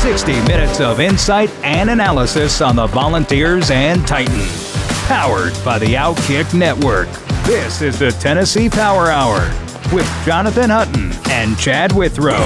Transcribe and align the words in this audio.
60 0.00 0.32
minutes 0.48 0.80
of 0.80 1.00
insight 1.00 1.50
and 1.62 1.90
analysis 1.90 2.60
on 2.60 2.76
the 2.76 2.86
Volunteers 2.86 3.70
and 3.70 4.06
Titans. 4.06 4.72
Powered 5.06 5.52
by 5.64 5.78
the 5.78 5.94
Outkick 5.94 6.54
Network. 6.54 7.08
This 7.44 7.82
is 7.82 7.98
the 7.98 8.10
Tennessee 8.12 8.70
Power 8.70 9.08
Hour 9.08 9.40
with 9.92 10.06
Jonathan 10.24 10.70
Hutton 10.70 11.12
and 11.30 11.58
Chad 11.58 11.92
Withrow. 11.92 12.38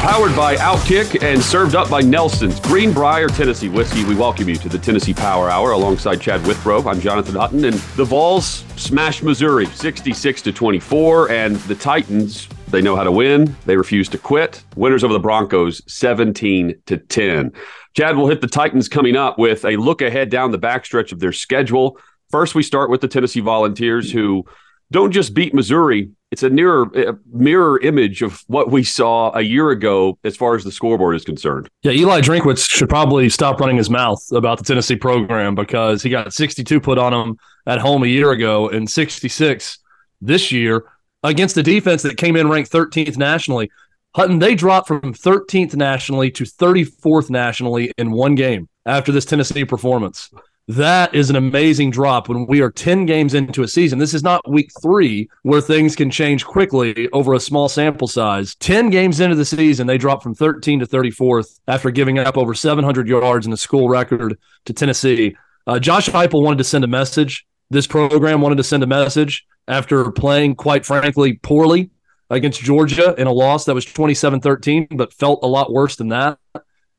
Powered 0.00 0.36
by 0.36 0.56
Outkick 0.56 1.22
and 1.22 1.42
served 1.42 1.74
up 1.74 1.90
by 1.90 2.00
Nelson's 2.00 2.60
Greenbrier 2.60 3.28
Tennessee 3.28 3.68
Whiskey. 3.68 4.04
We 4.04 4.14
welcome 4.14 4.48
you 4.48 4.56
to 4.56 4.68
the 4.68 4.78
Tennessee 4.78 5.14
Power 5.14 5.50
Hour 5.50 5.72
alongside 5.72 6.20
Chad 6.20 6.46
Withrow. 6.46 6.86
I'm 6.88 7.00
Jonathan 7.00 7.34
Hutton, 7.34 7.64
and 7.64 7.74
the 7.96 8.04
Vols 8.04 8.64
smashed 8.76 9.22
Missouri 9.22 9.66
66 9.66 10.42
to 10.42 10.52
24, 10.52 11.30
and 11.30 11.56
the 11.56 11.74
Titans 11.74 12.48
they 12.68 12.82
know 12.82 12.96
how 12.96 13.04
to 13.04 13.12
win. 13.12 13.54
They 13.64 13.76
refuse 13.76 14.08
to 14.10 14.18
quit. 14.18 14.62
Winners 14.76 15.04
over 15.04 15.12
the 15.12 15.20
Broncos 15.20 15.82
17 15.92 16.74
to 16.86 16.96
10. 16.96 17.52
Chad 17.96 18.16
will 18.16 18.28
hit 18.28 18.40
the 18.40 18.46
Titans 18.46 18.88
coming 18.88 19.16
up 19.16 19.38
with 19.38 19.64
a 19.64 19.76
look 19.76 20.02
ahead 20.02 20.30
down 20.30 20.50
the 20.50 20.58
backstretch 20.58 21.12
of 21.12 21.20
their 21.20 21.32
schedule. 21.32 21.98
First, 22.30 22.54
we 22.54 22.62
start 22.62 22.90
with 22.90 23.00
the 23.00 23.08
Tennessee 23.08 23.40
Volunteers 23.40 24.10
who 24.10 24.44
don't 24.90 25.12
just 25.12 25.34
beat 25.34 25.54
Missouri, 25.54 26.10
it's 26.32 26.42
a 26.42 26.50
nearer 26.50 26.82
a 26.94 27.16
mirror 27.32 27.78
image 27.80 28.22
of 28.22 28.42
what 28.48 28.70
we 28.70 28.82
saw 28.82 29.30
a 29.34 29.42
year 29.42 29.70
ago 29.70 30.18
as 30.24 30.36
far 30.36 30.56
as 30.56 30.64
the 30.64 30.72
scoreboard 30.72 31.14
is 31.14 31.24
concerned. 31.24 31.68
Yeah, 31.82 31.92
Eli 31.92 32.20
Drinkwitz 32.20 32.68
should 32.68 32.88
probably 32.88 33.28
stop 33.28 33.60
running 33.60 33.76
his 33.76 33.88
mouth 33.88 34.20
about 34.32 34.58
the 34.58 34.64
Tennessee 34.64 34.96
program 34.96 35.54
because 35.54 36.02
he 36.02 36.10
got 36.10 36.32
62 36.32 36.80
put 36.80 36.98
on 36.98 37.14
him 37.14 37.36
at 37.66 37.78
home 37.78 38.02
a 38.02 38.08
year 38.08 38.32
ago 38.32 38.68
and 38.68 38.90
66 38.90 39.78
this 40.20 40.50
year 40.50 40.84
against 41.22 41.56
a 41.56 41.62
defense 41.62 42.02
that 42.02 42.16
came 42.16 42.36
in 42.36 42.48
ranked 42.48 42.72
13th 42.72 43.16
nationally. 43.16 43.70
Hutton, 44.14 44.38
they 44.38 44.54
dropped 44.54 44.88
from 44.88 45.12
13th 45.12 45.74
nationally 45.74 46.30
to 46.30 46.44
34th 46.44 47.28
nationally 47.28 47.92
in 47.98 48.10
one 48.10 48.34
game 48.34 48.68
after 48.86 49.12
this 49.12 49.26
Tennessee 49.26 49.64
performance. 49.64 50.30
That 50.68 51.14
is 51.14 51.30
an 51.30 51.36
amazing 51.36 51.92
drop 51.92 52.28
when 52.28 52.46
we 52.46 52.60
are 52.60 52.72
10 52.72 53.06
games 53.06 53.34
into 53.34 53.62
a 53.62 53.68
season. 53.68 54.00
This 54.00 54.14
is 54.14 54.24
not 54.24 54.50
week 54.50 54.70
three 54.82 55.28
where 55.42 55.60
things 55.60 55.94
can 55.94 56.10
change 56.10 56.44
quickly 56.44 57.08
over 57.12 57.34
a 57.34 57.40
small 57.40 57.68
sample 57.68 58.08
size. 58.08 58.56
10 58.56 58.90
games 58.90 59.20
into 59.20 59.36
the 59.36 59.44
season, 59.44 59.86
they 59.86 59.98
dropped 59.98 60.24
from 60.24 60.34
13 60.34 60.80
to 60.80 60.86
34th 60.86 61.60
after 61.68 61.92
giving 61.92 62.18
up 62.18 62.36
over 62.36 62.52
700 62.52 63.06
yards 63.06 63.46
in 63.46 63.52
the 63.52 63.56
school 63.56 63.88
record 63.88 64.38
to 64.64 64.72
Tennessee. 64.72 65.36
Uh, 65.68 65.78
Josh 65.78 66.08
Heupel 66.08 66.42
wanted 66.42 66.58
to 66.58 66.64
send 66.64 66.82
a 66.82 66.88
message. 66.88 67.46
This 67.70 67.86
program 67.86 68.40
wanted 68.40 68.56
to 68.56 68.64
send 68.64 68.82
a 68.82 68.88
message 68.88 69.46
after 69.68 70.10
playing, 70.10 70.54
quite 70.54 70.86
frankly, 70.86 71.34
poorly 71.34 71.90
against 72.30 72.60
Georgia 72.60 73.14
in 73.18 73.26
a 73.26 73.32
loss 73.32 73.64
that 73.64 73.74
was 73.74 73.84
27 73.84 74.40
13, 74.40 74.88
but 74.92 75.12
felt 75.12 75.40
a 75.42 75.46
lot 75.46 75.72
worse 75.72 75.96
than 75.96 76.08
that. 76.08 76.38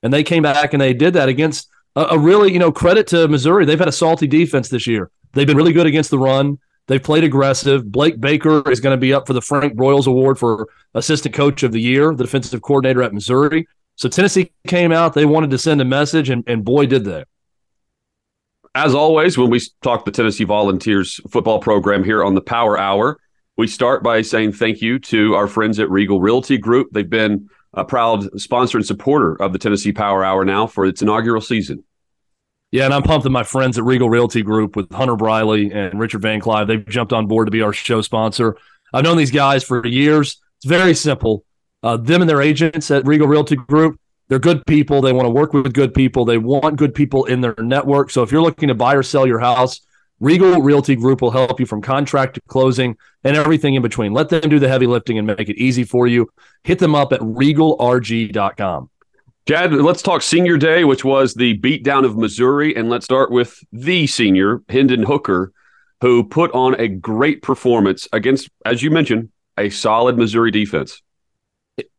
And 0.03 0.13
they 0.13 0.23
came 0.23 0.43
back 0.43 0.73
and 0.73 0.81
they 0.81 0.93
did 0.93 1.13
that 1.13 1.29
against 1.29 1.69
a, 1.95 2.07
a 2.11 2.19
really, 2.19 2.53
you 2.53 2.59
know, 2.59 2.71
credit 2.71 3.07
to 3.07 3.27
Missouri. 3.27 3.65
They've 3.65 3.79
had 3.79 3.87
a 3.87 3.93
salty 3.93 4.27
defense 4.27 4.69
this 4.69 4.87
year. 4.87 5.09
They've 5.33 5.47
been 5.47 5.57
really 5.57 5.73
good 5.73 5.87
against 5.87 6.11
the 6.11 6.19
run. 6.19 6.59
They've 6.87 7.03
played 7.03 7.25
aggressive. 7.25 7.91
Blake 7.91 8.19
Baker 8.19 8.69
is 8.71 8.79
going 8.79 8.95
to 8.95 8.99
be 8.99 9.13
up 9.13 9.27
for 9.27 9.33
the 9.33 9.41
Frank 9.41 9.75
Broyles 9.75 10.07
Award 10.07 10.39
for 10.39 10.69
Assistant 10.93 11.35
Coach 11.35 11.63
of 11.63 11.73
the 11.73 11.81
Year, 11.81 12.15
the 12.15 12.23
defensive 12.23 12.61
coordinator 12.61 13.03
at 13.03 13.13
Missouri. 13.13 13.67
So 13.95 14.07
Tennessee 14.07 14.53
came 14.67 14.91
out. 14.91 15.13
They 15.13 15.25
wanted 15.25 15.49
to 15.49 15.57
send 15.57 15.81
a 15.81 15.85
message, 15.85 16.29
and, 16.29 16.43
and 16.47 16.63
boy, 16.63 16.85
did 16.85 17.03
they. 17.03 17.25
As 18.77 18.93
always, 18.93 19.39
when 19.39 19.49
we 19.49 19.59
talk 19.81 20.05
the 20.05 20.11
Tennessee 20.11 20.43
Volunteers 20.43 21.19
football 21.31 21.57
program 21.57 22.03
here 22.03 22.23
on 22.23 22.35
the 22.35 22.41
Power 22.41 22.77
Hour, 22.77 23.17
we 23.57 23.65
start 23.65 24.03
by 24.03 24.21
saying 24.21 24.51
thank 24.51 24.83
you 24.83 24.99
to 24.99 25.33
our 25.33 25.47
friends 25.47 25.79
at 25.79 25.89
Regal 25.89 26.21
Realty 26.21 26.59
Group. 26.59 26.89
They've 26.91 27.09
been 27.09 27.49
a 27.73 27.83
proud 27.83 28.39
sponsor 28.39 28.77
and 28.77 28.85
supporter 28.85 29.33
of 29.41 29.51
the 29.51 29.57
Tennessee 29.57 29.93
Power 29.93 30.23
Hour 30.23 30.45
now 30.45 30.67
for 30.67 30.85
its 30.85 31.01
inaugural 31.01 31.41
season. 31.41 31.85
Yeah, 32.69 32.85
and 32.85 32.93
I'm 32.93 33.01
pumped 33.01 33.23
that 33.23 33.31
my 33.31 33.41
friends 33.41 33.79
at 33.79 33.83
Regal 33.83 34.11
Realty 34.11 34.43
Group 34.43 34.75
with 34.75 34.91
Hunter 34.91 35.15
Briley 35.15 35.71
and 35.71 35.99
Richard 35.99 36.21
Van 36.21 36.39
Clive, 36.39 36.67
they've 36.67 36.87
jumped 36.87 37.13
on 37.13 37.25
board 37.25 37.47
to 37.47 37.51
be 37.51 37.63
our 37.63 37.73
show 37.73 38.03
sponsor. 38.03 38.57
I've 38.93 39.03
known 39.03 39.17
these 39.17 39.31
guys 39.31 39.63
for 39.63 39.87
years. 39.87 40.39
It's 40.57 40.67
very 40.67 40.93
simple. 40.93 41.45
Uh, 41.81 41.97
them 41.97 42.21
and 42.21 42.29
their 42.29 42.43
agents 42.43 42.91
at 42.91 43.07
Regal 43.07 43.27
Realty 43.27 43.55
Group, 43.55 43.99
they're 44.27 44.39
good 44.39 44.65
people. 44.65 45.01
They 45.01 45.13
want 45.13 45.25
to 45.25 45.29
work 45.29 45.53
with 45.53 45.73
good 45.73 45.93
people. 45.93 46.25
They 46.25 46.37
want 46.37 46.75
good 46.75 46.93
people 46.93 47.25
in 47.25 47.41
their 47.41 47.55
network. 47.57 48.11
So 48.11 48.23
if 48.23 48.31
you're 48.31 48.41
looking 48.41 48.67
to 48.67 48.75
buy 48.75 48.95
or 48.95 49.03
sell 49.03 49.25
your 49.25 49.39
house, 49.39 49.81
Regal 50.19 50.61
Realty 50.61 50.95
Group 50.95 51.21
will 51.21 51.31
help 51.31 51.59
you 51.59 51.65
from 51.65 51.81
contract 51.81 52.35
to 52.35 52.41
closing 52.47 52.97
and 53.23 53.37
everything 53.37 53.75
in 53.75 53.81
between. 53.81 54.13
Let 54.13 54.29
them 54.29 54.49
do 54.49 54.59
the 54.59 54.67
heavy 54.67 54.87
lifting 54.87 55.17
and 55.17 55.27
make 55.27 55.47
it 55.47 55.57
easy 55.57 55.83
for 55.83 56.07
you. 56.07 56.29
Hit 56.63 56.79
them 56.79 56.95
up 56.95 57.13
at 57.13 57.19
regalrg.com. 57.21 58.89
Chad, 59.47 59.71
let's 59.71 60.01
talk 60.01 60.21
senior 60.21 60.57
day, 60.57 60.83
which 60.83 61.05
was 61.05 61.33
the 61.33 61.57
beatdown 61.59 62.03
of 62.03 62.17
Missouri. 62.17 62.75
And 62.75 62.89
let's 62.89 63.05
start 63.05 63.31
with 63.31 63.63
the 63.71 64.07
senior, 64.07 64.61
Hendon 64.67 65.03
Hooker, 65.03 65.53
who 66.01 66.23
put 66.23 66.51
on 66.51 66.79
a 66.79 66.87
great 66.87 67.41
performance 67.41 68.07
against, 68.11 68.49
as 68.65 68.83
you 68.83 68.91
mentioned, 68.91 69.29
a 69.57 69.69
solid 69.69 70.17
Missouri 70.17 70.51
defense. 70.51 71.01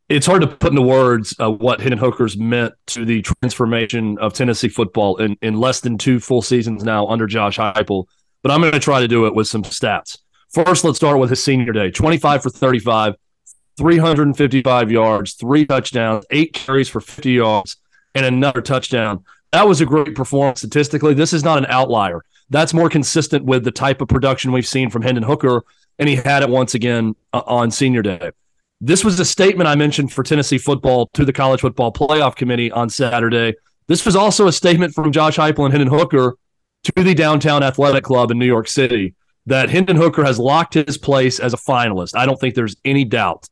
It's 0.09 0.27
hard 0.27 0.41
to 0.41 0.47
put 0.47 0.71
into 0.71 0.81
words 0.81 1.35
uh, 1.39 1.51
what 1.51 1.81
Hendon 1.81 1.99
Hooker's 1.99 2.35
meant 2.35 2.73
to 2.87 3.05
the 3.05 3.21
transformation 3.21 4.17
of 4.19 4.33
Tennessee 4.33 4.71
football 4.71 5.19
in, 5.19 5.37
in 5.43 5.61
less 5.61 5.81
than 5.81 5.99
two 5.99 6.19
full 6.19 6.41
seasons 6.41 6.83
now 6.83 7.07
under 7.09 7.27
Josh 7.27 7.59
Heupel. 7.59 8.07
But 8.43 8.51
I'm 8.51 8.63
going 8.63 8.73
to 8.73 8.79
try 8.79 9.01
to 9.01 9.09
do 9.09 9.27
it 9.27 9.35
with 9.35 9.49
some 9.49 9.65
stats. 9.65 10.17
First, 10.49 10.83
let's 10.83 10.97
start 10.97 11.19
with 11.19 11.29
his 11.29 11.45
senior 11.45 11.73
day 11.73 11.91
25 11.91 12.43
for 12.43 12.49
35, 12.49 13.17
355 13.77 14.91
yards, 14.91 15.35
three 15.35 15.67
touchdowns, 15.67 16.25
eight 16.31 16.55
carries 16.55 16.89
for 16.89 17.03
50 17.03 17.31
yards, 17.31 17.77
and 18.15 18.25
another 18.25 18.63
touchdown. 18.63 19.25
That 19.53 19.69
was 19.69 19.83
a 19.83 19.87
great 19.87 20.15
performance 20.15 20.61
statistically. 20.61 21.13
This 21.13 21.35
is 21.35 21.45
not 21.45 21.59
an 21.59 21.67
outlier. 21.67 22.25
That's 22.49 22.73
more 22.73 22.89
consistent 22.89 23.45
with 23.45 23.63
the 23.63 23.71
type 23.71 24.01
of 24.01 24.09
production 24.09 24.53
we've 24.53 24.67
seen 24.67 24.89
from 24.89 25.03
Hendon 25.03 25.25
Hooker, 25.25 25.65
and 25.99 26.09
he 26.09 26.17
had 26.17 26.43
it 26.43 26.49
once 26.49 26.73
again 26.73 27.15
uh, 27.35 27.43
on 27.47 27.71
senior 27.71 28.01
day. 28.01 28.31
This 28.81 29.05
was 29.05 29.19
a 29.19 29.25
statement 29.25 29.69
I 29.69 29.75
mentioned 29.75 30.13
for 30.13 30.23
Tennessee 30.23 30.59
football 30.59 31.09
to 31.15 31.25
the 31.25 31.33
College 31.33 31.61
Football 31.61 31.93
Playoff 31.93 32.37
Committee 32.37 32.71
on 32.71 32.89
Saturday. 32.89 33.55
This 33.89 34.07
was 34.07 34.15
also 34.15 34.47
a 34.47 34.53
statement 34.53 34.95
from 34.95 35.11
Josh 35.11 35.37
Heupel 35.37 35.65
and 35.65 35.73
Hendon 35.73 35.89
Hooker 35.89 36.37
to 36.85 36.93
the 37.03 37.15
Downtown 37.15 37.63
Athletic 37.63 38.05
Club 38.05 38.31
in 38.31 38.39
New 38.39 38.47
York 38.47 38.69
City 38.69 39.15
that 39.47 39.71
Hendon 39.71 39.97
Hooker 39.97 40.25
has 40.25 40.39
locked 40.39 40.75
his 40.75 40.99
place 40.99 41.41
as 41.41 41.55
a 41.55 41.57
finalist. 41.57 42.17
I 42.17 42.27
don't 42.27 42.39
think 42.39 42.55
there's 42.55 42.77
any 42.85 43.05
doubt 43.05 43.49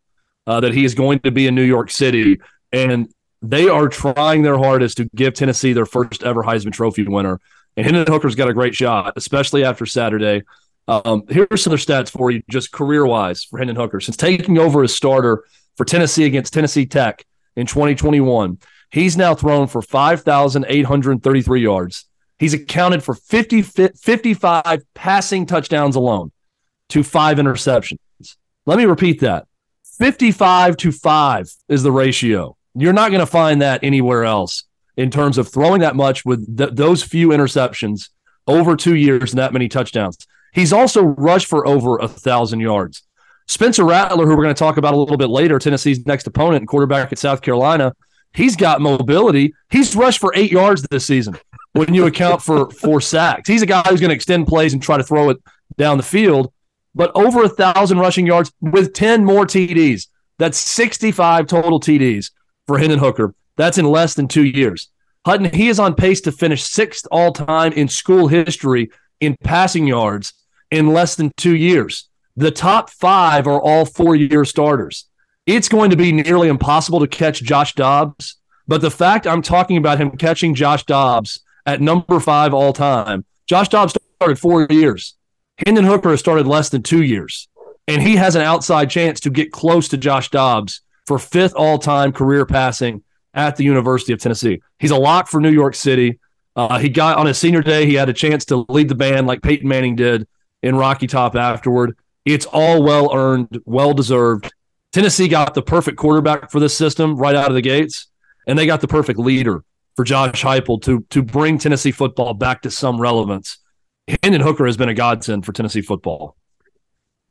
uh, 0.46 0.60
that 0.60 0.74
he 0.74 0.84
is 0.84 0.94
going 0.94 1.20
to 1.20 1.30
be 1.30 1.46
in 1.46 1.54
New 1.54 1.62
York 1.62 1.90
City, 1.90 2.38
and 2.70 3.08
they 3.42 3.68
are 3.68 3.88
trying 3.88 4.42
their 4.42 4.58
hardest 4.58 4.98
to 4.98 5.08
give 5.14 5.34
Tennessee 5.34 5.72
their 5.72 5.86
first 5.86 6.22
ever 6.22 6.42
Heisman 6.42 6.72
Trophy 6.72 7.04
winner. 7.04 7.40
And 7.76 7.84
Hendon 7.84 8.06
Hooker's 8.06 8.34
got 8.34 8.48
a 8.48 8.54
great 8.54 8.74
shot, 8.74 9.14
especially 9.16 9.64
after 9.64 9.86
Saturday. 9.86 10.42
Um, 10.88 11.24
here's 11.28 11.62
some 11.62 11.72
other 11.72 11.78
stats 11.78 12.10
for 12.10 12.30
you, 12.30 12.42
just 12.48 12.70
career 12.70 13.04
wise 13.04 13.44
for 13.44 13.58
Hendon 13.58 13.76
Hooker. 13.76 14.00
Since 14.00 14.16
taking 14.16 14.58
over 14.58 14.82
as 14.84 14.94
starter 14.94 15.44
for 15.76 15.84
Tennessee 15.84 16.24
against 16.24 16.52
Tennessee 16.52 16.86
Tech 16.86 17.24
in 17.56 17.66
2021, 17.66 18.58
he's 18.90 19.16
now 19.16 19.34
thrown 19.34 19.66
for 19.66 19.82
5,833 19.82 21.60
yards. 21.60 22.04
He's 22.38 22.54
accounted 22.54 23.02
for 23.02 23.14
50, 23.14 23.62
55 23.62 24.82
passing 24.94 25.46
touchdowns 25.46 25.96
alone 25.96 26.30
to 26.90 27.02
five 27.02 27.38
interceptions. 27.38 27.98
Let 28.66 28.78
me 28.78 28.84
repeat 28.84 29.20
that 29.20 29.46
55 29.98 30.76
to 30.78 30.92
5 30.92 31.50
is 31.68 31.82
the 31.82 31.92
ratio. 31.92 32.56
You're 32.74 32.92
not 32.92 33.10
going 33.10 33.20
to 33.20 33.26
find 33.26 33.62
that 33.62 33.82
anywhere 33.82 34.24
else 34.24 34.64
in 34.96 35.10
terms 35.10 35.38
of 35.38 35.48
throwing 35.48 35.80
that 35.80 35.96
much 35.96 36.24
with 36.24 36.58
th- 36.58 36.70
those 36.74 37.02
few 37.02 37.28
interceptions 37.28 38.10
over 38.46 38.76
two 38.76 38.94
years 38.94 39.32
and 39.32 39.38
that 39.38 39.52
many 39.52 39.68
touchdowns. 39.68 40.18
He's 40.56 40.72
also 40.72 41.02
rushed 41.02 41.46
for 41.46 41.66
over 41.68 41.98
a 41.98 42.08
thousand 42.08 42.60
yards. 42.60 43.02
Spencer 43.46 43.84
Rattler, 43.84 44.26
who 44.26 44.36
we're 44.36 44.42
going 44.42 44.54
to 44.54 44.58
talk 44.58 44.76
about 44.76 44.94
a 44.94 44.96
little 44.96 45.16
bit 45.16 45.28
later, 45.28 45.58
Tennessee's 45.60 46.04
next 46.04 46.26
opponent 46.26 46.62
and 46.62 46.68
quarterback 46.68 47.12
at 47.12 47.18
South 47.18 47.42
Carolina, 47.42 47.94
he's 48.32 48.56
got 48.56 48.80
mobility. 48.80 49.54
He's 49.70 49.94
rushed 49.94 50.18
for 50.18 50.32
eight 50.34 50.50
yards 50.50 50.82
this 50.90 51.06
season 51.06 51.38
when 51.74 51.94
you 51.94 52.06
account 52.06 52.42
for 52.42 52.70
four 52.82 53.00
sacks. 53.00 53.48
He's 53.48 53.62
a 53.62 53.66
guy 53.66 53.82
who's 53.82 54.00
going 54.00 54.08
to 54.08 54.16
extend 54.16 54.48
plays 54.48 54.72
and 54.72 54.82
try 54.82 54.96
to 54.96 55.04
throw 55.04 55.30
it 55.30 55.38
down 55.76 55.98
the 55.98 56.02
field 56.02 56.52
but 56.96 57.12
over 57.14 57.44
a 57.44 57.48
thousand 57.48 57.98
rushing 57.98 58.26
yards 58.26 58.50
with 58.60 58.94
10 58.94 59.22
more 59.22 59.44
TDs. 59.44 60.08
That's 60.38 60.58
65 60.58 61.46
total 61.46 61.78
TDs. 61.78 62.30
for 62.66 62.78
Hendon 62.78 62.98
Hooker. 62.98 63.34
That's 63.56 63.78
in 63.78 63.84
less 63.84 64.14
than 64.14 64.26
two 64.26 64.44
years. 64.44 64.90
Hutton, 65.24 65.52
he 65.52 65.68
is 65.68 65.78
on 65.78 65.94
pace 65.94 66.22
to 66.22 66.32
finish 66.32 66.64
sixth 66.64 67.06
all 67.12 67.32
time 67.32 67.72
in 67.72 67.88
school 67.88 68.26
history 68.26 68.90
in 69.20 69.36
passing 69.44 69.86
yards 69.86 70.32
in 70.70 70.92
less 70.92 71.14
than 71.14 71.32
two 71.36 71.54
years. 71.54 72.08
The 72.36 72.50
top 72.50 72.90
five 72.90 73.46
are 73.46 73.60
all 73.60 73.84
four 73.84 74.14
year 74.14 74.44
starters. 74.44 75.06
It's 75.46 75.68
going 75.68 75.90
to 75.90 75.96
be 75.96 76.12
nearly 76.12 76.48
impossible 76.48 77.00
to 77.00 77.06
catch 77.06 77.42
Josh 77.42 77.74
Dobbs. 77.74 78.36
But 78.68 78.80
the 78.80 78.90
fact 78.90 79.26
I'm 79.26 79.42
talking 79.42 79.76
about 79.76 79.98
him 79.98 80.10
catching 80.16 80.54
Josh 80.54 80.84
Dobbs 80.84 81.40
at 81.64 81.80
number 81.80 82.20
five 82.20 82.52
all 82.52 82.72
time, 82.72 83.24
Josh 83.46 83.68
Dobbs 83.68 83.94
started 84.16 84.38
four 84.38 84.66
years. 84.68 85.14
Hendon 85.64 85.84
Hooker 85.84 86.10
has 86.10 86.20
started 86.20 86.46
less 86.46 86.68
than 86.68 86.82
two 86.82 87.02
years. 87.02 87.48
And 87.88 88.02
he 88.02 88.16
has 88.16 88.34
an 88.34 88.42
outside 88.42 88.90
chance 88.90 89.20
to 89.20 89.30
get 89.30 89.52
close 89.52 89.88
to 89.88 89.96
Josh 89.96 90.30
Dobbs 90.30 90.80
for 91.06 91.18
fifth 91.18 91.54
all 91.54 91.78
time 91.78 92.12
career 92.12 92.44
passing 92.44 93.04
at 93.32 93.56
the 93.56 93.64
University 93.64 94.12
of 94.12 94.20
Tennessee. 94.20 94.60
He's 94.78 94.90
a 94.90 94.96
lock 94.96 95.28
for 95.28 95.40
New 95.40 95.50
York 95.50 95.74
City. 95.74 96.18
Uh, 96.56 96.78
he 96.78 96.88
got 96.88 97.18
on 97.18 97.26
his 97.26 97.38
senior 97.38 97.62
day, 97.62 97.86
he 97.86 97.94
had 97.94 98.08
a 98.08 98.14
chance 98.14 98.46
to 98.46 98.64
lead 98.68 98.88
the 98.88 98.94
band 98.94 99.26
like 99.26 99.42
Peyton 99.42 99.68
Manning 99.68 99.94
did 99.94 100.26
in 100.62 100.76
Rocky 100.76 101.06
Top 101.06 101.36
afterward. 101.36 101.96
It's 102.24 102.46
all 102.46 102.82
well 102.82 103.14
earned, 103.14 103.60
well 103.64 103.92
deserved. 103.92 104.52
Tennessee 104.92 105.28
got 105.28 105.54
the 105.54 105.62
perfect 105.62 105.96
quarterback 105.96 106.50
for 106.50 106.58
this 106.60 106.76
system 106.76 107.16
right 107.16 107.34
out 107.34 107.48
of 107.48 107.54
the 107.54 107.62
gates, 107.62 108.08
and 108.46 108.58
they 108.58 108.66
got 108.66 108.80
the 108.80 108.88
perfect 108.88 109.18
leader 109.18 109.62
for 109.94 110.04
Josh 110.04 110.42
Heupel 110.42 110.80
to 110.82 111.04
to 111.10 111.22
bring 111.22 111.58
Tennessee 111.58 111.92
football 111.92 112.34
back 112.34 112.62
to 112.62 112.70
some 112.70 113.00
relevance. 113.00 113.58
Hendon 114.22 114.40
Hooker 114.40 114.66
has 114.66 114.76
been 114.76 114.88
a 114.88 114.94
godsend 114.94 115.44
for 115.44 115.52
Tennessee 115.52 115.82
football. 115.82 116.36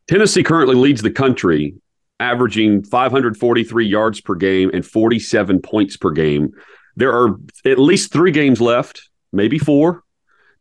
Tennessee 0.07 0.43
currently 0.43 0.75
leads 0.75 1.01
the 1.01 1.11
country, 1.11 1.75
averaging 2.19 2.83
543 2.83 3.87
yards 3.87 4.21
per 4.21 4.35
game 4.35 4.69
and 4.73 4.85
47 4.85 5.61
points 5.61 5.97
per 5.97 6.11
game. 6.11 6.51
There 6.95 7.13
are 7.13 7.37
at 7.65 7.79
least 7.79 8.11
three 8.11 8.31
games 8.31 8.61
left, 8.61 9.09
maybe 9.33 9.57
four, 9.57 10.03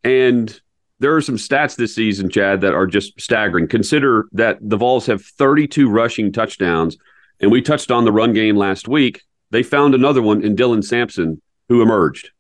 and 0.02 0.60
there 1.00 1.14
are 1.14 1.20
some 1.20 1.36
stats 1.36 1.76
this 1.76 1.94
season, 1.94 2.30
Chad, 2.30 2.60
that 2.60 2.74
are 2.74 2.86
just 2.86 3.20
staggering. 3.20 3.68
Consider 3.68 4.26
that 4.32 4.58
the 4.60 4.76
Vols 4.76 5.06
have 5.06 5.24
32 5.24 5.88
rushing 5.88 6.32
touchdowns, 6.32 6.96
and 7.40 7.50
we 7.50 7.60
touched 7.60 7.90
on 7.90 8.04
the 8.04 8.12
run 8.12 8.32
game 8.32 8.56
last 8.56 8.88
week. 8.88 9.22
They 9.50 9.62
found 9.62 9.94
another 9.94 10.22
one 10.22 10.42
in 10.42 10.56
Dylan 10.56 10.84
Sampson, 10.84 11.40
who 11.68 11.82
emerged. 11.82 12.30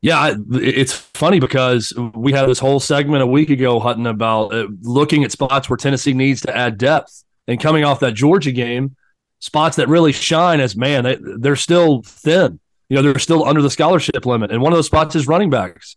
Yeah, 0.00 0.34
it's 0.52 0.92
funny 0.92 1.40
because 1.40 1.92
we 2.14 2.32
had 2.32 2.46
this 2.46 2.58
whole 2.58 2.78
segment 2.78 3.22
a 3.22 3.26
week 3.26 3.48
ago, 3.48 3.80
Hutton, 3.80 4.06
about 4.06 4.52
uh, 4.52 4.66
looking 4.82 5.24
at 5.24 5.32
spots 5.32 5.70
where 5.70 5.78
Tennessee 5.78 6.12
needs 6.12 6.42
to 6.42 6.54
add 6.54 6.76
depth. 6.76 7.24
And 7.48 7.58
coming 7.58 7.84
off 7.84 8.00
that 8.00 8.12
Georgia 8.12 8.52
game, 8.52 8.96
spots 9.38 9.76
that 9.76 9.88
really 9.88 10.12
shine 10.12 10.60
as 10.60 10.76
man, 10.76 11.04
they, 11.04 11.16
they're 11.20 11.56
still 11.56 12.02
thin. 12.02 12.60
You 12.90 12.96
know, 12.96 13.02
they're 13.02 13.18
still 13.18 13.44
under 13.46 13.62
the 13.62 13.70
scholarship 13.70 14.26
limit. 14.26 14.50
And 14.50 14.60
one 14.60 14.72
of 14.72 14.76
those 14.76 14.86
spots 14.86 15.16
is 15.16 15.26
running 15.26 15.48
backs. 15.48 15.96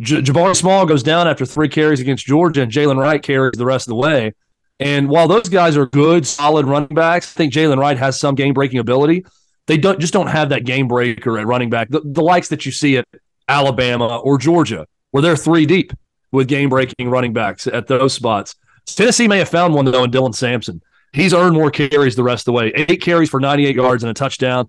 J- 0.00 0.20
Jabari 0.20 0.56
Small 0.56 0.86
goes 0.86 1.02
down 1.02 1.26
after 1.26 1.46
three 1.46 1.68
carries 1.68 2.00
against 2.00 2.26
Georgia, 2.26 2.62
and 2.62 2.72
Jaylen 2.72 2.98
Wright 2.98 3.22
carries 3.22 3.56
the 3.56 3.64
rest 3.64 3.86
of 3.86 3.90
the 3.90 3.96
way. 3.96 4.34
And 4.78 5.08
while 5.08 5.26
those 5.26 5.48
guys 5.48 5.76
are 5.76 5.86
good, 5.86 6.26
solid 6.26 6.66
running 6.66 6.94
backs, 6.94 7.34
I 7.34 7.38
think 7.38 7.52
Jaylen 7.52 7.78
Wright 7.78 7.96
has 7.98 8.20
some 8.20 8.34
game 8.34 8.52
breaking 8.52 8.78
ability. 8.78 9.24
They 9.66 9.78
don't 9.78 9.98
just 9.98 10.12
don't 10.12 10.26
have 10.26 10.50
that 10.50 10.64
game 10.64 10.86
breaker 10.86 11.38
at 11.38 11.46
running 11.46 11.70
back, 11.70 11.88
the, 11.88 12.00
the 12.04 12.22
likes 12.22 12.48
that 12.48 12.66
you 12.66 12.72
see 12.72 12.98
at 12.98 13.08
Alabama 13.48 14.18
or 14.18 14.38
Georgia, 14.38 14.86
where 15.10 15.22
they're 15.22 15.36
three 15.36 15.66
deep 15.66 15.92
with 16.30 16.46
game 16.46 16.68
breaking 16.68 17.08
running 17.10 17.32
backs 17.32 17.66
at 17.66 17.86
those 17.86 18.12
spots. 18.12 18.54
Tennessee 18.84 19.26
may 19.26 19.38
have 19.38 19.48
found 19.48 19.74
one 19.74 19.84
though 19.86 20.04
in 20.04 20.10
Dylan 20.10 20.34
Sampson. 20.34 20.82
He's 21.12 21.32
earned 21.32 21.54
more 21.54 21.70
carries 21.70 22.14
the 22.14 22.22
rest 22.22 22.42
of 22.42 22.46
the 22.46 22.52
way. 22.52 22.72
Eight 22.74 23.00
carries 23.00 23.30
for 23.30 23.40
98 23.40 23.74
yards 23.74 24.04
and 24.04 24.10
a 24.10 24.14
touchdown. 24.14 24.68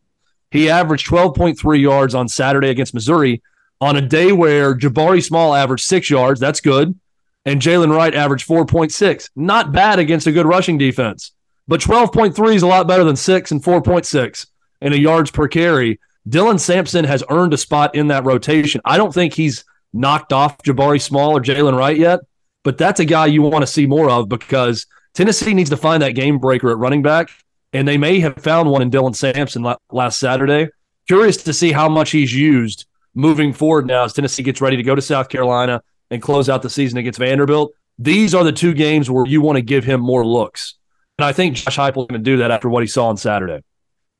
He 0.49 0.69
averaged 0.69 1.07
12.3 1.07 1.81
yards 1.81 2.15
on 2.15 2.27
Saturday 2.29 2.69
against 2.69 2.93
Missouri 2.93 3.41
on 3.79 3.95
a 3.95 4.01
day 4.01 4.31
where 4.31 4.75
Jabari 4.75 5.23
Small 5.23 5.53
averaged 5.53 5.85
six 5.85 6.09
yards. 6.09 6.39
That's 6.39 6.61
good. 6.61 6.97
And 7.45 7.61
Jaylen 7.61 7.95
Wright 7.95 8.13
averaged 8.13 8.47
4.6. 8.47 9.29
Not 9.35 9.71
bad 9.71 9.99
against 9.99 10.27
a 10.27 10.31
good 10.31 10.45
rushing 10.45 10.77
defense. 10.77 11.31
But 11.67 11.81
12.3 11.81 12.55
is 12.55 12.63
a 12.63 12.67
lot 12.67 12.87
better 12.87 13.03
than 13.03 13.15
six 13.15 13.51
and 13.51 13.63
4.6 13.63 14.47
in 14.81 14.93
a 14.93 14.97
yards 14.97 15.31
per 15.31 15.47
carry. 15.47 15.99
Dylan 16.27 16.59
Sampson 16.59 17.05
has 17.05 17.23
earned 17.29 17.53
a 17.53 17.57
spot 17.57 17.95
in 17.95 18.07
that 18.07 18.25
rotation. 18.25 18.81
I 18.83 18.97
don't 18.97 19.13
think 19.13 19.33
he's 19.33 19.63
knocked 19.93 20.33
off 20.33 20.57
Jabari 20.59 21.01
Small 21.01 21.37
or 21.37 21.41
Jaylen 21.41 21.77
Wright 21.77 21.97
yet, 21.97 22.19
but 22.63 22.77
that's 22.77 22.99
a 22.99 23.05
guy 23.05 23.27
you 23.27 23.41
want 23.41 23.63
to 23.63 23.67
see 23.67 23.85
more 23.85 24.09
of 24.09 24.27
because 24.27 24.85
Tennessee 25.13 25.53
needs 25.53 25.69
to 25.69 25.77
find 25.77 26.03
that 26.03 26.11
game 26.11 26.37
breaker 26.37 26.69
at 26.69 26.77
running 26.77 27.01
back, 27.01 27.29
and 27.73 27.87
they 27.87 27.97
may 27.97 28.19
have 28.19 28.35
found 28.37 28.69
one 28.69 28.81
in 28.81 28.91
Dylan 28.91 29.15
Sampson 29.15 29.65
last 29.91 30.19
Saturday. 30.19 30.69
Curious 31.07 31.37
to 31.37 31.53
see 31.53 31.71
how 31.71 31.87
much 31.87 32.11
he's 32.11 32.33
used 32.33 32.85
moving 33.17 33.51
forward 33.51 33.87
now 33.87 34.03
as 34.03 34.13
Tennessee 34.13 34.43
gets 34.43 34.61
ready 34.61 34.77
to 34.77 34.83
go 34.83 34.95
to 34.95 35.01
South 35.01 35.27
Carolina 35.27 35.81
and 36.11 36.21
close 36.21 36.47
out 36.47 36.61
the 36.61 36.69
season 36.69 36.97
against 36.99 37.19
Vanderbilt. 37.19 37.73
These 37.99 38.35
are 38.35 38.43
the 38.43 38.51
two 38.51 38.73
games 38.73 39.09
where 39.09 39.25
you 39.25 39.41
want 39.41 39.57
to 39.57 39.61
give 39.63 39.83
him 39.83 39.99
more 39.99 40.25
looks. 40.25 40.75
And 41.17 41.25
I 41.25 41.33
think 41.33 41.55
Josh 41.55 41.77
Heupel 41.77 42.03
is 42.03 42.07
going 42.07 42.13
to 42.13 42.19
do 42.19 42.37
that 42.37 42.51
after 42.51 42.69
what 42.69 42.83
he 42.83 42.87
saw 42.87 43.07
on 43.07 43.17
Saturday. 43.17 43.63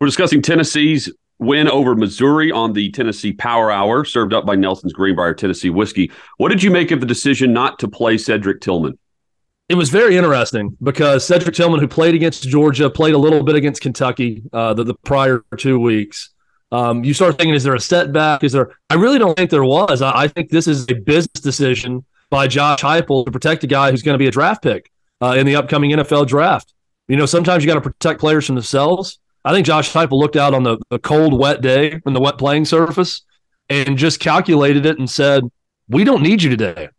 We're 0.02 0.08
discussing 0.08 0.42
Tennessee's 0.42 1.12
win 1.38 1.70
over 1.70 1.96
Missouri 1.96 2.52
on 2.52 2.74
the 2.74 2.90
Tennessee 2.92 3.34
Power 3.34 3.72
Hour, 3.72 4.04
served 4.04 4.34
up 4.34 4.48
by 4.48 4.56
Nelson's 4.56 4.94
Greenbrier 4.94 5.36
Tennessee 5.36 5.70
Whiskey. 5.70 6.12
What 6.38 6.50
did 6.50 6.64
you 6.64 6.72
make 6.72 6.90
of 6.90 7.00
the 7.00 7.06
decision 7.06 7.54
not 7.54 7.78
to 7.80 7.88
play 7.88 8.18
Cedric 8.18 8.62
Tillman? 8.62 8.98
It 9.70 9.76
was 9.76 9.90
very 9.90 10.18
interesting 10.18 10.76
because 10.82 11.28
Cedric 11.28 11.54
Tillman, 11.54 11.80
who 11.80 11.88
played 11.88 12.16
against 12.16 12.44
Georgia, 12.44 12.90
played 12.90 13.14
a 13.14 13.18
little 13.18 13.44
bit 13.44 13.56
against 13.56 13.82
Kentucky 13.82 14.42
uh, 14.52 14.74
the, 14.74 14.86
the 14.86 14.96
prior 14.96 15.44
two 15.58 15.80
weeks. 15.80 16.32
Um, 16.72 17.04
you 17.04 17.14
start 17.14 17.38
thinking, 17.38 17.54
is 17.54 17.64
there 17.64 17.76
a 17.76 17.80
setback? 17.80 18.44
Is 18.44 18.52
there? 18.52 18.72
I 18.90 18.96
really 18.96 19.20
don't 19.20 19.36
think 19.38 19.50
there 19.50 19.64
was. 19.64 20.02
I, 20.02 20.24
I 20.24 20.28
think 20.28 20.50
this 20.50 20.68
is 20.68 20.86
a 20.90 20.96
business 20.96 21.42
decision 21.42 22.04
by 22.30 22.48
Josh 22.48 22.82
Heupel 22.82 23.26
to 23.26 23.32
protect 23.32 23.64
a 23.64 23.68
guy 23.68 23.92
who's 23.92 24.04
going 24.04 24.16
to 24.16 24.20
be 24.20 24.28
a 24.28 24.32
draft 24.32 24.62
pick 24.62 24.92
uh, 25.22 25.36
in 25.38 25.46
the 25.46 25.56
upcoming 25.56 25.92
NFL 25.92 26.28
draft. 26.28 26.74
You 27.08 27.16
know, 27.16 27.26
sometimes 27.26 27.64
you 27.64 27.68
got 27.68 27.76
to 27.76 27.90
protect 27.90 28.20
players 28.20 28.46
from 28.46 28.56
themselves. 28.56 29.20
I 29.46 29.54
think 29.54 29.66
Josh 29.66 29.92
Heupel 29.94 30.20
looked 30.20 30.36
out 30.36 30.54
on 30.54 30.64
the, 30.64 30.78
the 30.90 31.00
cold, 31.00 31.38
wet 31.38 31.62
day 31.62 32.02
and 32.06 32.16
the 32.16 32.20
wet 32.20 32.38
playing 32.38 32.66
surface 32.66 33.22
and 33.70 33.98
just 33.98 34.20
calculated 34.20 34.86
it 34.86 35.00
and 35.00 35.10
said, 35.10 35.50
"We 35.88 36.04
don't 36.04 36.22
need 36.22 36.44
you 36.44 36.50
today." 36.50 36.90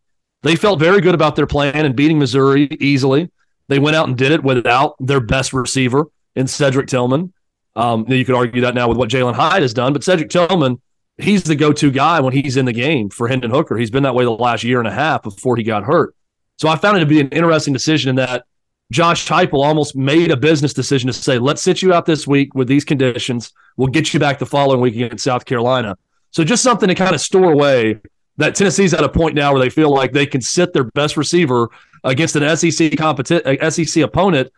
They 0.42 0.56
felt 0.56 0.78
very 0.78 1.00
good 1.00 1.14
about 1.14 1.36
their 1.36 1.46
plan 1.46 1.84
and 1.84 1.96
beating 1.96 2.18
Missouri 2.18 2.68
easily. 2.80 3.30
They 3.68 3.78
went 3.78 3.96
out 3.96 4.08
and 4.08 4.16
did 4.16 4.32
it 4.32 4.42
without 4.42 4.94
their 4.98 5.20
best 5.20 5.52
receiver 5.52 6.06
in 6.36 6.46
Cedric 6.46 6.86
Tillman. 6.86 7.32
Um, 7.78 8.04
you 8.08 8.24
could 8.24 8.34
argue 8.34 8.60
that 8.62 8.74
now 8.74 8.88
with 8.88 8.98
what 8.98 9.08
Jalen 9.08 9.34
Hyatt 9.34 9.62
has 9.62 9.72
done, 9.72 9.92
but 9.92 10.02
Cedric 10.02 10.30
Tillman, 10.30 10.80
he's 11.16 11.44
the 11.44 11.54
go-to 11.54 11.92
guy 11.92 12.18
when 12.18 12.32
he's 12.32 12.56
in 12.56 12.64
the 12.64 12.72
game 12.72 13.08
for 13.08 13.28
Hendon 13.28 13.52
Hooker. 13.52 13.76
He's 13.76 13.90
been 13.90 14.02
that 14.02 14.16
way 14.16 14.24
the 14.24 14.32
last 14.32 14.64
year 14.64 14.80
and 14.80 14.88
a 14.88 14.92
half 14.92 15.22
before 15.22 15.56
he 15.56 15.62
got 15.62 15.84
hurt. 15.84 16.12
So 16.56 16.68
I 16.68 16.74
found 16.74 16.96
it 16.96 17.00
to 17.00 17.06
be 17.06 17.20
an 17.20 17.28
interesting 17.28 17.72
decision 17.72 18.10
in 18.10 18.16
that 18.16 18.46
Josh 18.90 19.28
Heupel 19.28 19.64
almost 19.64 19.94
made 19.94 20.32
a 20.32 20.36
business 20.36 20.74
decision 20.74 21.06
to 21.06 21.12
say, 21.12 21.38
let's 21.38 21.62
sit 21.62 21.80
you 21.80 21.94
out 21.94 22.04
this 22.04 22.26
week 22.26 22.52
with 22.56 22.66
these 22.66 22.84
conditions. 22.84 23.52
We'll 23.76 23.88
get 23.88 24.12
you 24.12 24.18
back 24.18 24.40
the 24.40 24.46
following 24.46 24.80
week 24.80 24.96
against 24.96 25.22
South 25.22 25.44
Carolina. 25.44 25.96
So 26.32 26.42
just 26.42 26.64
something 26.64 26.88
to 26.88 26.96
kind 26.96 27.14
of 27.14 27.20
store 27.20 27.52
away 27.52 28.00
that 28.38 28.56
Tennessee's 28.56 28.92
at 28.92 29.04
a 29.04 29.08
point 29.08 29.36
now 29.36 29.52
where 29.52 29.60
they 29.60 29.70
feel 29.70 29.94
like 29.94 30.12
they 30.12 30.26
can 30.26 30.40
sit 30.40 30.72
their 30.72 30.84
best 30.84 31.16
receiver 31.16 31.68
against 32.02 32.34
an 32.34 32.56
SEC 32.56 32.92
competi- 32.92 33.72
SEC 33.72 34.02
opponent 34.02 34.50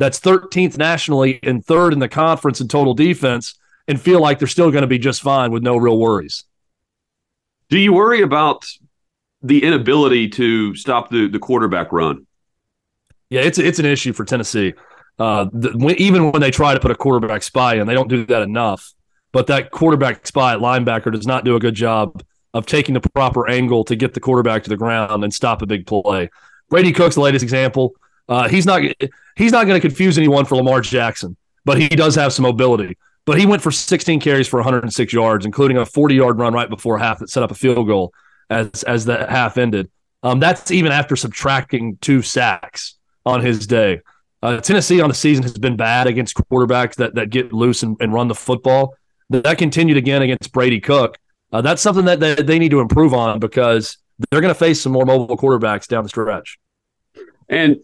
that's 0.00 0.18
13th 0.18 0.78
nationally 0.78 1.38
and 1.42 1.64
third 1.64 1.92
in 1.92 1.98
the 1.98 2.08
conference 2.08 2.60
in 2.60 2.68
total 2.68 2.94
defense 2.94 3.54
and 3.86 4.00
feel 4.00 4.20
like 4.20 4.38
they're 4.38 4.48
still 4.48 4.70
going 4.70 4.82
to 4.82 4.88
be 4.88 4.98
just 4.98 5.20
fine 5.20 5.52
with 5.52 5.62
no 5.62 5.76
real 5.76 5.98
worries. 5.98 6.44
Do 7.68 7.78
you 7.78 7.92
worry 7.92 8.22
about 8.22 8.66
the 9.42 9.62
inability 9.62 10.28
to 10.30 10.74
stop 10.74 11.10
the, 11.10 11.28
the 11.28 11.38
quarterback 11.38 11.92
run? 11.92 12.26
Yeah, 13.28 13.42
it's 13.42 13.58
it's 13.58 13.78
an 13.78 13.86
issue 13.86 14.12
for 14.12 14.24
Tennessee. 14.24 14.74
Uh, 15.18 15.46
the, 15.52 15.70
when, 15.76 15.94
even 15.96 16.32
when 16.32 16.40
they 16.40 16.50
try 16.50 16.74
to 16.74 16.80
put 16.80 16.90
a 16.90 16.96
quarterback 16.96 17.42
spy 17.42 17.74
in, 17.74 17.86
they 17.86 17.94
don't 17.94 18.08
do 18.08 18.24
that 18.26 18.42
enough. 18.42 18.92
But 19.32 19.46
that 19.48 19.70
quarterback 19.70 20.26
spy 20.26 20.56
linebacker 20.56 21.12
does 21.12 21.26
not 21.26 21.44
do 21.44 21.54
a 21.54 21.60
good 21.60 21.74
job 21.74 22.24
of 22.54 22.66
taking 22.66 22.94
the 22.94 23.00
proper 23.00 23.48
angle 23.48 23.84
to 23.84 23.94
get 23.94 24.14
the 24.14 24.20
quarterback 24.20 24.64
to 24.64 24.70
the 24.70 24.76
ground 24.76 25.22
and 25.22 25.32
stop 25.32 25.62
a 25.62 25.66
big 25.66 25.86
play. 25.86 26.30
Brady 26.68 26.90
Cook's 26.90 27.14
the 27.14 27.20
latest 27.20 27.42
example. 27.42 27.94
Uh, 28.30 28.48
he's 28.48 28.64
not 28.64 28.80
he's 29.36 29.50
not 29.50 29.66
going 29.66 29.78
to 29.78 29.86
confuse 29.86 30.16
anyone 30.16 30.44
for 30.44 30.54
Lamar 30.54 30.80
Jackson, 30.80 31.36
but 31.64 31.78
he 31.78 31.88
does 31.88 32.14
have 32.14 32.32
some 32.32 32.44
mobility. 32.44 32.96
But 33.26 33.38
he 33.38 33.44
went 33.44 33.60
for 33.60 33.72
16 33.72 34.20
carries 34.20 34.48
for 34.48 34.58
106 34.58 35.12
yards, 35.12 35.44
including 35.44 35.76
a 35.76 35.84
40 35.84 36.14
yard 36.14 36.38
run 36.38 36.54
right 36.54 36.70
before 36.70 36.96
half 36.96 37.18
that 37.18 37.28
set 37.28 37.42
up 37.42 37.50
a 37.50 37.54
field 37.54 37.88
goal 37.88 38.14
as 38.48 38.84
as 38.84 39.04
the 39.04 39.26
half 39.26 39.58
ended. 39.58 39.90
Um, 40.22 40.38
that's 40.38 40.70
even 40.70 40.92
after 40.92 41.16
subtracting 41.16 41.98
two 42.00 42.22
sacks 42.22 42.96
on 43.26 43.40
his 43.40 43.66
day. 43.66 44.00
Uh, 44.42 44.60
Tennessee 44.60 45.00
on 45.00 45.08
the 45.08 45.14
season 45.14 45.42
has 45.42 45.58
been 45.58 45.76
bad 45.76 46.06
against 46.06 46.36
quarterbacks 46.36 46.94
that 46.96 47.16
that 47.16 47.30
get 47.30 47.52
loose 47.52 47.82
and, 47.82 47.96
and 48.00 48.12
run 48.12 48.28
the 48.28 48.34
football. 48.34 48.94
That 49.30 49.58
continued 49.58 49.96
again 49.96 50.22
against 50.22 50.52
Brady 50.52 50.80
Cook. 50.80 51.18
Uh, 51.52 51.62
that's 51.62 51.82
something 51.82 52.04
that, 52.04 52.20
that 52.20 52.46
they 52.46 52.60
need 52.60 52.70
to 52.70 52.80
improve 52.80 53.12
on 53.12 53.40
because 53.40 53.98
they're 54.30 54.40
going 54.40 54.54
to 54.54 54.58
face 54.58 54.80
some 54.80 54.92
more 54.92 55.04
mobile 55.04 55.36
quarterbacks 55.36 55.88
down 55.88 56.04
the 56.04 56.08
stretch. 56.08 56.58
And 57.48 57.78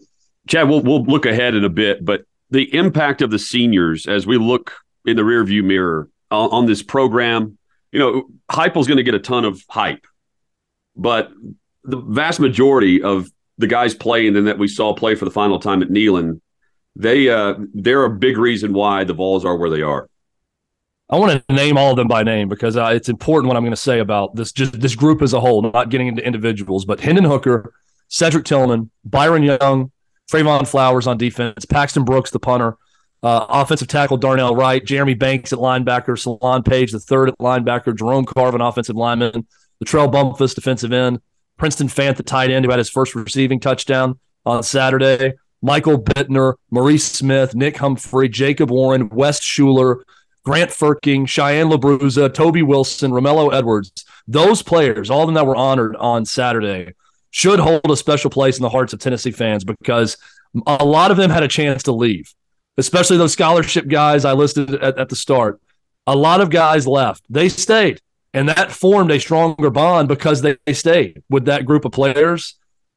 Chad, 0.47 0.69
we'll 0.69 0.81
we'll 0.81 1.03
look 1.03 1.25
ahead 1.25 1.55
in 1.55 1.63
a 1.63 1.69
bit, 1.69 2.03
but 2.03 2.25
the 2.49 2.73
impact 2.73 3.21
of 3.21 3.31
the 3.31 3.39
seniors 3.39 4.07
as 4.07 4.25
we 4.25 4.37
look 4.37 4.73
in 5.05 5.17
the 5.17 5.23
rearview 5.23 5.63
mirror 5.63 6.09
on, 6.31 6.49
on 6.51 6.65
this 6.65 6.83
program. 6.83 7.57
You 7.91 7.99
know, 7.99 8.23
Heupel's 8.51 8.87
going 8.87 8.97
to 8.97 9.03
get 9.03 9.15
a 9.15 9.19
ton 9.19 9.45
of 9.45 9.63
hype, 9.69 10.05
but 10.95 11.31
the 11.83 11.97
vast 11.97 12.39
majority 12.39 13.01
of 13.01 13.29
the 13.57 13.67
guys 13.67 13.95
playing 13.95 14.35
and 14.35 14.47
that 14.47 14.59
we 14.59 14.67
saw 14.67 14.93
play 14.93 15.15
for 15.15 15.25
the 15.25 15.31
final 15.31 15.59
time 15.59 15.81
at 15.81 15.89
Neyland, 15.89 16.41
they 16.95 17.29
uh, 17.29 17.55
they're 17.73 18.03
a 18.03 18.09
big 18.09 18.37
reason 18.37 18.73
why 18.73 19.03
the 19.03 19.13
Vols 19.13 19.45
are 19.45 19.57
where 19.57 19.69
they 19.69 19.81
are. 19.81 20.09
I 21.09 21.17
want 21.17 21.41
to 21.47 21.53
name 21.53 21.77
all 21.77 21.91
of 21.91 21.95
them 21.95 22.09
by 22.09 22.23
name 22.23 22.49
because 22.49 22.75
uh, 22.75 22.91
it's 22.93 23.07
important 23.07 23.47
what 23.47 23.55
I'm 23.55 23.63
going 23.63 23.71
to 23.71 23.77
say 23.77 23.99
about 23.99 24.35
this 24.35 24.51
just 24.51 24.79
this 24.79 24.95
group 24.95 25.21
as 25.21 25.33
a 25.33 25.39
whole, 25.39 25.61
not 25.61 25.89
getting 25.89 26.07
into 26.07 26.25
individuals, 26.25 26.83
but 26.83 26.99
Hendon 26.99 27.23
Hooker, 27.23 27.73
Cedric 28.09 28.43
Tillman, 28.43 28.91
Byron 29.05 29.43
Young, 29.43 29.91
Trevon 30.29 30.67
Flowers 30.67 31.07
on 31.07 31.17
defense, 31.17 31.65
Paxton 31.65 32.03
Brooks, 32.03 32.31
the 32.31 32.39
punter, 32.39 32.77
uh, 33.23 33.45
offensive 33.49 33.87
tackle 33.87 34.17
Darnell 34.17 34.55
Wright, 34.55 34.83
Jeremy 34.83 35.13
Banks 35.13 35.53
at 35.53 35.59
linebacker, 35.59 36.19
Solon 36.19 36.63
Page, 36.63 36.91
the 36.91 36.99
third 36.99 37.29
at 37.29 37.37
linebacker, 37.39 37.95
Jerome 37.97 38.25
Carvin, 38.25 38.61
offensive 38.61 38.95
lineman, 38.95 39.47
Latrell 39.83 40.11
Bumpus, 40.11 40.53
defensive 40.53 40.91
end, 40.91 41.21
Princeton 41.57 41.87
Fant, 41.87 42.17
the 42.17 42.23
tight 42.23 42.51
end, 42.51 42.65
who 42.65 42.71
had 42.71 42.79
his 42.79 42.89
first 42.89 43.15
receiving 43.15 43.59
touchdown 43.59 44.19
on 44.45 44.63
Saturday, 44.63 45.33
Michael 45.61 46.01
Bittner, 46.01 46.55
Maurice 46.69 47.05
Smith, 47.05 47.55
Nick 47.55 47.77
Humphrey, 47.77 48.29
Jacob 48.29 48.69
Warren, 48.69 49.09
West 49.09 49.43
Schuler, 49.43 50.05
Grant 50.43 50.71
Frerking, 50.71 51.27
Cheyenne 51.27 51.69
Labruza, 51.69 52.33
Toby 52.33 52.61
Wilson, 52.61 53.11
Romello 53.11 53.53
Edwards. 53.53 54.05
Those 54.27 54.61
players, 54.61 55.09
all 55.09 55.21
of 55.21 55.27
them 55.27 55.35
that 55.35 55.45
were 55.45 55.55
honored 55.55 55.95
on 55.95 56.25
Saturday, 56.25 56.93
should 57.31 57.59
hold 57.59 57.89
a 57.89 57.97
special 57.97 58.29
place 58.29 58.57
in 58.57 58.63
the 58.63 58.69
hearts 58.69 58.93
of 58.93 58.99
Tennessee 58.99 59.31
fans 59.31 59.63
because 59.63 60.17
a 60.65 60.85
lot 60.85 61.11
of 61.11 61.17
them 61.17 61.29
had 61.29 61.43
a 61.43 61.47
chance 61.47 61.83
to 61.83 61.91
leave, 61.91 62.33
especially 62.77 63.17
those 63.17 63.33
scholarship 63.33 63.87
guys 63.87 64.25
I 64.25 64.33
listed 64.33 64.75
at, 64.75 64.97
at 64.97 65.09
the 65.09 65.15
start. 65.15 65.61
A 66.05 66.15
lot 66.15 66.41
of 66.41 66.49
guys 66.49 66.87
left. 66.87 67.23
They 67.29 67.49
stayed, 67.49 68.01
and 68.33 68.47
that 68.49 68.71
formed 68.71 69.11
a 69.11 69.19
stronger 69.19 69.69
bond 69.69 70.07
because 70.07 70.41
they, 70.41 70.57
they 70.65 70.73
stayed 70.73 71.21
with 71.29 71.45
that 71.45 71.65
group 71.65 71.85
of 71.85 71.91
players. 71.91 72.55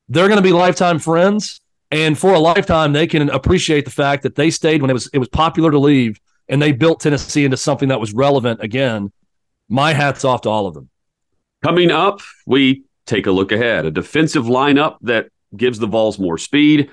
They're 0.08 0.28
going 0.28 0.38
to 0.38 0.42
be 0.42 0.52
lifetime 0.52 0.98
friends, 0.98 1.60
and 1.90 2.16
for 2.16 2.32
a 2.32 2.38
lifetime, 2.38 2.92
they 2.92 3.06
can 3.06 3.28
appreciate 3.30 3.84
the 3.84 3.90
fact 3.90 4.22
that 4.22 4.36
they 4.36 4.50
stayed 4.50 4.80
when 4.80 4.90
it 4.90 4.94
was 4.94 5.08
it 5.12 5.18
was 5.18 5.28
popular 5.28 5.70
to 5.70 5.78
leave, 5.78 6.20
and 6.48 6.62
they 6.62 6.72
built 6.72 7.00
Tennessee 7.00 7.44
into 7.44 7.56
something 7.56 7.88
that 7.88 8.00
was 8.00 8.12
relevant 8.12 8.62
again. 8.62 9.12
My 9.68 9.92
hats 9.92 10.24
off 10.24 10.42
to 10.42 10.48
all 10.48 10.66
of 10.66 10.74
them. 10.74 10.88
Coming 11.62 11.90
up, 11.90 12.20
we 12.46 12.84
take 13.10 13.26
a 13.26 13.32
look 13.32 13.52
ahead. 13.52 13.84
A 13.84 13.90
defensive 13.90 14.44
lineup 14.44 14.96
that 15.02 15.28
gives 15.56 15.78
the 15.78 15.86
Vols 15.86 16.18
more 16.18 16.38
speed. 16.38 16.90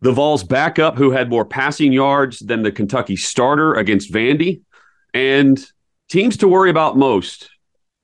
The 0.00 0.12
Vols 0.12 0.44
backup, 0.44 0.96
who 0.96 1.10
had 1.10 1.28
more 1.28 1.44
passing 1.44 1.92
yards 1.92 2.38
than 2.38 2.62
the 2.62 2.72
Kentucky 2.72 3.16
starter 3.16 3.74
against 3.74 4.12
Vandy, 4.12 4.62
and 5.12 5.64
teams 6.08 6.36
to 6.38 6.48
worry 6.48 6.70
about 6.70 6.96
most 6.96 7.50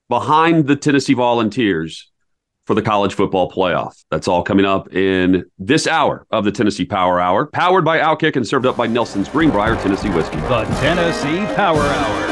behind 0.09 0.67
the 0.67 0.77
Tennessee 0.77 1.15
Volunteers 1.15 2.11
for 2.67 2.75
the 2.75 2.83
college 2.83 3.15
football 3.15 3.51
playoff. 3.51 4.05
That's 4.11 4.29
all 4.29 4.43
coming 4.43 4.67
up 4.67 4.95
in 4.95 5.45
this 5.59 5.87
hour 5.87 6.27
of 6.31 6.45
the 6.45 6.53
Tennessee 6.53 6.85
Power 6.85 7.19
Hour, 7.19 7.47
powered 7.47 7.85
by 7.85 7.99
Outkick 7.99 8.37
and 8.37 8.47
served 8.47 8.67
up 8.67 8.77
by 8.77 8.87
Nelson's 8.87 9.29
Greenbrier 9.29 9.77
Tennessee 9.77 10.11
Whiskey. 10.11 10.37
The 10.37 10.65
Tennessee 10.81 11.45
Power 11.55 11.81
Hour. 11.81 12.27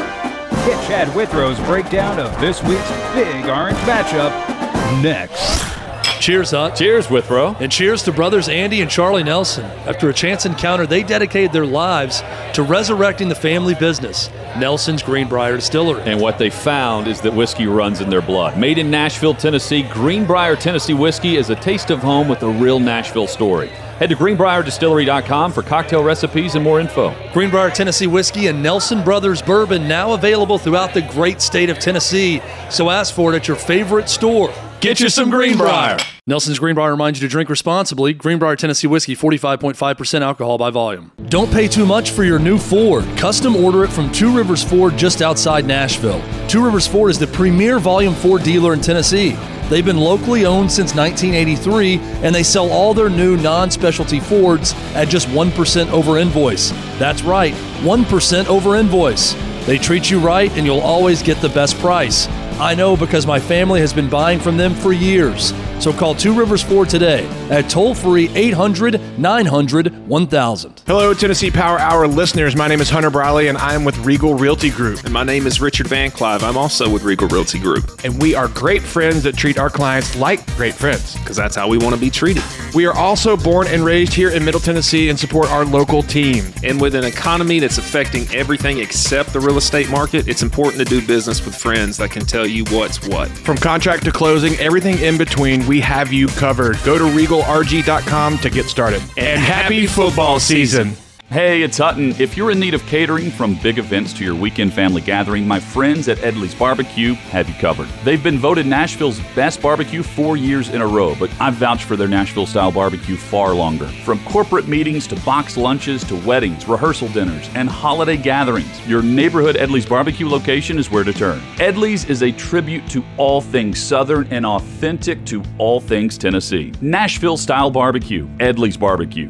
Get 0.65 0.87
Chad 0.87 1.15
Withrow's 1.15 1.59
breakdown 1.61 2.19
of 2.19 2.39
this 2.39 2.61
week's 2.63 2.89
big 3.13 3.45
orange 3.49 3.77
matchup 3.79 4.56
next. 5.01 5.77
Cheers, 6.19 6.51
Hut. 6.51 6.75
Cheers, 6.75 7.09
Withrow. 7.09 7.55
And 7.59 7.71
cheers 7.71 8.03
to 8.03 8.11
brothers 8.11 8.49
Andy 8.49 8.81
and 8.81 8.89
Charlie 8.89 9.23
Nelson. 9.23 9.65
After 9.85 10.09
a 10.09 10.13
chance 10.13 10.45
encounter, 10.45 10.87
they 10.87 11.03
dedicated 11.03 11.53
their 11.53 11.65
lives 11.65 12.21
to 12.53 12.63
resurrecting 12.63 13.29
the 13.29 13.35
family 13.35 13.75
business, 13.75 14.29
Nelson's 14.57 15.03
Greenbrier 15.03 15.55
Distillery. 15.55 16.01
And 16.03 16.19
what 16.19 16.37
they 16.37 16.49
found 16.49 17.07
is 17.07 17.21
that 17.21 17.33
whiskey 17.33 17.67
runs 17.67 18.01
in 18.01 18.09
their 18.09 18.21
blood. 18.21 18.57
Made 18.57 18.77
in 18.77 18.89
Nashville, 18.89 19.35
Tennessee, 19.35 19.83
Greenbrier 19.83 20.55
Tennessee 20.55 20.95
whiskey 20.95 21.37
is 21.37 21.49
a 21.49 21.55
taste 21.55 21.91
of 21.91 21.99
home 21.99 22.27
with 22.27 22.41
a 22.43 22.49
real 22.49 22.79
Nashville 22.79 23.27
story. 23.27 23.69
Head 23.99 24.09
to 24.09 24.15
greenbrierdistillery.com 24.15 25.51
for 25.51 25.63
cocktail 25.63 26.03
recipes 26.03 26.55
and 26.55 26.63
more 26.63 26.79
info. 26.79 27.15
Greenbrier 27.33 27.71
Tennessee 27.71 28.07
Whiskey 28.07 28.47
and 28.47 28.61
Nelson 28.61 29.03
Brothers 29.03 29.41
Bourbon 29.41 29.87
now 29.87 30.13
available 30.13 30.59
throughout 30.59 30.93
the 30.93 31.01
great 31.01 31.41
state 31.41 31.69
of 31.69 31.79
Tennessee. 31.79 32.41
So 32.69 32.89
ask 32.89 33.13
for 33.13 33.33
it 33.33 33.37
at 33.37 33.47
your 33.47 33.57
favorite 33.57 34.07
store. 34.07 34.53
Get 34.79 34.99
you 34.99 35.09
some 35.09 35.31
Greenbrier. 35.31 35.97
Nelson's 36.27 36.59
Greenbrier 36.59 36.91
reminds 36.91 37.19
you 37.19 37.27
to 37.27 37.31
drink 37.31 37.49
responsibly. 37.49 38.13
Greenbrier 38.13 38.55
Tennessee 38.55 38.85
Whiskey, 38.85 39.15
45.5% 39.15 40.21
alcohol 40.21 40.59
by 40.59 40.69
volume. 40.69 41.11
Don't 41.29 41.51
pay 41.51 41.67
too 41.67 41.83
much 41.83 42.11
for 42.11 42.23
your 42.23 42.37
new 42.37 42.59
Ford. 42.59 43.03
Custom 43.17 43.55
order 43.55 43.83
it 43.83 43.87
from 43.87 44.11
Two 44.11 44.35
Rivers 44.35 44.63
Ford 44.63 44.95
just 44.95 45.23
outside 45.23 45.65
Nashville. 45.65 46.21
Two 46.47 46.63
Rivers 46.63 46.85
Ford 46.85 47.09
is 47.09 47.17
the 47.17 47.25
premier 47.25 47.79
volume 47.79 48.13
Ford 48.13 48.43
dealer 48.43 48.73
in 48.73 48.79
Tennessee. 48.81 49.35
They've 49.67 49.83
been 49.83 49.97
locally 49.97 50.45
owned 50.45 50.71
since 50.71 50.93
1983, 50.93 51.97
and 52.23 52.33
they 52.35 52.43
sell 52.43 52.69
all 52.69 52.93
their 52.93 53.09
new 53.09 53.35
non 53.35 53.71
specialty 53.71 54.19
Fords 54.19 54.75
at 54.93 55.09
just 55.09 55.27
1% 55.29 55.91
over 55.91 56.19
invoice. 56.19 56.69
That's 56.99 57.23
right, 57.23 57.53
1% 57.81 58.45
over 58.45 58.75
invoice. 58.75 59.33
They 59.65 59.79
treat 59.79 60.11
you 60.11 60.19
right, 60.19 60.51
and 60.51 60.67
you'll 60.67 60.81
always 60.81 61.23
get 61.23 61.41
the 61.41 61.49
best 61.49 61.77
price. 61.79 62.27
I 62.59 62.73
know 62.73 62.97
because 62.97 63.27
my 63.27 63.39
family 63.39 63.81
has 63.81 63.93
been 63.93 64.09
buying 64.09 64.39
from 64.39 64.57
them 64.57 64.73
for 64.73 64.91
years. 64.91 65.53
So 65.79 65.93
call 65.93 66.15
Two 66.15 66.33
Rivers 66.33 66.63
Ford 66.63 66.89
today 66.89 67.27
at 67.49 67.69
toll 67.69 67.93
free 67.93 68.29
800 68.33 69.19
900 69.19 70.07
1000. 70.07 70.81
Hello, 70.87 71.13
Tennessee 71.13 71.51
Power 71.51 71.79
Hour 71.79 72.07
listeners. 72.07 72.55
My 72.55 72.67
name 72.67 72.81
is 72.81 72.89
Hunter 72.89 73.09
Briley, 73.09 73.47
and 73.47 73.57
I'm 73.57 73.83
with 73.83 73.97
Regal 73.99 74.33
Realty 74.33 74.69
Group. 74.69 75.03
And 75.03 75.13
my 75.13 75.23
name 75.23 75.45
is 75.45 75.61
Richard 75.61 75.87
Van 75.87 76.09
Clive. 76.09 76.43
I'm 76.43 76.57
also 76.57 76.89
with 76.89 77.03
Regal 77.03 77.27
Realty 77.27 77.59
Group. 77.59 78.03
And 78.03 78.19
we 78.21 78.33
are 78.33 78.47
great 78.47 78.81
friends 78.81 79.23
that 79.23 79.37
treat 79.37 79.59
our 79.59 79.69
clients 79.69 80.15
like 80.15 80.45
great 80.55 80.73
friends. 80.73 81.15
Because 81.19 81.37
that's 81.37 81.55
how 81.55 81.67
we 81.67 81.77
want 81.77 81.93
to 81.93 82.01
be 82.01 82.09
treated. 82.09 82.43
We 82.73 82.85
are 82.85 82.95
also 82.95 83.37
born 83.37 83.67
and 83.67 83.85
raised 83.85 84.13
here 84.13 84.31
in 84.31 84.43
Middle 84.43 84.61
Tennessee 84.61 85.09
and 85.09 85.19
support 85.19 85.49
our 85.51 85.65
local 85.65 86.01
team. 86.01 86.45
And 86.63 86.81
with 86.81 86.95
an 86.95 87.03
economy 87.03 87.59
that's 87.59 87.77
affecting 87.77 88.27
everything 88.33 88.79
except 88.79 89.31
the 89.31 89.39
real 89.39 89.57
estate 89.57 89.89
market, 89.89 90.27
it's 90.27 90.41
important 90.41 90.79
to 90.79 90.85
do 90.85 91.05
business 91.05 91.45
with 91.45 91.55
friends 91.55 91.97
that 91.97 92.11
can 92.11 92.25
tell 92.25 92.47
you 92.47 92.63
what's 92.65 93.07
what. 93.07 93.29
From 93.29 93.57
contract 93.57 94.05
to 94.05 94.11
closing, 94.11 94.55
everything 94.55 94.97
in 94.99 95.17
between, 95.17 95.66
we 95.67 95.81
have 95.81 96.13
you 96.13 96.27
covered. 96.27 96.77
Go 96.83 96.97
to 96.97 97.03
regalrg.com 97.03 98.37
to 98.39 98.49
get 98.49 98.65
started. 98.65 99.01
And 99.17 99.39
happy 99.39 99.85
football 99.85 100.39
season. 100.39 100.95
Hey, 101.29 101.61
it's 101.61 101.77
Hutton. 101.77 102.15
If 102.21 102.37
you're 102.37 102.51
in 102.51 102.59
need 102.61 102.73
of 102.73 102.81
catering 102.85 103.31
from 103.31 103.55
big 103.55 103.79
events 103.79 104.13
to 104.13 104.23
your 104.23 104.33
weekend 104.33 104.71
family 104.71 105.01
gathering, 105.01 105.45
my 105.45 105.59
friends 105.59 106.07
at 106.07 106.19
Edley's 106.19 106.55
Barbecue 106.55 107.15
have 107.15 107.49
you 107.49 107.55
covered. 107.55 107.89
They've 108.05 108.23
been 108.23 108.39
voted 108.39 108.65
Nashville's 108.65 109.19
best 109.35 109.61
barbecue 109.61 110.03
four 110.03 110.37
years 110.37 110.69
in 110.69 110.79
a 110.79 110.87
row, 110.87 111.15
but 111.19 111.29
I've 111.41 111.55
vouched 111.55 111.83
for 111.83 111.97
their 111.97 112.07
Nashville 112.07 112.45
style 112.45 112.71
barbecue 112.71 113.17
far 113.17 113.53
longer. 113.53 113.87
From 114.05 114.23
corporate 114.23 114.69
meetings 114.69 115.05
to 115.07 115.17
box 115.25 115.57
lunches 115.57 116.05
to 116.05 116.15
weddings, 116.25 116.65
rehearsal 116.65 117.09
dinners, 117.09 117.49
and 117.55 117.67
holiday 117.67 118.15
gatherings, 118.15 118.87
your 118.87 119.03
neighborhood 119.03 119.57
Edley's 119.57 119.85
Barbecue 119.85 120.29
location 120.29 120.79
is 120.79 120.89
where 120.89 121.03
to 121.03 121.11
turn. 121.11 121.41
Edley's 121.59 122.05
is 122.05 122.23
a 122.23 122.31
tribute 122.31 122.87
to 122.91 123.03
all 123.17 123.41
things 123.41 123.83
Southern 123.83 124.29
and 124.31 124.45
authentic 124.45 125.25
to 125.25 125.43
all 125.57 125.81
things 125.81 126.17
Tennessee. 126.17 126.71
Nashville 126.79 127.35
style 127.35 127.69
barbecue, 127.69 128.29
Edley's 128.39 128.77
Barbecue. 128.77 129.29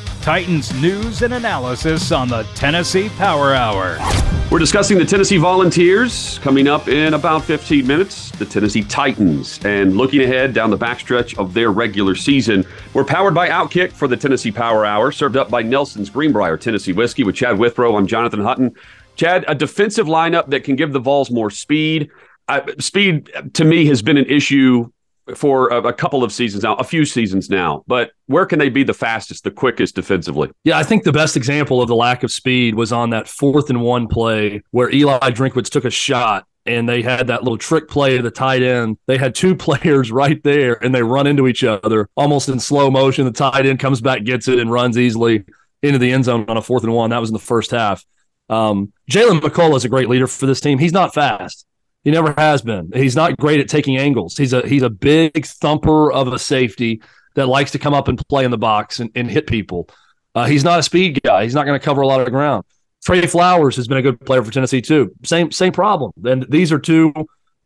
Titans 0.21 0.71
news 0.79 1.23
and 1.23 1.33
analysis 1.33 2.11
on 2.11 2.27
the 2.27 2.43
Tennessee 2.53 3.09
Power 3.17 3.55
Hour. 3.55 3.97
We're 4.51 4.59
discussing 4.59 4.99
the 4.99 5.05
Tennessee 5.05 5.37
Volunteers 5.37 6.37
coming 6.43 6.67
up 6.67 6.87
in 6.87 7.15
about 7.15 7.43
15 7.43 7.87
minutes, 7.87 8.29
the 8.29 8.45
Tennessee 8.45 8.83
Titans, 8.83 9.59
and 9.65 9.97
looking 9.97 10.21
ahead 10.21 10.53
down 10.53 10.69
the 10.69 10.77
backstretch 10.77 11.35
of 11.39 11.55
their 11.55 11.71
regular 11.71 12.13
season. 12.13 12.63
We're 12.93 13.03
powered 13.03 13.33
by 13.33 13.49
Outkick 13.49 13.93
for 13.93 14.07
the 14.07 14.15
Tennessee 14.15 14.51
Power 14.51 14.85
Hour, 14.85 15.11
served 15.11 15.37
up 15.37 15.49
by 15.49 15.63
Nelson's 15.63 16.11
Greenbrier 16.11 16.55
Tennessee 16.55 16.93
Whiskey 16.93 17.23
with 17.23 17.33
Chad 17.35 17.57
Withrow. 17.57 17.97
I'm 17.97 18.05
Jonathan 18.05 18.41
Hutton. 18.41 18.75
Chad, 19.15 19.43
a 19.47 19.55
defensive 19.55 20.05
lineup 20.05 20.51
that 20.51 20.63
can 20.63 20.75
give 20.75 20.93
the 20.93 20.99
Vols 20.99 21.31
more 21.31 21.49
speed. 21.49 22.11
Speed 22.77 23.31
to 23.53 23.65
me 23.65 23.87
has 23.87 24.03
been 24.03 24.17
an 24.17 24.25
issue 24.25 24.91
for 25.37 25.69
a, 25.69 25.81
a, 25.81 25.93
couple 25.93 26.23
of 26.23 26.31
seasons 26.31 26.63
now, 26.63 26.75
a 26.75 26.83
few 26.83 27.05
seasons 27.05 27.49
now. 27.49 27.83
But 27.87 28.11
where 28.27 28.45
can 28.45 28.59
they 28.59 28.69
be 28.69 28.83
the 28.83 28.93
fastest, 28.93 29.43
the 29.43 29.51
quickest 29.51 29.95
defensively? 29.95 30.49
Yeah, 30.63 30.77
I 30.77 30.83
think 30.83 31.03
the 31.03 31.11
best 31.11 31.37
example 31.37 31.81
of 31.81 31.87
the 31.87 31.95
lack 31.95 32.23
of 32.23 32.31
speed 32.31 32.75
was 32.75 32.91
on 32.91 33.11
that 33.11 33.27
fourth 33.27 33.69
and 33.69 33.81
one 33.81 34.07
play 34.07 34.61
where 34.71 34.89
Eli 34.89 35.31
Drinkwitz 35.31 35.69
took 35.69 35.85
a 35.85 35.89
shot 35.89 36.45
and 36.65 36.87
they 36.87 37.01
had 37.01 37.27
that 37.27 37.43
little 37.43 37.57
trick 37.57 37.87
play 37.87 38.17
to 38.17 38.23
the 38.23 38.31
tight 38.31 38.61
end. 38.61 38.97
They 39.07 39.17
had 39.17 39.35
two 39.35 39.55
players 39.57 40.11
right 40.11 40.41
there 40.43 40.83
and 40.83 40.93
they 40.93 41.03
run 41.03 41.27
into 41.27 41.47
each 41.47 41.63
other 41.63 42.09
almost 42.15 42.49
in 42.49 42.59
slow 42.59 42.89
motion. 42.89 43.25
The 43.25 43.31
tight 43.31 43.65
end 43.65 43.79
comes 43.79 44.01
back, 44.01 44.23
gets 44.23 44.47
it, 44.47 44.59
and 44.59 44.71
runs 44.71 44.97
easily 44.97 45.43
into 45.81 45.97
the 45.97 46.11
end 46.11 46.25
zone 46.25 46.45
on 46.47 46.57
a 46.57 46.61
fourth 46.61 46.83
and 46.83 46.93
one. 46.93 47.09
That 47.09 47.19
was 47.19 47.29
in 47.29 47.33
the 47.33 47.39
first 47.39 47.71
half. 47.71 48.05
Um, 48.49 48.91
Jaylen 49.09 49.39
McCollough 49.39 49.77
is 49.77 49.85
a 49.85 49.89
great 49.89 50.09
leader 50.09 50.27
for 50.27 50.45
this 50.45 50.61
team. 50.61 50.77
He's 50.77 50.91
not 50.91 51.13
fast. 51.13 51.65
He 52.03 52.11
never 52.11 52.33
has 52.37 52.61
been. 52.61 52.91
He's 52.93 53.15
not 53.15 53.37
great 53.37 53.59
at 53.59 53.69
taking 53.69 53.97
angles. 53.97 54.35
He's 54.35 54.53
a 54.53 54.67
he's 54.67 54.81
a 54.81 54.89
big 54.89 55.45
thumper 55.45 56.11
of 56.11 56.27
a 56.33 56.39
safety 56.39 57.01
that 57.35 57.47
likes 57.47 57.71
to 57.71 57.79
come 57.79 57.93
up 57.93 58.07
and 58.07 58.17
play 58.27 58.43
in 58.43 58.51
the 58.51 58.57
box 58.57 58.99
and, 58.99 59.09
and 59.15 59.29
hit 59.29 59.47
people. 59.47 59.87
Uh, 60.33 60.45
he's 60.45 60.63
not 60.63 60.79
a 60.79 60.83
speed 60.83 61.21
guy. 61.23 61.43
He's 61.43 61.53
not 61.53 61.65
going 61.65 61.79
to 61.79 61.83
cover 61.83 62.01
a 62.01 62.07
lot 62.07 62.21
of 62.21 62.31
ground. 62.31 62.65
Trey 63.03 63.25
Flowers 63.25 63.75
has 63.75 63.87
been 63.87 63.97
a 63.97 64.01
good 64.01 64.19
player 64.21 64.43
for 64.43 64.51
Tennessee 64.51 64.81
too. 64.81 65.13
Same 65.23 65.51
same 65.51 65.71
problem. 65.71 66.11
And 66.23 66.45
these 66.49 66.71
are 66.71 66.79
two, 66.79 67.13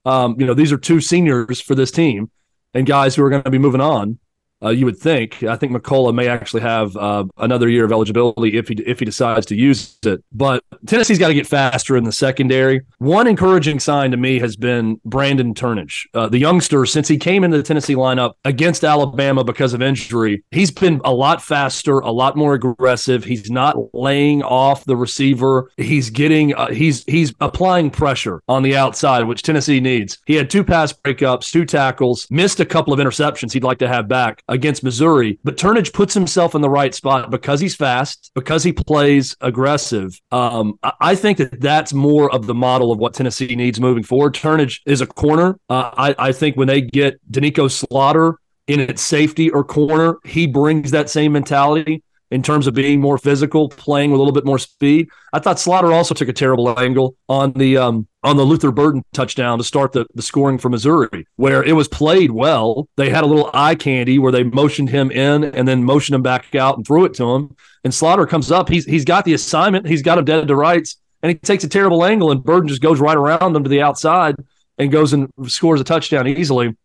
um, 0.05 0.35
you 0.39 0.45
know, 0.45 0.53
these 0.53 0.71
are 0.71 0.77
two 0.77 1.01
seniors 1.01 1.61
for 1.61 1.75
this 1.75 1.91
team 1.91 2.29
and 2.73 2.85
guys 2.85 3.15
who 3.15 3.23
are 3.23 3.29
going 3.29 3.43
to 3.43 3.49
be 3.49 3.57
moving 3.57 3.81
on 3.81 4.19
uh, 4.63 4.69
you 4.69 4.85
would 4.85 4.97
think. 4.97 5.43
I 5.43 5.55
think 5.55 5.71
McCollough 5.73 6.13
may 6.13 6.27
actually 6.27 6.61
have 6.61 6.95
uh, 6.95 7.25
another 7.37 7.69
year 7.69 7.85
of 7.85 7.91
eligibility 7.91 8.57
if 8.57 8.67
he 8.67 8.75
if 8.85 8.99
he 8.99 9.05
decides 9.05 9.45
to 9.47 9.55
use 9.55 9.97
it. 10.05 10.23
But 10.31 10.63
Tennessee's 10.85 11.19
got 11.19 11.27
to 11.27 11.33
get 11.33 11.47
faster 11.47 11.97
in 11.97 12.03
the 12.03 12.11
secondary. 12.11 12.81
One 12.99 13.27
encouraging 13.27 13.79
sign 13.79 14.11
to 14.11 14.17
me 14.17 14.39
has 14.39 14.55
been 14.55 14.99
Brandon 15.05 15.53
Turnage, 15.53 16.05
uh, 16.13 16.29
the 16.29 16.39
youngster. 16.39 16.85
Since 16.85 17.07
he 17.07 17.17
came 17.17 17.43
into 17.43 17.57
the 17.57 17.63
Tennessee 17.63 17.95
lineup 17.95 18.33
against 18.45 18.83
Alabama 18.83 19.43
because 19.43 19.73
of 19.73 19.81
injury, 19.81 20.43
he's 20.51 20.71
been 20.71 21.01
a 21.03 21.13
lot 21.13 21.41
faster, 21.41 21.99
a 21.99 22.11
lot 22.11 22.35
more 22.35 22.53
aggressive. 22.53 23.23
He's 23.23 23.51
not 23.51 23.93
laying 23.93 24.41
off 24.43 24.85
the 24.85 24.95
receiver. 24.95 25.71
He's 25.77 26.09
getting 26.09 26.55
uh, 26.55 26.71
he's 26.71 27.03
he's 27.05 27.33
applying 27.41 27.89
pressure 27.89 28.41
on 28.47 28.63
the 28.63 28.75
outside, 28.75 29.25
which 29.25 29.43
Tennessee 29.43 29.79
needs. 29.79 30.17
He 30.25 30.35
had 30.35 30.49
two 30.49 30.63
pass 30.63 30.93
breakups, 30.93 31.51
two 31.51 31.65
tackles, 31.65 32.27
missed 32.31 32.59
a 32.59 32.65
couple 32.65 32.93
of 32.93 32.99
interceptions. 32.99 33.51
He'd 33.51 33.63
like 33.63 33.79
to 33.79 33.87
have 33.87 34.07
back 34.07 34.43
against 34.47 34.83
Missouri. 34.83 35.39
But 35.43 35.57
Turnage 35.57 35.93
puts 35.93 36.13
himself 36.13 36.55
in 36.55 36.61
the 36.61 36.69
right 36.69 36.93
spot 36.93 37.31
because 37.31 37.59
he's 37.59 37.75
fast, 37.75 38.31
because 38.35 38.63
he 38.63 38.71
plays 38.71 39.35
aggressive. 39.41 40.19
Um, 40.31 40.79
I 40.99 41.15
think 41.15 41.37
that 41.37 41.59
that's 41.59 41.93
more 41.93 42.33
of 42.33 42.47
the 42.47 42.53
model 42.53 42.91
of 42.91 42.99
what 42.99 43.13
Tennessee 43.13 43.55
needs 43.55 43.79
moving 43.79 44.03
forward. 44.03 44.33
Turnage 44.33 44.81
is 44.85 45.01
a 45.01 45.07
corner. 45.07 45.59
Uh, 45.69 45.91
I, 45.97 46.15
I 46.17 46.31
think 46.31 46.57
when 46.57 46.67
they 46.67 46.81
get 46.81 47.19
Doneiko 47.31 47.71
Slaughter 47.71 48.39
in 48.67 48.79
its 48.79 49.01
safety 49.01 49.49
or 49.49 49.63
corner, 49.63 50.17
he 50.23 50.47
brings 50.47 50.91
that 50.91 51.09
same 51.09 51.33
mentality 51.33 52.03
in 52.31 52.41
terms 52.41 52.65
of 52.67 52.73
being 52.73 52.99
more 52.99 53.17
physical, 53.17 53.69
playing 53.69 54.11
with 54.11 54.19
a 54.19 54.21
little 54.21 54.33
bit 54.33 54.45
more 54.45 54.57
speed. 54.57 55.07
I 55.31 55.39
thought 55.39 55.59
Slaughter 55.59 55.91
also 55.93 56.15
took 56.15 56.27
a 56.27 56.33
terrible 56.33 56.77
angle 56.79 57.15
on 57.29 57.53
the 57.53 57.77
um, 57.77 58.07
on 58.25 58.37
the 58.37 58.43
Luther 58.43 58.71
Burden 58.71 59.03
touchdown 59.13 59.59
to 59.59 59.63
start 59.63 59.91
the, 59.91 60.07
the 60.15 60.21
scoring 60.21 60.57
for 60.57 60.69
Missouri, 60.69 61.27
where 61.35 61.63
it 61.63 61.73
was 61.73 61.87
played 61.87 62.31
well. 62.31 62.89
They 62.97 63.09
had 63.09 63.23
a 63.23 63.27
little 63.27 63.51
eye 63.53 63.75
candy 63.75 64.17
where 64.17 64.31
they 64.31 64.43
motioned 64.43 64.89
him 64.89 65.11
in 65.11 65.43
and 65.43 65.67
then 65.67 65.83
motioned 65.83 66.15
him 66.15 66.23
back 66.23 66.55
out 66.55 66.75
and 66.75 66.85
threw 66.85 67.05
it 67.05 67.13
to 67.15 67.35
him. 67.35 67.55
And 67.83 67.93
Slaughter 67.93 68.25
comes 68.25 68.51
up. 68.51 68.67
He's 68.67 68.85
he's 68.85 69.05
got 69.05 69.25
the 69.25 69.33
assignment. 69.33 69.87
He's 69.87 70.01
got 70.01 70.17
him 70.17 70.25
dead 70.25 70.47
to 70.47 70.55
rights, 70.55 70.97
and 71.21 71.29
he 71.29 71.37
takes 71.37 71.63
a 71.63 71.69
terrible 71.69 72.03
angle, 72.03 72.31
and 72.31 72.43
Burden 72.43 72.67
just 72.67 72.81
goes 72.81 72.99
right 72.99 73.15
around 73.15 73.55
him 73.55 73.63
to 73.63 73.69
the 73.69 73.81
outside 73.81 74.35
and 74.77 74.91
goes 74.91 75.13
and 75.13 75.31
scores 75.45 75.79
a 75.79 75.83
touchdown 75.83 76.27
easily. 76.27 76.75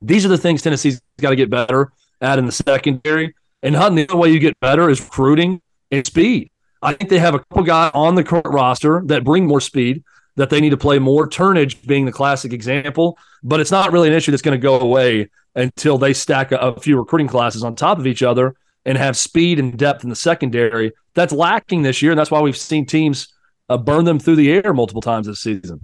These 0.00 0.26
are 0.26 0.28
the 0.28 0.38
things 0.38 0.62
Tennessee's 0.62 1.00
got 1.20 1.30
to 1.30 1.36
get 1.36 1.50
better 1.50 1.90
at 2.20 2.38
in 2.38 2.46
the 2.46 2.52
secondary. 2.52 3.34
And 3.62 3.74
Hutton, 3.74 3.96
the 3.96 4.08
only 4.10 4.28
way 4.28 4.34
you 4.34 4.40
get 4.40 4.58
better 4.60 4.90
is 4.90 5.00
recruiting 5.00 5.60
and 5.90 6.06
speed. 6.06 6.50
I 6.82 6.94
think 6.94 7.10
they 7.10 7.18
have 7.18 7.34
a 7.34 7.38
couple 7.38 7.62
guys 7.62 7.92
on 7.94 8.14
the 8.14 8.24
current 8.24 8.46
roster 8.46 9.02
that 9.06 9.24
bring 9.24 9.46
more 9.46 9.60
speed 9.60 10.02
that 10.36 10.50
they 10.50 10.60
need 10.60 10.70
to 10.70 10.76
play 10.76 10.98
more. 10.98 11.28
Turnage 11.28 11.86
being 11.86 12.04
the 12.04 12.12
classic 12.12 12.52
example, 12.52 13.18
but 13.42 13.60
it's 13.60 13.70
not 13.70 13.92
really 13.92 14.08
an 14.08 14.14
issue 14.14 14.30
that's 14.30 14.42
going 14.42 14.58
to 14.58 14.62
go 14.62 14.80
away 14.80 15.28
until 15.54 15.98
they 15.98 16.12
stack 16.12 16.52
a, 16.52 16.56
a, 16.56 16.80
few 16.80 16.98
recruiting 16.98 17.28
classes 17.28 17.62
on 17.62 17.74
top 17.74 17.98
of 17.98 18.06
each 18.06 18.22
other 18.22 18.54
and 18.84 18.96
have 18.96 19.16
speed 19.16 19.58
and 19.58 19.78
depth 19.78 20.02
in 20.02 20.10
the 20.10 20.16
secondary. 20.16 20.92
That's 21.14 21.32
lacking 21.32 21.82
this 21.82 22.00
year, 22.00 22.12
and 22.12 22.18
that's 22.18 22.30
why 22.30 22.40
we've 22.40 22.56
seen 22.56 22.86
teams 22.86 23.28
uh, 23.68 23.76
burn 23.76 24.04
them 24.04 24.18
through 24.18 24.36
the 24.36 24.50
air 24.50 24.72
multiple 24.72 25.02
times 25.02 25.26
this 25.26 25.40
season. 25.40 25.80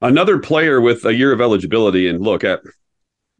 Another 0.00 0.38
player 0.38 0.80
with 0.80 1.04
a 1.04 1.14
year 1.14 1.32
of 1.32 1.40
eligibility, 1.40 2.08
and 2.08 2.20
look 2.20 2.42
at 2.42 2.60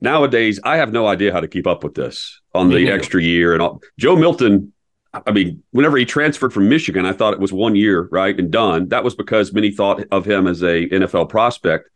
nowadays, 0.01 0.61
I 0.63 0.77
have 0.77 0.93
no 0.93 1.09
idea 1.09 1.33
how 1.33 1.41
to 1.41 1.49
keep 1.49 1.67
up 1.67 1.83
with 1.83 1.95
this 1.95 2.41
on 2.55 2.69
the 2.69 2.89
extra 2.91 3.21
year 3.21 3.53
and 3.53 3.63
all. 3.63 3.83
Joe 3.99 4.17
Milton. 4.17 4.73
I 5.15 5.31
mean, 5.31 5.63
whenever 5.73 5.97
he 5.99 6.07
transferred 6.07 6.53
from 6.53 6.69
Michigan, 6.69 7.05
I 7.05 7.13
thought 7.13 7.35
it 7.35 7.41
was 7.41 7.53
one 7.53 7.77
year, 7.77 8.09
right, 8.11 8.39
and 8.39 8.51
done. 8.51 8.89
That 8.89 9.05
was 9.05 9.15
because 9.15 9.53
many 9.53 9.71
thought 9.71 10.03
of 10.11 10.25
him 10.25 10.47
as 10.47 10.63
a 10.63 10.89
NFL 10.89 11.29
prospect. 11.29 11.91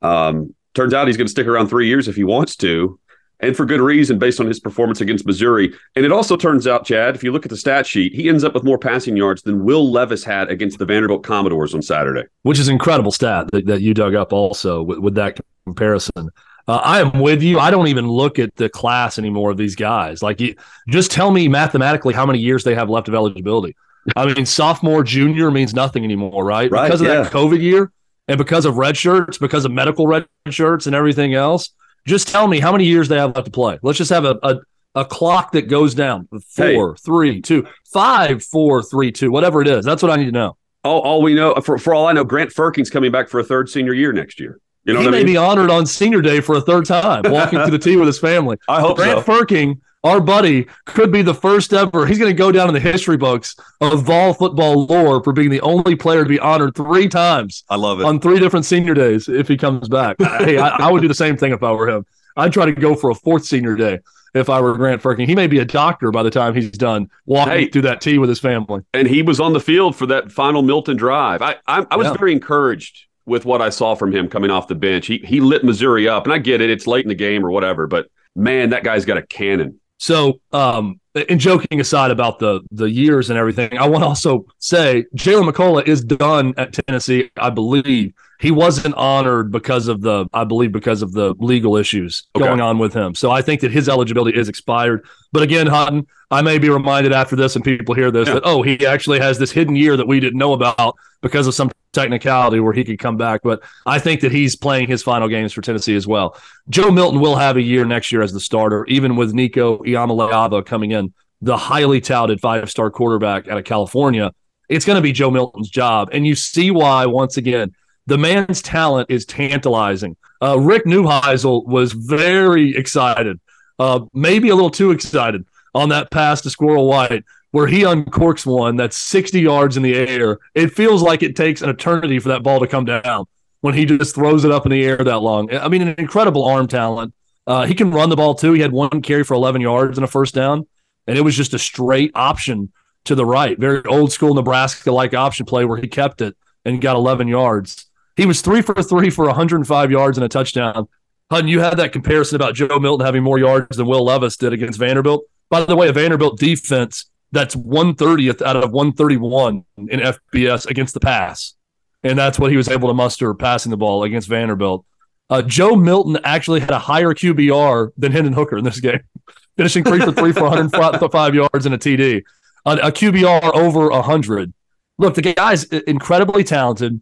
Um, 0.00 0.54
turns 0.72 0.94
out 0.94 1.06
he's 1.06 1.16
going 1.16 1.26
to 1.26 1.30
stick 1.30 1.46
around 1.46 1.68
three 1.68 1.88
years 1.88 2.08
if 2.08 2.16
he 2.16 2.24
wants 2.24 2.56
to, 2.56 2.98
and 3.40 3.54
for 3.54 3.66
good 3.66 3.80
reason, 3.80 4.18
based 4.18 4.40
on 4.40 4.46
his 4.46 4.60
performance 4.60 5.02
against 5.02 5.26
Missouri. 5.26 5.74
And 5.94 6.06
it 6.06 6.12
also 6.12 6.36
turns 6.36 6.66
out, 6.66 6.86
Chad, 6.86 7.14
if 7.14 7.22
you 7.22 7.32
look 7.32 7.44
at 7.44 7.50
the 7.50 7.56
stat 7.56 7.86
sheet, 7.86 8.14
he 8.14 8.30
ends 8.30 8.44
up 8.44 8.54
with 8.54 8.64
more 8.64 8.78
passing 8.78 9.16
yards 9.16 9.42
than 9.42 9.64
Will 9.64 9.90
Levis 9.90 10.24
had 10.24 10.50
against 10.50 10.78
the 10.78 10.86
Vanderbilt 10.86 11.22
Commodores 11.22 11.74
on 11.74 11.82
Saturday, 11.82 12.24
which 12.42 12.58
is 12.58 12.68
incredible 12.68 13.12
stat 13.12 13.50
that, 13.52 13.66
that 13.66 13.82
you 13.82 13.92
dug 13.92 14.14
up 14.14 14.32
also 14.32 14.82
with, 14.82 14.98
with 14.98 15.14
that 15.16 15.38
comparison. 15.66 16.30
Uh, 16.66 16.76
I 16.76 17.00
am 17.00 17.20
with 17.20 17.42
you. 17.42 17.58
I 17.58 17.70
don't 17.70 17.88
even 17.88 18.08
look 18.08 18.38
at 18.38 18.56
the 18.56 18.68
class 18.68 19.18
anymore 19.18 19.50
of 19.50 19.56
these 19.56 19.76
guys. 19.76 20.22
Like, 20.22 20.40
you, 20.40 20.54
just 20.88 21.10
tell 21.10 21.30
me 21.30 21.46
mathematically 21.48 22.14
how 22.14 22.24
many 22.24 22.38
years 22.38 22.64
they 22.64 22.74
have 22.74 22.88
left 22.88 23.08
of 23.08 23.14
eligibility. 23.14 23.76
I 24.16 24.32
mean, 24.32 24.46
sophomore, 24.46 25.02
junior 25.02 25.50
means 25.50 25.74
nothing 25.74 26.04
anymore, 26.04 26.44
right? 26.44 26.70
right 26.70 26.86
because 26.86 27.00
of 27.00 27.06
yeah. 27.06 27.22
that 27.22 27.32
COVID 27.32 27.60
year 27.60 27.92
and 28.28 28.38
because 28.38 28.64
of 28.64 28.78
red 28.78 28.96
shirts, 28.96 29.36
because 29.38 29.64
of 29.64 29.72
medical 29.72 30.06
red 30.06 30.26
shirts 30.50 30.86
and 30.86 30.94
everything 30.94 31.34
else. 31.34 31.70
Just 32.06 32.28
tell 32.28 32.46
me 32.46 32.60
how 32.60 32.72
many 32.72 32.84
years 32.84 33.08
they 33.08 33.16
have 33.16 33.34
left 33.34 33.46
to 33.46 33.50
play. 33.50 33.78
Let's 33.82 33.98
just 33.98 34.10
have 34.10 34.24
a, 34.24 34.38
a, 34.42 34.60
a 34.94 35.04
clock 35.04 35.52
that 35.52 35.68
goes 35.68 35.94
down 35.94 36.28
four, 36.28 36.94
hey. 36.94 37.00
three, 37.02 37.40
two, 37.40 37.66
five, 37.92 38.42
four, 38.42 38.82
three, 38.82 39.10
two, 39.10 39.30
whatever 39.30 39.62
it 39.62 39.68
is. 39.68 39.84
That's 39.84 40.02
what 40.02 40.10
I 40.10 40.16
need 40.16 40.26
to 40.26 40.32
know. 40.32 40.56
All, 40.82 41.00
all 41.00 41.22
we 41.22 41.34
know, 41.34 41.54
for, 41.56 41.78
for 41.78 41.94
all 41.94 42.06
I 42.06 42.12
know, 42.12 42.24
Grant 42.24 42.50
Frerking's 42.50 42.90
coming 42.90 43.10
back 43.10 43.30
for 43.30 43.40
a 43.40 43.44
third 43.44 43.70
senior 43.70 43.94
year 43.94 44.12
next 44.12 44.38
year. 44.38 44.60
You 44.84 44.94
know 44.94 45.00
he 45.00 45.10
may 45.10 45.18
I 45.18 45.20
mean? 45.20 45.26
be 45.26 45.36
honored 45.36 45.70
on 45.70 45.86
senior 45.86 46.20
day 46.20 46.40
for 46.40 46.56
a 46.56 46.60
third 46.60 46.84
time, 46.84 47.22
walking 47.26 47.58
to 47.58 47.70
the 47.70 47.78
tee 47.78 47.96
with 47.96 48.06
his 48.06 48.18
family. 48.18 48.58
I 48.68 48.80
hope 48.80 48.96
Grant 48.96 49.24
so. 49.24 49.32
Frerking, 49.32 49.80
our 50.02 50.20
buddy, 50.20 50.66
could 50.84 51.10
be 51.10 51.22
the 51.22 51.34
first 51.34 51.72
ever. 51.72 52.06
He's 52.06 52.18
going 52.18 52.30
to 52.30 52.36
go 52.36 52.52
down 52.52 52.68
in 52.68 52.74
the 52.74 52.80
history 52.80 53.16
books 53.16 53.56
of 53.80 54.02
Vol 54.02 54.34
football 54.34 54.84
lore 54.84 55.24
for 55.24 55.32
being 55.32 55.48
the 55.48 55.62
only 55.62 55.96
player 55.96 56.22
to 56.22 56.28
be 56.28 56.38
honored 56.38 56.74
three 56.74 57.08
times. 57.08 57.64
I 57.70 57.76
love 57.76 58.00
it 58.00 58.04
on 58.04 58.20
three 58.20 58.38
different 58.38 58.66
senior 58.66 58.92
days 58.92 59.28
if 59.28 59.48
he 59.48 59.56
comes 59.56 59.88
back. 59.88 60.16
hey, 60.20 60.58
I, 60.58 60.68
I, 60.68 60.92
would 60.92 61.00
do 61.00 61.08
the 61.08 61.14
same 61.14 61.38
thing 61.38 61.52
if 61.52 61.62
I 61.62 61.72
were 61.72 61.88
him. 61.88 62.04
I'd 62.36 62.52
try 62.52 62.66
to 62.66 62.72
go 62.72 62.94
for 62.94 63.10
a 63.10 63.14
fourth 63.14 63.46
senior 63.46 63.76
day 63.76 64.00
if 64.34 64.50
I 64.50 64.60
were 64.60 64.74
Grant 64.74 65.00
Frerking. 65.00 65.26
He 65.26 65.34
may 65.34 65.46
be 65.46 65.60
a 65.60 65.64
doctor 65.64 66.10
by 66.10 66.22
the 66.22 66.30
time 66.30 66.54
he's 66.54 66.70
done 66.70 67.08
walking 67.24 67.54
hey, 67.54 67.68
through 67.68 67.82
that 67.82 68.02
tee 68.02 68.18
with 68.18 68.28
his 68.28 68.40
family. 68.40 68.82
And 68.92 69.08
he 69.08 69.22
was 69.22 69.40
on 69.40 69.54
the 69.54 69.60
field 69.60 69.96
for 69.96 70.04
that 70.06 70.30
final 70.30 70.60
Milton 70.60 70.98
drive. 70.98 71.40
I 71.40 71.56
I, 71.66 71.86
I 71.90 71.96
was 71.96 72.08
yeah. 72.08 72.14
very 72.14 72.32
encouraged 72.32 73.06
with 73.26 73.44
what 73.44 73.62
I 73.62 73.70
saw 73.70 73.94
from 73.94 74.12
him 74.12 74.28
coming 74.28 74.50
off 74.50 74.68
the 74.68 74.74
bench. 74.74 75.06
He 75.06 75.18
he 75.18 75.40
lit 75.40 75.64
Missouri 75.64 76.08
up, 76.08 76.24
and 76.24 76.32
I 76.32 76.38
get 76.38 76.60
it; 76.60 76.70
it's 76.70 76.86
late 76.86 77.04
in 77.04 77.08
the 77.08 77.14
game 77.14 77.44
or 77.44 77.50
whatever. 77.50 77.86
But 77.86 78.06
man, 78.34 78.70
that 78.70 78.84
guy's 78.84 79.04
got 79.04 79.16
a 79.16 79.22
cannon. 79.22 79.80
So, 79.98 80.40
um, 80.52 81.00
and 81.14 81.40
joking 81.40 81.80
aside 81.80 82.10
about 82.10 82.38
the 82.38 82.60
the 82.70 82.90
years 82.90 83.30
and 83.30 83.38
everything, 83.38 83.78
I 83.78 83.88
want 83.88 84.02
to 84.02 84.08
also 84.08 84.46
say 84.58 85.04
Jaylen 85.16 85.50
McCollough 85.50 85.86
is 85.86 86.04
done 86.04 86.54
at 86.56 86.72
Tennessee. 86.72 87.30
I 87.36 87.50
believe 87.50 88.12
he 88.40 88.50
wasn't 88.50 88.94
honored 88.94 89.50
because 89.50 89.88
of 89.88 90.00
the, 90.00 90.26
I 90.32 90.44
believe, 90.44 90.72
because 90.72 91.02
of 91.02 91.12
the 91.12 91.34
legal 91.38 91.76
issues 91.76 92.26
okay. 92.34 92.44
going 92.44 92.60
on 92.60 92.78
with 92.78 92.92
him. 92.92 93.14
So 93.14 93.30
I 93.30 93.42
think 93.42 93.60
that 93.60 93.70
his 93.70 93.88
eligibility 93.88 94.38
is 94.38 94.48
expired. 94.48 95.06
But 95.32 95.42
again, 95.42 95.66
Hutton, 95.66 96.06
I 96.30 96.42
may 96.42 96.58
be 96.58 96.68
reminded 96.68 97.12
after 97.12 97.36
this 97.36 97.54
and 97.54 97.64
people 97.64 97.94
hear 97.94 98.10
this 98.10 98.28
yeah. 98.28 98.34
that 98.34 98.42
oh, 98.44 98.62
he 98.62 98.84
actually 98.86 99.20
has 99.20 99.38
this 99.38 99.52
hidden 99.52 99.76
year 99.76 99.96
that 99.96 100.06
we 100.06 100.20
didn't 100.20 100.38
know 100.38 100.52
about 100.52 100.96
because 101.22 101.46
of 101.46 101.54
some 101.54 101.70
technicality 101.92 102.60
where 102.60 102.72
he 102.72 102.84
could 102.84 102.98
come 102.98 103.16
back. 103.16 103.40
But 103.42 103.62
I 103.86 103.98
think 103.98 104.20
that 104.20 104.32
he's 104.32 104.56
playing 104.56 104.88
his 104.88 105.02
final 105.02 105.28
games 105.28 105.52
for 105.52 105.62
Tennessee 105.62 105.94
as 105.94 106.06
well. 106.06 106.36
Joe 106.68 106.90
Milton 106.90 107.20
will 107.20 107.36
have 107.36 107.56
a 107.56 107.62
year 107.62 107.84
next 107.84 108.12
year 108.12 108.22
as 108.22 108.32
the 108.32 108.40
starter, 108.40 108.84
even 108.86 109.16
with 109.16 109.32
Nico 109.32 109.78
Iamaleava 109.78 110.66
coming 110.66 110.90
in, 110.90 111.14
the 111.40 111.56
highly 111.56 112.00
touted 112.00 112.40
five 112.40 112.70
star 112.70 112.90
quarterback 112.90 113.48
out 113.48 113.58
of 113.58 113.64
California. 113.64 114.32
It's 114.68 114.84
going 114.84 114.96
to 114.96 115.02
be 115.02 115.12
Joe 115.12 115.30
Milton's 115.30 115.68
job. 115.68 116.08
And 116.12 116.26
you 116.26 116.34
see 116.34 116.70
why, 116.70 117.06
once 117.06 117.36
again, 117.36 117.74
the 118.06 118.18
man's 118.18 118.62
talent 118.62 119.10
is 119.10 119.24
tantalizing. 119.24 120.16
Uh, 120.42 120.58
Rick 120.58 120.84
Neuheisel 120.84 121.66
was 121.66 121.92
very 121.92 122.76
excited, 122.76 123.40
uh, 123.78 124.00
maybe 124.12 124.50
a 124.50 124.54
little 124.54 124.70
too 124.70 124.90
excited 124.90 125.44
on 125.74 125.88
that 125.88 126.10
pass 126.10 126.40
to 126.42 126.50
Squirrel 126.50 126.86
White 126.86 127.24
where 127.54 127.68
he 127.68 127.82
uncorks 127.82 128.44
one 128.44 128.74
that's 128.74 128.96
60 128.96 129.40
yards 129.40 129.76
in 129.76 129.84
the 129.84 129.94
air. 129.94 130.40
It 130.56 130.72
feels 130.72 131.02
like 131.02 131.22
it 131.22 131.36
takes 131.36 131.62
an 131.62 131.70
eternity 131.70 132.18
for 132.18 132.30
that 132.30 132.42
ball 132.42 132.58
to 132.58 132.66
come 132.66 132.84
down 132.84 133.26
when 133.60 133.74
he 133.74 133.84
just 133.84 134.12
throws 134.12 134.44
it 134.44 134.50
up 134.50 134.66
in 134.66 134.72
the 134.72 134.84
air 134.84 134.96
that 134.96 135.20
long. 135.20 135.54
I 135.54 135.68
mean, 135.68 135.82
an 135.82 135.94
incredible 135.96 136.44
arm 136.44 136.66
talent. 136.66 137.14
Uh, 137.46 137.64
he 137.64 137.72
can 137.76 137.92
run 137.92 138.08
the 138.08 138.16
ball 138.16 138.34
too. 138.34 138.54
He 138.54 138.60
had 138.60 138.72
one 138.72 139.02
carry 139.02 139.22
for 139.22 139.34
11 139.34 139.60
yards 139.60 139.96
and 139.96 140.04
a 140.04 140.08
first 140.08 140.34
down, 140.34 140.66
and 141.06 141.16
it 141.16 141.20
was 141.20 141.36
just 141.36 141.54
a 141.54 141.58
straight 141.60 142.10
option 142.16 142.72
to 143.04 143.14
the 143.14 143.24
right. 143.24 143.56
Very 143.56 143.84
old 143.84 144.10
school 144.10 144.34
Nebraska 144.34 144.90
like 144.90 145.14
option 145.14 145.46
play 145.46 145.64
where 145.64 145.78
he 145.78 145.86
kept 145.86 146.22
it 146.22 146.36
and 146.64 146.80
got 146.80 146.96
11 146.96 147.28
yards. 147.28 147.86
He 148.16 148.26
was 148.26 148.40
three 148.40 148.62
for 148.62 148.74
three 148.74 149.10
for 149.10 149.26
105 149.26 149.90
yards 149.90 150.18
and 150.18 150.24
a 150.24 150.28
touchdown. 150.28 150.88
Hutton, 151.30 151.48
you 151.48 151.60
had 151.60 151.76
that 151.78 151.92
comparison 151.92 152.36
about 152.36 152.54
Joe 152.54 152.78
Milton 152.78 153.04
having 153.04 153.22
more 153.22 153.38
yards 153.38 153.76
than 153.76 153.86
Will 153.86 154.04
Levis 154.04 154.36
did 154.36 154.52
against 154.52 154.78
Vanderbilt. 154.78 155.24
By 155.50 155.64
the 155.64 155.76
way, 155.76 155.88
a 155.88 155.92
Vanderbilt 155.92 156.38
defense 156.38 157.06
that's 157.32 157.56
130th 157.56 158.42
out 158.42 158.56
of 158.56 158.70
131 158.70 159.64
in 159.76 160.00
FBS 160.00 160.66
against 160.66 160.94
the 160.94 161.00
pass. 161.00 161.54
And 162.02 162.18
that's 162.18 162.38
what 162.38 162.50
he 162.50 162.56
was 162.56 162.68
able 162.68 162.88
to 162.88 162.94
muster 162.94 163.34
passing 163.34 163.70
the 163.70 163.76
ball 163.76 164.04
against 164.04 164.28
Vanderbilt. 164.28 164.84
Uh, 165.30 165.42
Joe 165.42 165.74
Milton 165.74 166.18
actually 166.22 166.60
had 166.60 166.70
a 166.70 166.78
higher 166.78 167.14
QBR 167.14 167.90
than 167.96 168.12
Hendon 168.12 168.34
Hooker 168.34 168.58
in 168.58 168.64
this 168.64 168.78
game, 168.78 169.00
finishing 169.56 169.82
three 169.82 170.00
for 170.00 170.12
three 170.12 170.32
for 170.32 170.42
105 170.42 171.34
yards 171.34 171.66
and 171.66 171.74
a 171.74 171.78
TD. 171.78 172.22
A, 172.66 172.70
a 172.70 172.92
QBR 172.92 173.54
over 173.54 173.88
100. 173.88 174.52
Look, 174.98 175.14
the 175.14 175.22
guy's 175.22 175.64
incredibly 175.64 176.44
talented. 176.44 177.00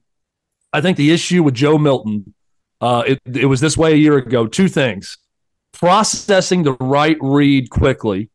I 0.72 0.80
think 0.80 0.96
the 0.96 1.10
issue 1.10 1.42
with 1.42 1.54
Joe 1.54 1.78
Milton, 1.78 2.34
uh, 2.80 3.04
it, 3.06 3.20
it 3.36 3.46
was 3.46 3.60
this 3.60 3.76
way 3.76 3.92
a 3.92 3.96
year 3.96 4.16
ago. 4.16 4.46
Two 4.46 4.68
things 4.68 5.18
processing 5.72 6.62
the 6.62 6.74
right 6.74 7.16
read 7.20 7.70
quickly 7.70 8.28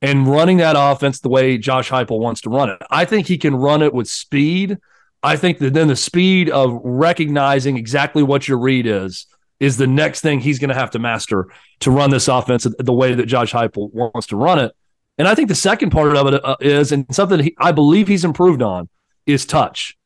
and 0.00 0.26
running 0.26 0.56
that 0.58 0.76
offense 0.78 1.20
the 1.20 1.28
way 1.28 1.58
Josh 1.58 1.90
Heupel 1.90 2.18
wants 2.18 2.40
to 2.42 2.50
run 2.50 2.70
it. 2.70 2.78
I 2.90 3.04
think 3.04 3.26
he 3.26 3.38
can 3.38 3.54
run 3.54 3.82
it 3.82 3.92
with 3.92 4.08
speed. 4.08 4.78
I 5.22 5.36
think 5.36 5.58
that 5.58 5.74
then 5.74 5.88
the 5.88 5.96
speed 5.96 6.48
of 6.48 6.80
recognizing 6.82 7.76
exactly 7.76 8.22
what 8.22 8.48
your 8.48 8.58
read 8.58 8.86
is 8.86 9.26
is 9.60 9.76
the 9.76 9.86
next 9.86 10.20
thing 10.20 10.40
he's 10.40 10.60
going 10.60 10.68
to 10.68 10.74
have 10.74 10.92
to 10.92 10.98
master 11.00 11.48
to 11.80 11.90
run 11.90 12.10
this 12.10 12.28
offense 12.28 12.64
the 12.78 12.92
way 12.92 13.14
that 13.14 13.26
Josh 13.26 13.52
Heupel 13.52 13.92
wants 13.92 14.28
to 14.28 14.36
run 14.36 14.60
it. 14.60 14.72
And 15.18 15.26
I 15.26 15.34
think 15.34 15.48
the 15.48 15.56
second 15.56 15.90
part 15.90 16.16
of 16.16 16.32
it 16.32 16.44
uh, 16.44 16.56
and 16.60 17.12
something 17.12 17.40
he, 17.40 17.56
I 17.58 17.72
believe 17.72 18.06
he's 18.06 18.24
improved 18.24 18.62
on, 18.62 18.88
is 19.26 19.44
touch. 19.44 19.97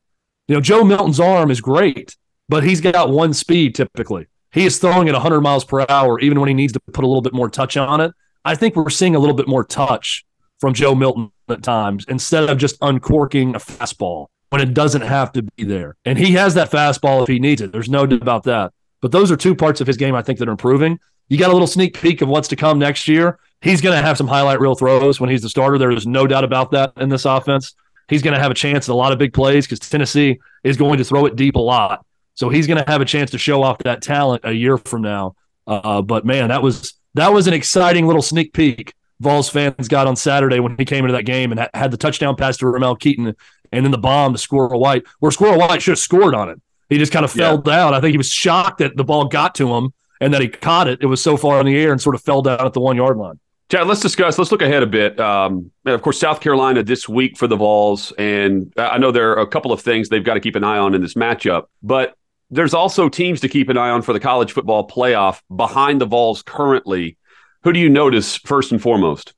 You 0.52 0.58
know, 0.58 0.60
Joe 0.60 0.84
Milton's 0.84 1.18
arm 1.18 1.50
is 1.50 1.62
great, 1.62 2.14
but 2.46 2.62
he's 2.62 2.82
got 2.82 3.08
one 3.08 3.32
speed 3.32 3.74
typically. 3.74 4.26
He 4.50 4.66
is 4.66 4.76
throwing 4.76 5.08
at 5.08 5.14
100 5.14 5.40
miles 5.40 5.64
per 5.64 5.86
hour, 5.88 6.20
even 6.20 6.38
when 6.40 6.48
he 6.48 6.52
needs 6.52 6.74
to 6.74 6.80
put 6.92 7.04
a 7.04 7.06
little 7.06 7.22
bit 7.22 7.32
more 7.32 7.48
touch 7.48 7.78
on 7.78 8.02
it. 8.02 8.12
I 8.44 8.54
think 8.54 8.76
we're 8.76 8.90
seeing 8.90 9.16
a 9.16 9.18
little 9.18 9.34
bit 9.34 9.48
more 9.48 9.64
touch 9.64 10.26
from 10.60 10.74
Joe 10.74 10.94
Milton 10.94 11.32
at 11.48 11.62
times 11.62 12.04
instead 12.06 12.50
of 12.50 12.58
just 12.58 12.76
uncorking 12.82 13.54
a 13.54 13.58
fastball 13.60 14.26
when 14.50 14.60
it 14.60 14.74
doesn't 14.74 15.00
have 15.00 15.32
to 15.32 15.42
be 15.42 15.64
there. 15.64 15.96
And 16.04 16.18
he 16.18 16.32
has 16.32 16.52
that 16.52 16.70
fastball 16.70 17.22
if 17.22 17.28
he 17.28 17.38
needs 17.38 17.62
it. 17.62 17.72
There's 17.72 17.88
no 17.88 18.04
doubt 18.04 18.20
about 18.20 18.42
that. 18.44 18.74
But 19.00 19.10
those 19.10 19.32
are 19.32 19.38
two 19.38 19.54
parts 19.54 19.80
of 19.80 19.86
his 19.86 19.96
game 19.96 20.14
I 20.14 20.20
think 20.20 20.38
that 20.38 20.48
are 20.48 20.52
improving. 20.52 21.00
You 21.30 21.38
got 21.38 21.48
a 21.48 21.54
little 21.54 21.66
sneak 21.66 21.98
peek 21.98 22.20
of 22.20 22.28
what's 22.28 22.48
to 22.48 22.56
come 22.56 22.78
next 22.78 23.08
year. 23.08 23.38
He's 23.62 23.80
going 23.80 23.96
to 23.96 24.06
have 24.06 24.18
some 24.18 24.28
highlight 24.28 24.60
reel 24.60 24.74
throws 24.74 25.18
when 25.18 25.30
he's 25.30 25.40
the 25.40 25.48
starter. 25.48 25.78
There 25.78 25.92
is 25.92 26.06
no 26.06 26.26
doubt 26.26 26.44
about 26.44 26.72
that 26.72 26.92
in 26.98 27.08
this 27.08 27.24
offense. 27.24 27.74
He's 28.12 28.22
going 28.22 28.34
to 28.34 28.40
have 28.40 28.50
a 28.50 28.54
chance 28.54 28.88
at 28.88 28.92
a 28.92 28.96
lot 28.96 29.12
of 29.12 29.18
big 29.18 29.32
plays 29.32 29.66
because 29.66 29.78
Tennessee 29.78 30.38
is 30.62 30.76
going 30.76 30.98
to 30.98 31.04
throw 31.04 31.24
it 31.24 31.34
deep 31.34 31.56
a 31.56 31.60
lot. 31.60 32.04
So 32.34 32.48
he's 32.48 32.66
going 32.66 32.82
to 32.82 32.90
have 32.90 33.00
a 33.00 33.06
chance 33.06 33.30
to 33.30 33.38
show 33.38 33.62
off 33.62 33.78
that 33.78 34.02
talent 34.02 34.42
a 34.44 34.52
year 34.52 34.76
from 34.76 35.02
now. 35.02 35.34
Uh, 35.66 36.02
but 36.02 36.24
man, 36.26 36.48
that 36.48 36.62
was 36.62 36.94
that 37.14 37.32
was 37.32 37.46
an 37.46 37.54
exciting 37.54 38.06
little 38.06 38.22
sneak 38.22 38.52
peek 38.52 38.94
Vols 39.22 39.48
fans 39.48 39.88
got 39.88 40.06
on 40.06 40.16
Saturday 40.16 40.58
when 40.60 40.76
he 40.76 40.84
came 40.84 41.04
into 41.04 41.12
that 41.12 41.24
game 41.24 41.52
and 41.52 41.68
had 41.72 41.90
the 41.90 41.96
touchdown 41.96 42.34
pass 42.34 42.56
to 42.58 42.66
Ramel 42.66 42.96
Keyton 42.96 43.34
and 43.70 43.84
then 43.84 43.92
the 43.92 43.98
bomb 43.98 44.32
to 44.32 44.38
Squirrel 44.38 44.80
White, 44.80 45.04
where 45.20 45.30
Squirrel 45.30 45.58
White 45.58 45.80
should 45.80 45.92
have 45.92 45.98
scored 45.98 46.34
on 46.34 46.50
it. 46.50 46.60
He 46.88 46.98
just 46.98 47.12
kind 47.12 47.24
of 47.24 47.30
fell 47.30 47.54
yeah. 47.54 47.76
down. 47.76 47.94
I 47.94 48.00
think 48.00 48.10
he 48.10 48.18
was 48.18 48.30
shocked 48.30 48.78
that 48.78 48.96
the 48.96 49.04
ball 49.04 49.26
got 49.26 49.54
to 49.54 49.74
him 49.74 49.94
and 50.20 50.34
that 50.34 50.42
he 50.42 50.48
caught 50.48 50.88
it. 50.88 50.98
It 51.00 51.06
was 51.06 51.22
so 51.22 51.36
far 51.36 51.60
in 51.60 51.66
the 51.66 51.76
air 51.76 51.92
and 51.92 52.00
sort 52.00 52.14
of 52.14 52.22
fell 52.22 52.42
down 52.42 52.66
at 52.66 52.72
the 52.74 52.80
one 52.80 52.96
yard 52.96 53.16
line. 53.16 53.38
Chad, 53.72 53.86
let's 53.86 54.02
discuss. 54.02 54.36
Let's 54.36 54.52
look 54.52 54.60
ahead 54.60 54.82
a 54.82 54.86
bit. 54.86 55.18
Um, 55.18 55.70
of 55.86 56.02
course, 56.02 56.20
South 56.20 56.42
Carolina 56.42 56.82
this 56.82 57.08
week 57.08 57.38
for 57.38 57.46
the 57.46 57.56
Vols, 57.56 58.12
and 58.18 58.70
I 58.76 58.98
know 58.98 59.10
there 59.10 59.30
are 59.30 59.40
a 59.40 59.46
couple 59.46 59.72
of 59.72 59.80
things 59.80 60.10
they've 60.10 60.22
got 60.22 60.34
to 60.34 60.40
keep 60.40 60.56
an 60.56 60.62
eye 60.62 60.76
on 60.76 60.92
in 60.92 61.00
this 61.00 61.14
matchup. 61.14 61.68
But 61.82 62.14
there's 62.50 62.74
also 62.74 63.08
teams 63.08 63.40
to 63.40 63.48
keep 63.48 63.70
an 63.70 63.78
eye 63.78 63.88
on 63.88 64.02
for 64.02 64.12
the 64.12 64.20
college 64.20 64.52
football 64.52 64.86
playoff 64.86 65.40
behind 65.56 66.02
the 66.02 66.04
Vols 66.04 66.42
currently. 66.42 67.16
Who 67.62 67.72
do 67.72 67.80
you 67.80 67.88
notice 67.88 68.36
first 68.36 68.72
and 68.72 68.82
foremost? 68.82 69.32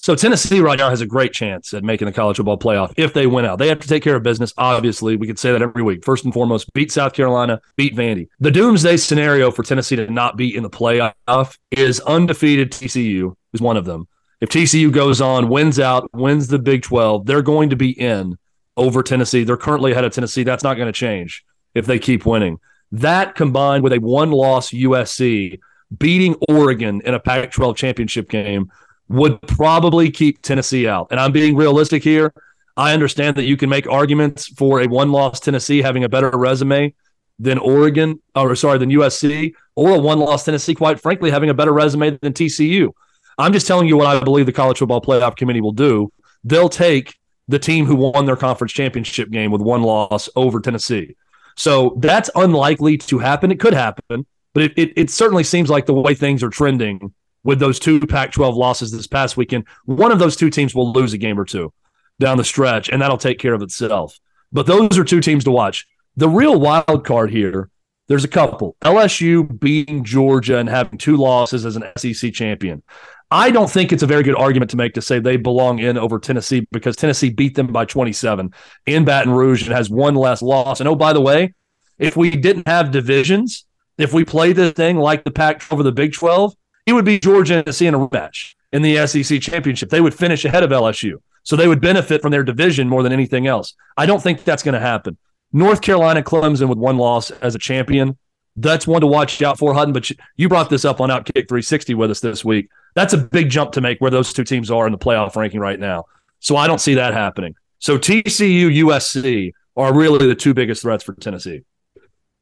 So 0.00 0.14
Tennessee 0.14 0.60
right 0.60 0.78
now 0.78 0.90
has 0.90 1.00
a 1.00 1.06
great 1.06 1.32
chance 1.32 1.74
at 1.74 1.82
making 1.82 2.06
the 2.06 2.12
college 2.12 2.36
football 2.36 2.58
playoff 2.58 2.94
if 2.96 3.12
they 3.12 3.26
win 3.26 3.44
out. 3.44 3.58
They 3.58 3.68
have 3.68 3.80
to 3.80 3.88
take 3.88 4.02
care 4.02 4.16
of 4.16 4.22
business. 4.22 4.52
Obviously, 4.56 5.16
we 5.16 5.26
could 5.26 5.38
say 5.38 5.52
that 5.52 5.60
every 5.60 5.82
week. 5.82 6.04
First 6.04 6.24
and 6.24 6.32
foremost, 6.32 6.72
beat 6.72 6.92
South 6.92 7.12
Carolina, 7.12 7.60
beat 7.76 7.94
Vandy. 7.94 8.28
The 8.40 8.50
doomsday 8.50 8.96
scenario 8.96 9.50
for 9.50 9.62
Tennessee 9.62 9.96
to 9.96 10.10
not 10.10 10.36
be 10.36 10.54
in 10.54 10.62
the 10.62 10.70
playoff 10.70 11.58
is 11.70 12.00
undefeated 12.00 12.72
TCU 12.72 13.34
is 13.52 13.60
one 13.60 13.76
of 13.76 13.84
them. 13.84 14.06
If 14.40 14.50
TCU 14.50 14.92
goes 14.92 15.20
on, 15.20 15.48
wins 15.48 15.80
out, 15.80 16.08
wins 16.14 16.46
the 16.46 16.60
Big 16.60 16.82
12, 16.82 17.26
they're 17.26 17.42
going 17.42 17.70
to 17.70 17.76
be 17.76 17.90
in 17.90 18.38
over 18.76 19.02
Tennessee. 19.02 19.42
They're 19.42 19.56
currently 19.56 19.92
ahead 19.92 20.04
of 20.04 20.12
Tennessee. 20.12 20.44
That's 20.44 20.62
not 20.62 20.74
going 20.74 20.86
to 20.86 20.92
change 20.92 21.44
if 21.74 21.86
they 21.86 21.98
keep 21.98 22.24
winning. 22.24 22.60
That 22.92 23.34
combined 23.34 23.82
with 23.82 23.92
a 23.92 23.98
one 23.98 24.30
loss 24.30 24.70
USC 24.70 25.58
beating 25.96 26.36
Oregon 26.48 27.02
in 27.04 27.14
a 27.14 27.20
Pac 27.20 27.50
12 27.50 27.76
championship 27.76 28.28
game 28.28 28.70
would 29.08 29.40
probably 29.42 30.10
keep 30.10 30.42
Tennessee 30.42 30.86
out. 30.86 31.08
And 31.10 31.18
I'm 31.18 31.32
being 31.32 31.56
realistic 31.56 32.02
here. 32.04 32.32
I 32.76 32.92
understand 32.92 33.36
that 33.36 33.44
you 33.44 33.56
can 33.56 33.68
make 33.68 33.88
arguments 33.88 34.46
for 34.46 34.82
a 34.82 34.86
one 34.86 35.10
loss 35.10 35.40
Tennessee 35.40 35.82
having 35.82 36.04
a 36.04 36.08
better 36.08 36.30
resume 36.30 36.94
than 37.38 37.58
Oregon, 37.58 38.20
or 38.34 38.54
sorry, 38.54 38.78
than 38.78 38.90
USC, 38.90 39.54
or 39.74 39.96
a 39.96 39.98
one 39.98 40.18
loss 40.18 40.44
Tennessee, 40.44 40.74
quite 40.74 41.00
frankly, 41.00 41.30
having 41.30 41.50
a 41.50 41.54
better 41.54 41.72
resume 41.72 42.18
than 42.18 42.32
TCU. 42.32 42.90
I'm 43.38 43.52
just 43.52 43.66
telling 43.66 43.88
you 43.88 43.96
what 43.96 44.06
I 44.06 44.22
believe 44.22 44.46
the 44.46 44.52
college 44.52 44.78
football 44.78 45.00
playoff 45.00 45.36
committee 45.36 45.60
will 45.60 45.72
do. 45.72 46.12
They'll 46.44 46.68
take 46.68 47.16
the 47.46 47.58
team 47.58 47.86
who 47.86 47.96
won 47.96 48.26
their 48.26 48.36
conference 48.36 48.72
championship 48.72 49.30
game 49.30 49.50
with 49.50 49.62
one 49.62 49.82
loss 49.82 50.28
over 50.36 50.60
Tennessee. 50.60 51.16
So 51.56 51.96
that's 51.98 52.30
unlikely 52.34 52.98
to 52.98 53.18
happen. 53.18 53.50
It 53.50 53.58
could 53.58 53.74
happen, 53.74 54.26
but 54.52 54.64
it, 54.64 54.72
it, 54.76 54.92
it 54.96 55.10
certainly 55.10 55.44
seems 55.44 55.70
like 55.70 55.86
the 55.86 55.94
way 55.94 56.14
things 56.14 56.42
are 56.42 56.50
trending 56.50 57.12
with 57.44 57.58
those 57.58 57.78
two 57.78 58.00
Pac 58.00 58.32
12 58.32 58.56
losses 58.56 58.90
this 58.90 59.06
past 59.06 59.36
weekend, 59.36 59.64
one 59.84 60.12
of 60.12 60.18
those 60.18 60.36
two 60.36 60.50
teams 60.50 60.74
will 60.74 60.92
lose 60.92 61.12
a 61.12 61.18
game 61.18 61.38
or 61.38 61.44
two 61.44 61.72
down 62.18 62.36
the 62.36 62.44
stretch, 62.44 62.88
and 62.88 63.00
that'll 63.00 63.18
take 63.18 63.38
care 63.38 63.54
of 63.54 63.62
itself. 63.62 64.18
But 64.52 64.66
those 64.66 64.98
are 64.98 65.04
two 65.04 65.20
teams 65.20 65.44
to 65.44 65.50
watch. 65.50 65.86
The 66.16 66.28
real 66.28 66.58
wild 66.58 67.04
card 67.04 67.30
here, 67.30 67.70
there's 68.08 68.24
a 68.24 68.28
couple. 68.28 68.76
LSU 68.82 69.58
beating 69.60 70.02
Georgia 70.02 70.58
and 70.58 70.68
having 70.68 70.98
two 70.98 71.16
losses 71.16 71.64
as 71.64 71.76
an 71.76 71.84
SEC 71.96 72.32
champion. 72.32 72.82
I 73.30 73.50
don't 73.50 73.70
think 73.70 73.92
it's 73.92 74.02
a 74.02 74.06
very 74.06 74.22
good 74.22 74.36
argument 74.36 74.70
to 74.70 74.78
make 74.78 74.94
to 74.94 75.02
say 75.02 75.18
they 75.18 75.36
belong 75.36 75.80
in 75.80 75.98
over 75.98 76.18
Tennessee 76.18 76.66
because 76.72 76.96
Tennessee 76.96 77.28
beat 77.28 77.54
them 77.54 77.66
by 77.66 77.84
27 77.84 78.54
in 78.86 79.04
Baton 79.04 79.32
Rouge 79.32 79.64
and 79.64 79.76
has 79.76 79.90
one 79.90 80.14
less 80.14 80.40
loss. 80.40 80.80
And 80.80 80.88
oh, 80.88 80.94
by 80.94 81.12
the 81.12 81.20
way, 81.20 81.52
if 81.98 82.16
we 82.16 82.30
didn't 82.30 82.66
have 82.66 82.90
divisions, 82.90 83.66
if 83.98 84.14
we 84.14 84.24
play 84.24 84.54
this 84.54 84.72
thing 84.72 84.96
like 84.96 85.24
the 85.24 85.30
Pac 85.30 85.60
12 85.60 85.80
or 85.80 85.82
the 85.82 85.92
Big 85.92 86.14
12, 86.14 86.54
it 86.88 86.92
would 86.92 87.04
be 87.04 87.18
Georgia 87.18 87.56
and 87.56 87.64
Tennessee 87.64 87.86
in 87.86 87.94
a 87.94 87.98
rematch 87.98 88.54
in 88.72 88.82
the 88.82 89.06
SEC 89.06 89.40
championship. 89.40 89.90
They 89.90 90.00
would 90.00 90.14
finish 90.14 90.44
ahead 90.44 90.62
of 90.62 90.70
LSU. 90.70 91.20
So 91.42 91.56
they 91.56 91.68
would 91.68 91.80
benefit 91.80 92.20
from 92.20 92.30
their 92.30 92.42
division 92.42 92.88
more 92.88 93.02
than 93.02 93.12
anything 93.12 93.46
else. 93.46 93.74
I 93.96 94.06
don't 94.06 94.22
think 94.22 94.44
that's 94.44 94.62
going 94.62 94.74
to 94.74 94.80
happen. 94.80 95.16
North 95.52 95.80
Carolina, 95.80 96.22
Clemson 96.22 96.68
with 96.68 96.78
one 96.78 96.98
loss 96.98 97.30
as 97.30 97.54
a 97.54 97.58
champion. 97.58 98.18
That's 98.56 98.86
one 98.86 99.00
to 99.00 99.06
watch 99.06 99.40
out 99.40 99.58
for, 99.58 99.72
Hutton. 99.72 99.94
But 99.94 100.10
you 100.36 100.48
brought 100.48 100.68
this 100.68 100.84
up 100.84 101.00
on 101.00 101.08
Outkick 101.08 101.48
360 101.48 101.94
with 101.94 102.10
us 102.10 102.20
this 102.20 102.44
week. 102.44 102.68
That's 102.94 103.14
a 103.14 103.18
big 103.18 103.48
jump 103.48 103.72
to 103.72 103.80
make 103.80 104.00
where 104.00 104.10
those 104.10 104.32
two 104.32 104.44
teams 104.44 104.70
are 104.70 104.86
in 104.86 104.92
the 104.92 104.98
playoff 104.98 105.36
ranking 105.36 105.60
right 105.60 105.78
now. 105.78 106.04
So 106.40 106.56
I 106.56 106.66
don't 106.66 106.80
see 106.80 106.94
that 106.94 107.14
happening. 107.14 107.54
So 107.78 107.96
TCU, 107.96 108.84
USC 108.84 109.52
are 109.76 109.94
really 109.94 110.26
the 110.26 110.34
two 110.34 110.52
biggest 110.52 110.82
threats 110.82 111.04
for 111.04 111.14
Tennessee. 111.14 111.62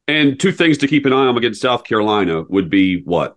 And 0.07 0.39
two 0.39 0.51
things 0.51 0.77
to 0.79 0.87
keep 0.87 1.05
an 1.05 1.13
eye 1.13 1.27
on 1.27 1.37
against 1.37 1.61
South 1.61 1.83
Carolina 1.83 2.43
would 2.49 2.69
be 2.69 3.01
what? 3.03 3.35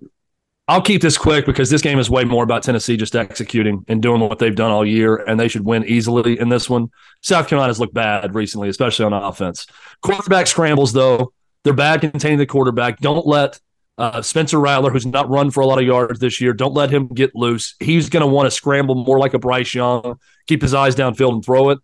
I'll 0.71 0.81
keep 0.81 1.03
this 1.03 1.19
quick 1.19 1.47
because 1.47 1.69
this 1.69 1.83
game 1.83 1.99
is 1.99 2.09
way 2.09 2.23
more 2.23 2.45
about 2.45 2.63
Tennessee 2.63 2.97
just 2.97 3.17
executing 3.17 3.85
and 3.89 4.01
doing 4.01 4.21
what 4.21 4.39
they've 4.39 4.55
done 4.55 4.71
all 4.71 4.87
year, 4.87 5.17
and 5.17 5.39
they 5.39 5.49
should 5.49 5.65
win 5.65 5.85
easily 5.85 6.39
in 6.39 6.49
this 6.49 6.71
one. 6.71 6.91
South 7.23 7.49
Carolina's 7.49 7.81
looked 7.81 7.93
bad 7.93 8.37
recently, 8.37 8.69
especially 8.69 9.05
on 9.05 9.13
offense. 9.13 9.67
Quarterback 10.01 10.47
scrambles, 10.47 10.93
though, 10.93 11.33
they're 11.65 11.73
bad 11.73 12.03
containing 12.03 12.39
the 12.39 12.47
quarterback. 12.47 13.01
Don't 13.01 13.27
let 13.27 13.59
uh, 13.99 14.23
Spencer 14.23 14.61
Rattler, 14.61 14.93
who's 14.93 15.07
not 15.07 15.29
run 15.29 15.51
for 15.51 15.61
a 15.61 15.67
lot 15.67 15.81
of 15.81 15.85
yards 15.85 16.21
this 16.21 16.41
year, 16.41 16.53
don't 16.53 16.73
let 16.73 16.89
him 16.89 17.09
get 17.09 17.35
loose. 17.35 17.75
He's 17.81 18.09
going 18.09 18.21
to 18.21 18.29
want 18.29 18.47
to 18.47 18.53
scramble 18.53 18.95
more 18.95 19.19
like 19.19 19.35
a 19.35 19.41
Bryce 19.41 19.75
Young, 19.75 20.21
keep 20.47 20.63
his 20.63 20.73
eyes 20.73 20.95
downfield 20.95 21.33
and 21.33 21.45
throw 21.45 21.71
it. 21.71 21.81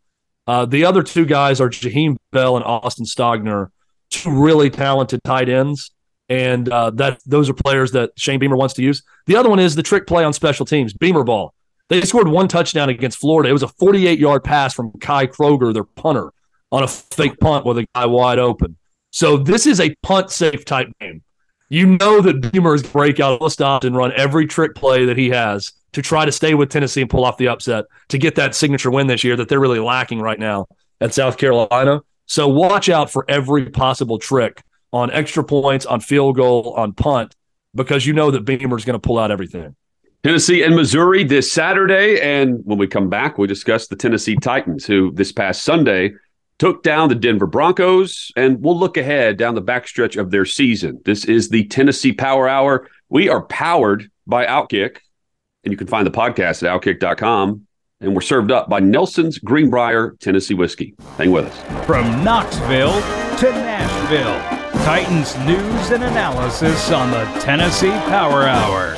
Uh, 0.47 0.65
the 0.65 0.85
other 0.85 1.03
two 1.03 1.25
guys 1.25 1.61
are 1.61 1.69
Jaheim 1.69 2.19
Bell 2.31 2.55
and 2.55 2.65
Austin 2.65 3.05
Stogner, 3.05 3.71
two 4.11 4.31
really 4.31 4.71
talented 4.71 5.25
tight 5.25 5.49
ends 5.49 5.91
and 6.29 6.69
uh, 6.69 6.91
that 6.91 7.21
those 7.27 7.49
are 7.49 7.55
players 7.55 7.93
that 7.93 8.11
Shane 8.17 8.39
Beamer 8.39 8.57
wants 8.57 8.75
to 8.75 8.83
use. 8.83 9.03
The 9.27 9.37
other 9.37 9.49
one 9.49 9.59
is 9.59 9.75
the 9.75 9.83
trick 9.83 10.07
play 10.07 10.25
on 10.25 10.33
special 10.33 10.67
teams, 10.67 10.93
Beamer 10.93 11.25
ball. 11.25 11.55
They 11.89 12.01
scored 12.03 12.29
one 12.29 12.49
touchdown 12.49 12.89
against 12.89 13.19
Florida. 13.19 13.49
It 13.49 13.53
was 13.53 13.63
a 13.63 13.69
48 13.69 14.19
yard 14.19 14.43
pass 14.43 14.75
from 14.75 14.93
Kai 15.01 15.29
Kroeger, 15.29 15.73
their 15.73 15.85
punter, 15.85 16.33
on 16.73 16.83
a 16.83 16.89
fake 16.89 17.39
punt 17.39 17.65
with 17.65 17.79
a 17.79 17.87
guy 17.95 18.07
wide 18.07 18.39
open. 18.39 18.77
So 19.13 19.37
this 19.37 19.67
is 19.67 19.81
a 19.81 19.95
punt 20.03 20.31
safe 20.31 20.65
type 20.65 20.89
game. 21.01 21.23
You 21.69 21.97
know 21.97 22.21
that 22.21 22.53
Beamer 22.53 22.75
is 22.75 22.83
break 22.83 23.19
out 23.19 23.35
of 23.35 23.41
the 23.41 23.49
stop 23.49 23.85
and 23.85 23.97
run 23.97 24.13
every 24.13 24.47
trick 24.47 24.75
play 24.75 25.05
that 25.07 25.17
he 25.17 25.31
has 25.31 25.73
to 25.93 26.03
try 26.03 26.25
to 26.25 26.33
stay 26.33 26.55
with 26.55 26.71
Tennessee 26.71 27.01
and 27.01 27.11
pull 27.11 27.25
off 27.25 27.39
the 27.39 27.49
upset 27.49 27.87
to 28.09 28.19
get 28.19 28.35
that 28.37 28.55
signature 28.55 28.91
win 28.91 29.07
this 29.07 29.25
year 29.25 29.37
that 29.37 29.49
they're 29.49 29.61
really 29.61 29.81
lacking 29.81 30.21
right 30.21 30.39
now 30.39 30.67
at 31.01 31.15
South 31.15 31.39
Carolina. 31.39 32.03
So 32.27 32.49
watch 32.49 32.89
out 32.89 33.11
for 33.11 33.25
every 33.29 33.71
possible 33.71 34.19
trick 34.19 34.63
on 34.93 35.11
extra 35.11 35.45
points, 35.45 35.87
on 35.87 36.01
field 36.01 36.37
goal, 36.37 36.75
on 36.77 36.93
punt, 36.93 37.35
because 37.75 38.07
you 38.07 38.13
know 38.13 38.31
that 38.31 38.45
Beamer 38.45 38.77
is 38.77 38.85
going 38.85 38.95
to 38.95 38.99
pull 38.99 39.19
out 39.19 39.31
everything. 39.31 39.77
Tennessee 40.23 40.63
and 40.65 40.75
Missouri 40.75 41.23
this 41.23 41.53
Saturday. 41.53 42.21
And 42.21 42.61
when 42.65 42.79
we 42.79 42.89
come 42.89 43.09
back, 43.09 43.39
we 43.39 43.47
discuss 43.47 43.87
the 43.87 43.95
Tennessee 43.95 44.37
Titans, 44.37 44.85
who 44.85 45.13
this 45.13 45.31
past 45.31 45.63
Sunday 45.63 46.15
took 46.59 46.83
down 46.83 47.09
the 47.09 47.15
Denver 47.15 47.47
Broncos. 47.47 48.33
And 48.37 48.61
we'll 48.61 48.77
look 48.77 48.97
ahead 48.97 49.37
down 49.37 49.55
the 49.55 49.63
backstretch 49.63 50.19
of 50.21 50.33
their 50.33 50.45
season. 50.45 51.01
This 51.05 51.25
is 51.27 51.49
the 51.49 51.65
Tennessee 51.69 52.13
Power 52.13 52.49
Hour. 52.49 52.89
We 53.09 53.29
are 53.29 53.43
powered 53.43 54.11
by 54.27 54.47
Outkick. 54.47 54.99
And 55.63 55.73
you 55.73 55.77
can 55.77 55.87
find 55.87 56.07
the 56.07 56.11
podcast 56.11 56.63
at 56.63 56.83
outkick.com. 56.83 57.67
And 58.01 58.15
we're 58.15 58.21
served 58.21 58.51
up 58.51 58.69
by 58.69 58.81
Nelson's 58.81 59.39
Greenbrier 59.39 60.17
Tennessee 60.21 60.55
Whiskey. 60.55 60.95
Hang 61.19 61.31
with 61.31 61.47
us. 61.47 61.87
From 61.87 62.25
Knoxville 62.25 63.01
to 63.39 63.53
Nashville, 63.53 64.56
Titans 64.87 65.37
news 65.39 65.91
and 65.91 66.05
analysis 66.05 66.93
on 66.93 67.11
the 67.11 67.25
Tennessee 67.41 67.91
Power 68.07 68.45
Hour. 68.45 68.95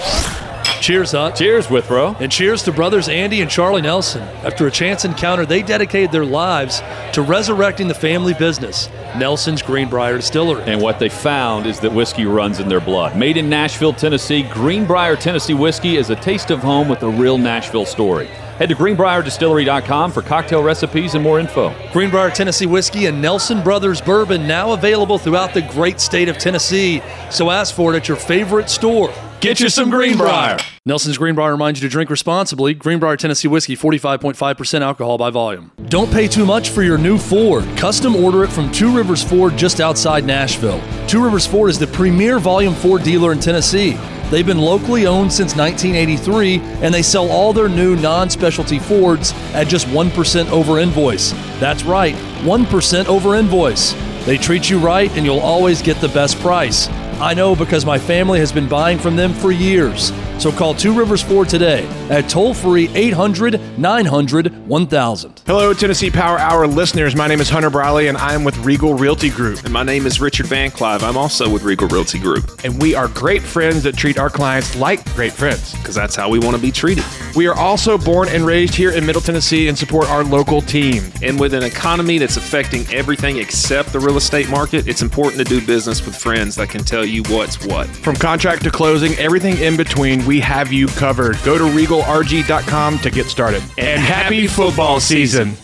Cheers, 0.83 1.13
Hut. 1.13 1.35
Cheers, 1.35 1.71
Withrow. 1.71 2.15
And 2.21 2.31
cheers 2.31 2.63
to 2.65 2.73
brothers 2.73 3.09
Andy 3.09 3.41
and 3.41 3.51
Charlie 3.51 3.81
Nelson. 3.81 4.21
After 4.45 4.67
a 4.67 4.71
chance 4.71 5.07
encounter, 5.07 5.47
they 5.47 5.63
dedicated 5.63 6.13
their 6.13 6.27
lives 6.27 6.83
to 7.15 7.23
resurrecting 7.23 7.89
the 7.89 7.95
family 7.95 8.35
business, 8.35 8.91
Nelson's 9.17 9.63
Greenbrier 9.63 10.19
Distillery. 10.19 10.63
And 10.65 10.83
what 10.83 10.99
they 10.99 11.09
found 11.09 11.65
is 11.65 11.81
that 11.81 11.95
whiskey 11.95 12.27
runs 12.27 12.61
in 12.61 12.69
their 12.69 12.83
blood. 12.83 13.17
Made 13.17 13.39
in 13.39 13.49
Nashville, 13.49 13.95
Tennessee, 13.95 14.43
Greenbrier 14.43 15.17
Tennessee 15.17 15.55
whiskey 15.55 15.97
is 15.97 16.11
a 16.11 16.17
taste 16.17 16.51
of 16.51 16.59
home 16.59 16.91
with 16.91 17.03
a 17.03 17.09
real 17.09 17.39
Nashville 17.39 17.87
story. 17.87 18.29
Head 18.59 18.71
to 18.71 18.75
greenbrierdistillery.com 18.75 20.11
for 20.11 20.21
cocktail 20.21 20.65
recipes 20.65 21.15
and 21.15 21.23
more 21.23 21.39
info. 21.39 21.73
Greenbrier 21.93 22.31
Tennessee 22.31 22.67
Whiskey 22.67 23.07
and 23.07 23.23
Nelson 23.23 23.63
Brothers 23.63 24.01
Bourbon 24.01 24.49
now 24.49 24.73
available 24.73 25.17
throughout 25.17 25.55
the 25.55 25.63
great 25.63 26.01
state 26.01 26.29
of 26.29 26.39
Tennessee. 26.39 27.01
So 27.31 27.51
ask 27.51 27.73
for 27.73 27.95
it 27.95 27.97
at 27.97 28.09
your 28.09 28.17
favorite 28.17 28.69
store. 28.69 29.15
Get 29.41 29.61
you 29.61 29.69
some 29.69 29.91
Greenbrier. 29.91 30.59
Nelson's 30.85 31.19
Greenbrier 31.19 31.53
reminds 31.53 31.81
you 31.81 31.89
to 31.89 31.93
drink 31.93 32.11
responsibly. 32.11 32.75
Greenbrier 32.75 33.17
Tennessee 33.17 33.47
Whiskey, 33.47 33.77
45.5% 33.77 34.81
alcohol 34.81 35.17
by 35.19 35.31
volume. 35.31 35.71
Don't 35.87 36.11
pay 36.11 36.27
too 36.27 36.45
much 36.45 36.71
for 36.71 36.83
your 36.83 36.99
new 36.99 37.17
Ford. 37.17 37.65
Custom 37.77 38.17
order 38.17 38.43
it 38.43 38.49
from 38.49 38.73
Two 38.73 38.97
Rivers 38.97 39.23
Ford 39.23 39.57
just 39.57 39.81
outside 39.81 40.25
Nashville. 40.25 40.83
Two 41.07 41.23
Rivers 41.23 41.47
Ford 41.47 41.71
is 41.71 41.79
the 41.79 41.87
premier 41.87 42.41
volume 42.41 42.75
Ford 42.75 43.05
dealer 43.05 43.31
in 43.31 43.39
Tennessee. 43.39 43.97
They've 44.31 44.47
been 44.47 44.59
locally 44.59 45.07
owned 45.07 45.33
since 45.33 45.57
1983, 45.57 46.61
and 46.83 46.93
they 46.93 47.03
sell 47.03 47.31
all 47.31 47.53
their 47.53 47.69
new 47.69 47.97
non 47.97 48.29
specialty 48.29 48.79
Fords 48.79 49.33
at 49.55 49.69
just 49.69 49.87
1% 49.87 50.51
over 50.51 50.79
invoice. 50.79 51.33
That's 51.61 51.83
right, 51.85 52.15
1% 52.43 53.07
over 53.07 53.35
invoice. 53.35 53.95
They 54.27 54.37
treat 54.37 54.69
you 54.69 54.79
right, 54.79 55.11
and 55.17 55.25
you'll 55.25 55.41
always 55.41 55.81
get 55.81 56.01
the 56.01 56.09
best 56.09 56.39
price. 56.41 56.89
I 57.21 57.35
know 57.35 57.57
because 57.57 57.85
my 57.85 57.99
family 57.99 58.39
has 58.39 58.53
been 58.53 58.69
buying 58.69 58.97
from 58.97 59.17
them 59.17 59.33
for 59.33 59.51
years. 59.51 60.13
So 60.39 60.53
call 60.53 60.73
Two 60.73 60.97
Rivers 60.97 61.21
Ford 61.21 61.49
today 61.49 61.85
at 62.11 62.29
toll 62.29 62.55
free 62.55 62.89
800 62.95 63.61
900 63.77 64.69
1000. 64.69 65.43
Hello, 65.45 65.75
Tennessee 65.75 66.13
Power 66.13 66.39
Hour 66.39 66.69
listeners. 66.69 67.17
My 67.17 67.27
name 67.27 67.41
is 67.41 67.49
Hunter 67.51 67.71
Briley, 67.71 68.07
and 68.07 68.17
I'm 68.17 68.45
with 68.45 68.57
Regal 68.59 68.95
Realty 68.95 69.31
Group. 69.31 69.65
And 69.65 69.73
my 69.73 69.83
name 69.83 70.07
is 70.07 70.21
Richard 70.21 70.47
Van 70.47 70.71
Clive. 70.71 71.03
I'm 71.03 71.17
also 71.17 71.51
with 71.53 71.65
Regal 71.65 71.89
Realty 71.89 72.21
Group 72.21 72.61
And 72.63 72.81
we 72.81 72.95
are 72.95 73.09
great 73.09 73.43
friends 73.43 73.83
that 73.83 73.97
treat 73.97 74.17
our 74.17 74.31
clients 74.31 74.77
like 74.77 75.05
great 75.17 75.33
friends. 75.33 75.73
because 75.79 75.97
that's 75.97 76.15
how 76.15 76.29
we 76.31 76.39
want 76.39 76.55
to 76.55 76.63
be 76.63 76.71
treated. 76.71 77.05
We 77.35 77.49
are 77.49 77.57
also 77.57 77.99
born 77.99 78.29
and 78.29 78.47
raised 78.47 78.75
here 78.77 78.93
in 78.93 79.05
Middle 79.05 79.23
Tennessee 79.23 79.67
and 79.67 79.77
support 79.77 80.09
our 80.09 80.23
local 80.23 80.61
team. 80.63 81.03
And 81.21 81.41
with 81.41 81.53
an 81.53 81.65
economy 81.65 82.19
that's 82.19 82.37
affecting 82.37 82.87
everything 82.95 83.39
except 83.39 83.93
the 83.93 83.99
real 83.99 84.19
estate 84.19 84.49
market, 84.49 84.87
it's 84.87 85.03
important 85.03 85.39
to 85.39 85.45
do 85.45 85.65
business 85.67 86.05
with 86.07 86.15
friends 86.15 86.55
that 86.57 86.69
can 86.69 86.85
tell 86.85 87.05
you 87.05 87.08
what's 87.17 87.67
what. 87.67 87.87
From 87.89 88.17
contract 88.17 88.65
to 88.65 88.71
closing, 88.71 89.13
everything 89.15 89.59
in 89.59 89.77
between, 89.77 90.25
we 90.27 90.41
have 90.41 90.73
you 90.73 90.87
covered. 90.89 91.37
Go 91.45 91.59
to 91.59 91.65
regalrg.com 91.65 92.99
to 93.01 93.11
get 93.11 93.27
started. 93.27 93.63
And 93.77 94.01
happy 94.01 94.47
football 94.47 95.01
season. 95.01 95.57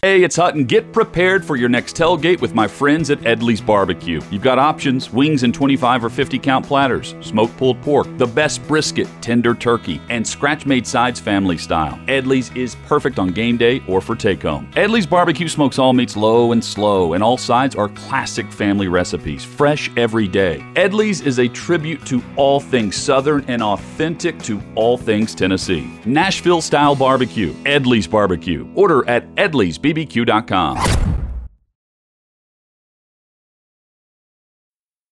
Hey, 0.00 0.22
it's 0.22 0.36
Hutton. 0.36 0.64
Get 0.64 0.92
prepared 0.92 1.44
for 1.44 1.56
your 1.56 1.68
next 1.68 1.96
tailgate 1.96 2.40
with 2.40 2.54
my 2.54 2.68
friends 2.68 3.10
at 3.10 3.18
Edley's 3.22 3.60
Barbecue. 3.60 4.20
You've 4.30 4.44
got 4.44 4.56
options 4.56 5.12
wings 5.12 5.42
in 5.42 5.52
25 5.52 6.04
or 6.04 6.08
50 6.08 6.38
count 6.38 6.64
platters, 6.64 7.16
smoked 7.20 7.56
pulled 7.56 7.82
pork, 7.82 8.06
the 8.16 8.24
best 8.24 8.64
brisket, 8.68 9.08
tender 9.20 9.56
turkey, 9.56 10.00
and 10.08 10.24
scratch 10.24 10.66
made 10.66 10.86
sides 10.86 11.18
family 11.18 11.58
style. 11.58 11.98
Edley's 12.06 12.54
is 12.54 12.76
perfect 12.86 13.18
on 13.18 13.30
game 13.32 13.56
day 13.56 13.82
or 13.88 14.00
for 14.00 14.14
take 14.14 14.42
home. 14.42 14.70
Edley's 14.76 15.04
Barbecue 15.04 15.48
smokes 15.48 15.80
all 15.80 15.92
meats 15.92 16.16
low 16.16 16.52
and 16.52 16.64
slow, 16.64 17.14
and 17.14 17.20
all 17.24 17.36
sides 17.36 17.74
are 17.74 17.88
classic 17.88 18.52
family 18.52 18.86
recipes, 18.86 19.42
fresh 19.42 19.90
every 19.96 20.28
day. 20.28 20.64
Edley's 20.76 21.22
is 21.22 21.40
a 21.40 21.48
tribute 21.48 22.06
to 22.06 22.22
all 22.36 22.60
things 22.60 22.94
Southern 22.94 23.44
and 23.48 23.64
authentic 23.64 24.38
to 24.44 24.62
all 24.76 24.96
things 24.96 25.34
Tennessee. 25.34 25.90
Nashville 26.04 26.60
style 26.60 26.94
barbecue, 26.94 27.52
Edley's 27.64 28.06
Barbecue. 28.06 28.64
Order 28.76 29.04
at 29.08 29.24
edleysbbq.com. 29.88 31.27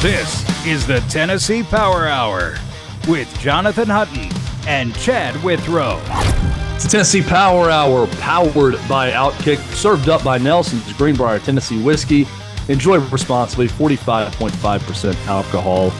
This 0.00 0.44
is 0.64 0.86
the 0.86 1.00
Tennessee 1.08 1.64
Power 1.64 2.06
Hour 2.06 2.54
with 3.08 3.28
Jonathan 3.40 3.88
Hutton 3.88 4.30
and 4.68 4.94
Chad 4.94 5.34
Withrow. 5.42 6.00
It's 6.76 6.86
Tennessee 6.86 7.20
Power 7.20 7.68
Hour, 7.68 8.06
powered 8.20 8.74
by 8.88 9.10
Outkick, 9.10 9.58
served 9.74 10.08
up 10.08 10.22
by 10.22 10.38
Nelson's 10.38 10.92
Greenbrier 10.92 11.40
Tennessee 11.40 11.82
Whiskey. 11.82 12.28
Enjoy 12.68 13.00
responsibly, 13.08 13.66
45.5% 13.66 15.26
alcohol 15.26 15.90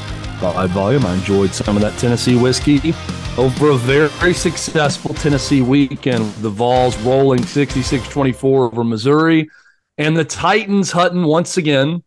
by 0.40 0.68
volume. 0.68 1.04
I 1.04 1.14
enjoyed 1.14 1.52
some 1.52 1.74
of 1.74 1.82
that 1.82 1.98
Tennessee 1.98 2.40
whiskey 2.40 2.94
over 3.36 3.70
a 3.70 3.76
very, 3.76 4.06
very 4.10 4.32
successful 4.32 5.12
Tennessee 5.12 5.60
weekend. 5.60 6.32
The 6.34 6.50
Vols 6.50 6.96
rolling 6.98 7.44
66 7.44 8.06
24 8.06 8.66
over 8.66 8.84
Missouri. 8.84 9.50
And 9.96 10.16
the 10.16 10.24
Titans, 10.24 10.92
Hutton, 10.92 11.24
once 11.24 11.56
again, 11.56 12.04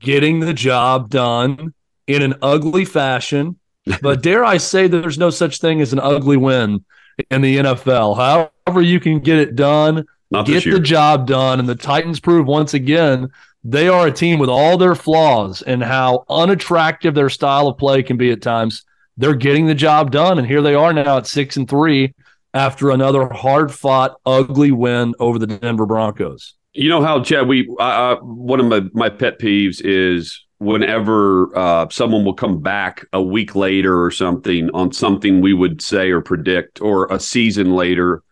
getting 0.00 0.40
the 0.40 0.54
job 0.54 1.10
done 1.10 1.74
in 2.06 2.22
an 2.22 2.34
ugly 2.42 2.84
fashion. 2.84 3.58
But 4.02 4.22
dare 4.22 4.44
I 4.44 4.56
say 4.56 4.88
that 4.88 4.98
there's 4.98 5.18
no 5.18 5.30
such 5.30 5.60
thing 5.60 5.80
as 5.80 5.92
an 5.92 6.00
ugly 6.00 6.36
win 6.36 6.84
in 7.30 7.42
the 7.42 7.58
NFL. 7.58 8.16
However, 8.16 8.82
you 8.82 9.00
can 9.00 9.20
get 9.20 9.38
it 9.38 9.54
done, 9.54 10.06
Not 10.30 10.46
get 10.46 10.64
the 10.64 10.80
job 10.80 11.26
done. 11.26 11.60
And 11.60 11.68
the 11.68 11.74
Titans 11.74 12.20
prove 12.20 12.46
once 12.46 12.74
again 12.74 13.30
they 13.62 13.88
are 13.88 14.06
a 14.06 14.12
team 14.12 14.38
with 14.38 14.48
all 14.48 14.78
their 14.78 14.94
flaws 14.94 15.62
and 15.62 15.82
how 15.82 16.24
unattractive 16.30 17.14
their 17.14 17.28
style 17.28 17.68
of 17.68 17.76
play 17.76 18.02
can 18.02 18.16
be 18.16 18.30
at 18.30 18.40
times. 18.40 18.84
They're 19.18 19.34
getting 19.34 19.66
the 19.66 19.74
job 19.74 20.10
done. 20.10 20.38
And 20.38 20.46
here 20.46 20.62
they 20.62 20.74
are 20.74 20.92
now 20.92 21.18
at 21.18 21.26
six 21.26 21.56
and 21.58 21.68
three 21.68 22.14
after 22.54 22.90
another 22.90 23.28
hard 23.28 23.72
fought, 23.72 24.16
ugly 24.24 24.72
win 24.72 25.14
over 25.20 25.38
the 25.38 25.46
Denver 25.46 25.86
Broncos. 25.86 26.54
You 26.80 26.88
know 26.88 27.02
how 27.02 27.22
Chad? 27.22 27.46
We 27.46 27.64
one 27.64 28.58
of 28.58 28.64
my 28.64 28.80
my 28.94 29.10
pet 29.10 29.38
peeves 29.38 29.82
is 29.84 30.42
whenever 30.56 31.54
uh, 31.54 31.86
someone 31.90 32.24
will 32.24 32.32
come 32.32 32.62
back 32.62 33.04
a 33.12 33.20
week 33.20 33.54
later 33.54 34.02
or 34.02 34.10
something 34.10 34.70
on 34.72 34.90
something 34.90 35.42
we 35.42 35.52
would 35.52 35.82
say 35.82 36.10
or 36.10 36.22
predict, 36.22 36.80
or 36.80 37.06
a 37.12 37.20
season 37.20 37.74
later, 37.74 38.22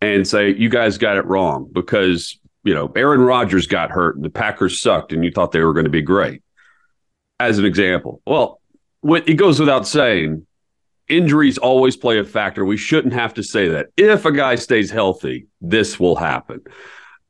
and 0.00 0.26
say 0.26 0.52
you 0.54 0.68
guys 0.68 0.98
got 0.98 1.16
it 1.16 1.24
wrong 1.26 1.70
because 1.72 2.36
you 2.64 2.74
know, 2.74 2.90
Aaron 2.96 3.20
Rodgers 3.20 3.68
got 3.68 3.92
hurt 3.92 4.16
and 4.16 4.24
the 4.24 4.30
Packers 4.30 4.80
sucked 4.80 5.12
and 5.12 5.24
you 5.24 5.30
thought 5.30 5.52
they 5.52 5.62
were 5.62 5.72
going 5.74 5.84
to 5.84 5.90
be 5.90 6.02
great. 6.02 6.42
As 7.38 7.58
an 7.58 7.64
example. 7.64 8.22
Well, 8.26 8.60
it 9.04 9.34
goes 9.34 9.60
without 9.60 9.86
saying, 9.86 10.44
injuries 11.08 11.58
always 11.58 11.96
play 11.96 12.18
a 12.18 12.24
factor. 12.24 12.64
We 12.64 12.76
shouldn't 12.76 13.14
have 13.14 13.34
to 13.34 13.44
say 13.44 13.68
that. 13.68 13.88
If 13.96 14.24
a 14.24 14.32
guy 14.32 14.56
stays 14.56 14.90
healthy, 14.90 15.46
this 15.60 16.00
will 16.00 16.16
happen. 16.16 16.60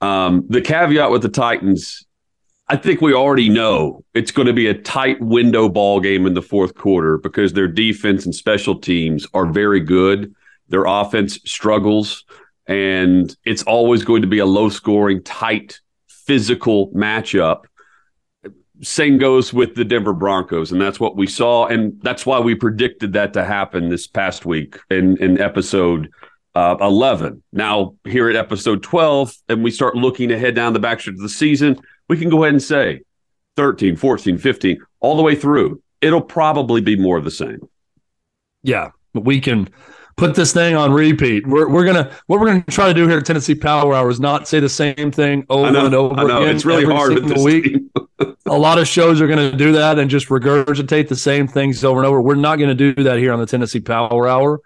Um, 0.05 0.45
the 0.49 0.61
caveat 0.61 1.11
with 1.11 1.23
the 1.23 1.29
Titans, 1.29 2.07
I 2.69 2.77
think 2.77 3.01
we 3.01 3.15
already 3.15 3.49
know 3.49 4.05
it's 4.15 4.31
going 4.31 4.47
to 4.47 4.53
be 4.53 4.67
a 4.67 4.75
tight 4.75 5.21
window 5.21 5.69
ball 5.69 6.01
game 6.01 6.27
in 6.27 6.35
the 6.35 6.43
fourth 6.43 6.75
quarter 6.75 7.19
because 7.19 7.53
their 7.53 7.69
defense 7.69 8.25
and 8.25 8.35
special 8.35 8.79
teams 8.79 9.27
are 9.33 9.47
very 9.47 9.81
good. 9.81 10.35
Their 10.69 10.85
offense 10.85 11.39
struggles, 11.45 12.25
and 12.67 13.35
it's 13.45 13.63
always 13.63 14.05
going 14.05 14.23
to 14.23 14.29
be 14.29 14.39
a 14.39 14.47
low 14.47 14.69
scoring, 14.69 15.23
tight, 15.23 15.81
physical 16.07 16.91
matchup 16.93 17.65
same 18.83 19.19
goes 19.19 19.53
with 19.53 19.77
the 19.77 19.85
Denver 19.85 20.13
Broncos, 20.13 20.73
and 20.73 20.81
that's 20.81 20.99
what 20.99 21.17
we 21.17 21.27
saw, 21.27 21.67
and 21.67 22.01
that's 22.03 22.27
why 22.27 22.41
we 22.41 22.55
predicted 22.55 23.13
that 23.13 23.33
to 23.35 23.45
happen 23.45 23.89
this 23.89 24.07
past 24.07 24.45
week 24.45 24.79
in 24.91 25.17
in 25.19 25.41
episode 25.41 26.11
uh, 26.55 26.77
11. 26.81 27.43
Now, 27.53 27.95
here 28.05 28.29
at 28.29 28.37
episode 28.37 28.83
12, 28.83 29.35
and 29.49 29.65
we 29.65 29.71
start 29.71 29.97
looking 29.97 30.31
ahead 30.31 30.55
down 30.55 30.73
the 30.73 30.81
backstretch 30.81 31.15
of 31.15 31.19
the 31.19 31.29
season, 31.29 31.81
we 32.09 32.17
can 32.17 32.29
go 32.31 32.45
ahead 32.45 32.55
and 32.55 32.63
say 32.63 33.03
13, 33.57 33.97
14, 33.97 34.39
15, 34.39 34.79
all 35.01 35.17
the 35.17 35.23
way 35.23 35.35
through. 35.35 35.83
It'll 36.01 36.21
probably 36.21 36.81
be 36.81 36.97
more 36.97 37.17
of 37.17 37.25
the 37.25 37.31
same. 37.31 37.61
Yeah, 38.63 38.91
we 39.15 39.41
can 39.41 39.69
put 40.17 40.35
this 40.35 40.53
thing 40.53 40.77
on 40.77 40.93
repeat. 40.93 41.47
We're, 41.47 41.69
we're 41.69 41.85
gonna 41.85 42.11
what 42.27 42.41
we're 42.41 42.47
gonna 42.47 42.65
try 42.69 42.89
to 42.89 42.95
do 42.95 43.07
here 43.09 43.19
at 43.19 43.27
Tennessee 43.27 43.55
Power 43.55 43.95
Hour 43.95 44.11
is 44.11 44.21
not 44.21 44.49
say 44.49 44.61
the 44.61 44.69
same 44.69 45.11
thing 45.11 45.47
over 45.49 45.71
know, 45.71 45.87
and 45.87 45.95
over 45.95 46.15
again. 46.15 46.55
It's 46.55 46.65
really 46.65 46.85
hard 46.85 47.15
with 47.15 47.29
this 47.29 47.43
week. 47.43 47.77
a 48.47 48.59
lot 48.59 48.79
of 48.79 48.87
shows 48.87 49.21
are 49.21 49.27
going 49.27 49.51
to 49.51 49.57
do 49.57 49.73
that 49.73 49.99
and 49.99 50.11
just 50.11 50.29
regurgitate 50.29 51.09
the 51.09 51.17
same 51.17 51.49
things 51.49 51.85
over 51.85 52.01
and 52.01 52.07
over. 52.07 52.21
We're 52.21 52.35
not 52.35 52.57
going 52.57 52.69
to 52.69 52.75
do 52.75 53.03
that 53.05 53.19
here 53.19 53.33
on 53.33 53.39
the 53.39 53.47
Tennessee 53.47 53.81
Power 53.81 54.29
Hour. 54.29 54.61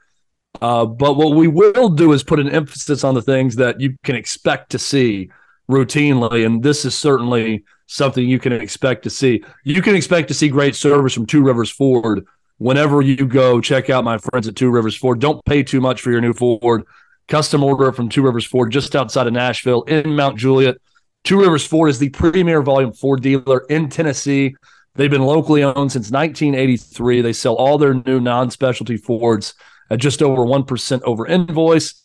Uh, 0.60 0.84
but 0.84 1.16
what 1.16 1.36
we 1.36 1.48
will 1.48 1.88
do 1.88 2.12
is 2.12 2.24
put 2.24 2.40
an 2.40 2.48
emphasis 2.48 3.04
on 3.04 3.14
the 3.14 3.22
things 3.22 3.56
that 3.56 3.80
you 3.80 3.96
can 4.02 4.16
expect 4.16 4.70
to 4.70 4.78
see 4.78 5.30
routinely, 5.70 6.44
and 6.44 6.62
this 6.62 6.84
is 6.84 6.94
certainly 6.96 7.64
something 7.86 8.26
you 8.26 8.38
can 8.38 8.52
expect 8.52 9.02
to 9.04 9.10
see. 9.10 9.42
You 9.64 9.82
can 9.82 9.94
expect 9.94 10.28
to 10.28 10.34
see 10.34 10.48
great 10.48 10.74
service 10.74 11.14
from 11.14 11.26
Two 11.26 11.42
Rivers 11.42 11.70
Ford 11.70 12.26
whenever 12.58 13.02
you 13.02 13.26
go. 13.26 13.60
Check 13.60 13.90
out 13.90 14.04
my 14.04 14.18
friends 14.18 14.48
at 14.48 14.56
Two 14.56 14.70
Rivers 14.70 14.96
Ford. 14.96 15.20
Don't 15.20 15.44
pay 15.44 15.62
too 15.62 15.80
much 15.80 16.00
for 16.00 16.10
your 16.10 16.20
new 16.20 16.32
Ford. 16.32 16.84
Custom 17.28 17.62
order 17.62 17.92
from 17.92 18.08
Two 18.08 18.22
Rivers 18.22 18.46
Ford 18.46 18.72
just 18.72 18.96
outside 18.96 19.26
of 19.26 19.32
Nashville 19.32 19.82
in 19.82 20.16
Mount 20.16 20.38
Juliet. 20.38 20.76
Two 21.24 21.40
Rivers 21.40 21.66
Ford 21.66 21.90
is 21.90 21.98
the 21.98 22.10
premier 22.10 22.62
volume 22.62 22.92
Ford 22.92 23.22
dealer 23.22 23.64
in 23.68 23.88
Tennessee. 23.88 24.54
They've 24.94 25.10
been 25.10 25.22
locally 25.22 25.62
owned 25.62 25.92
since 25.92 26.10
1983. 26.10 27.20
They 27.20 27.32
sell 27.32 27.54
all 27.54 27.78
their 27.78 27.94
new 27.94 28.20
non 28.20 28.50
specialty 28.50 28.96
Fords 28.96 29.54
at 29.90 29.98
just 29.98 30.22
over 30.22 30.42
1% 30.42 31.03
over 31.03 31.27
invoice. 31.27 32.03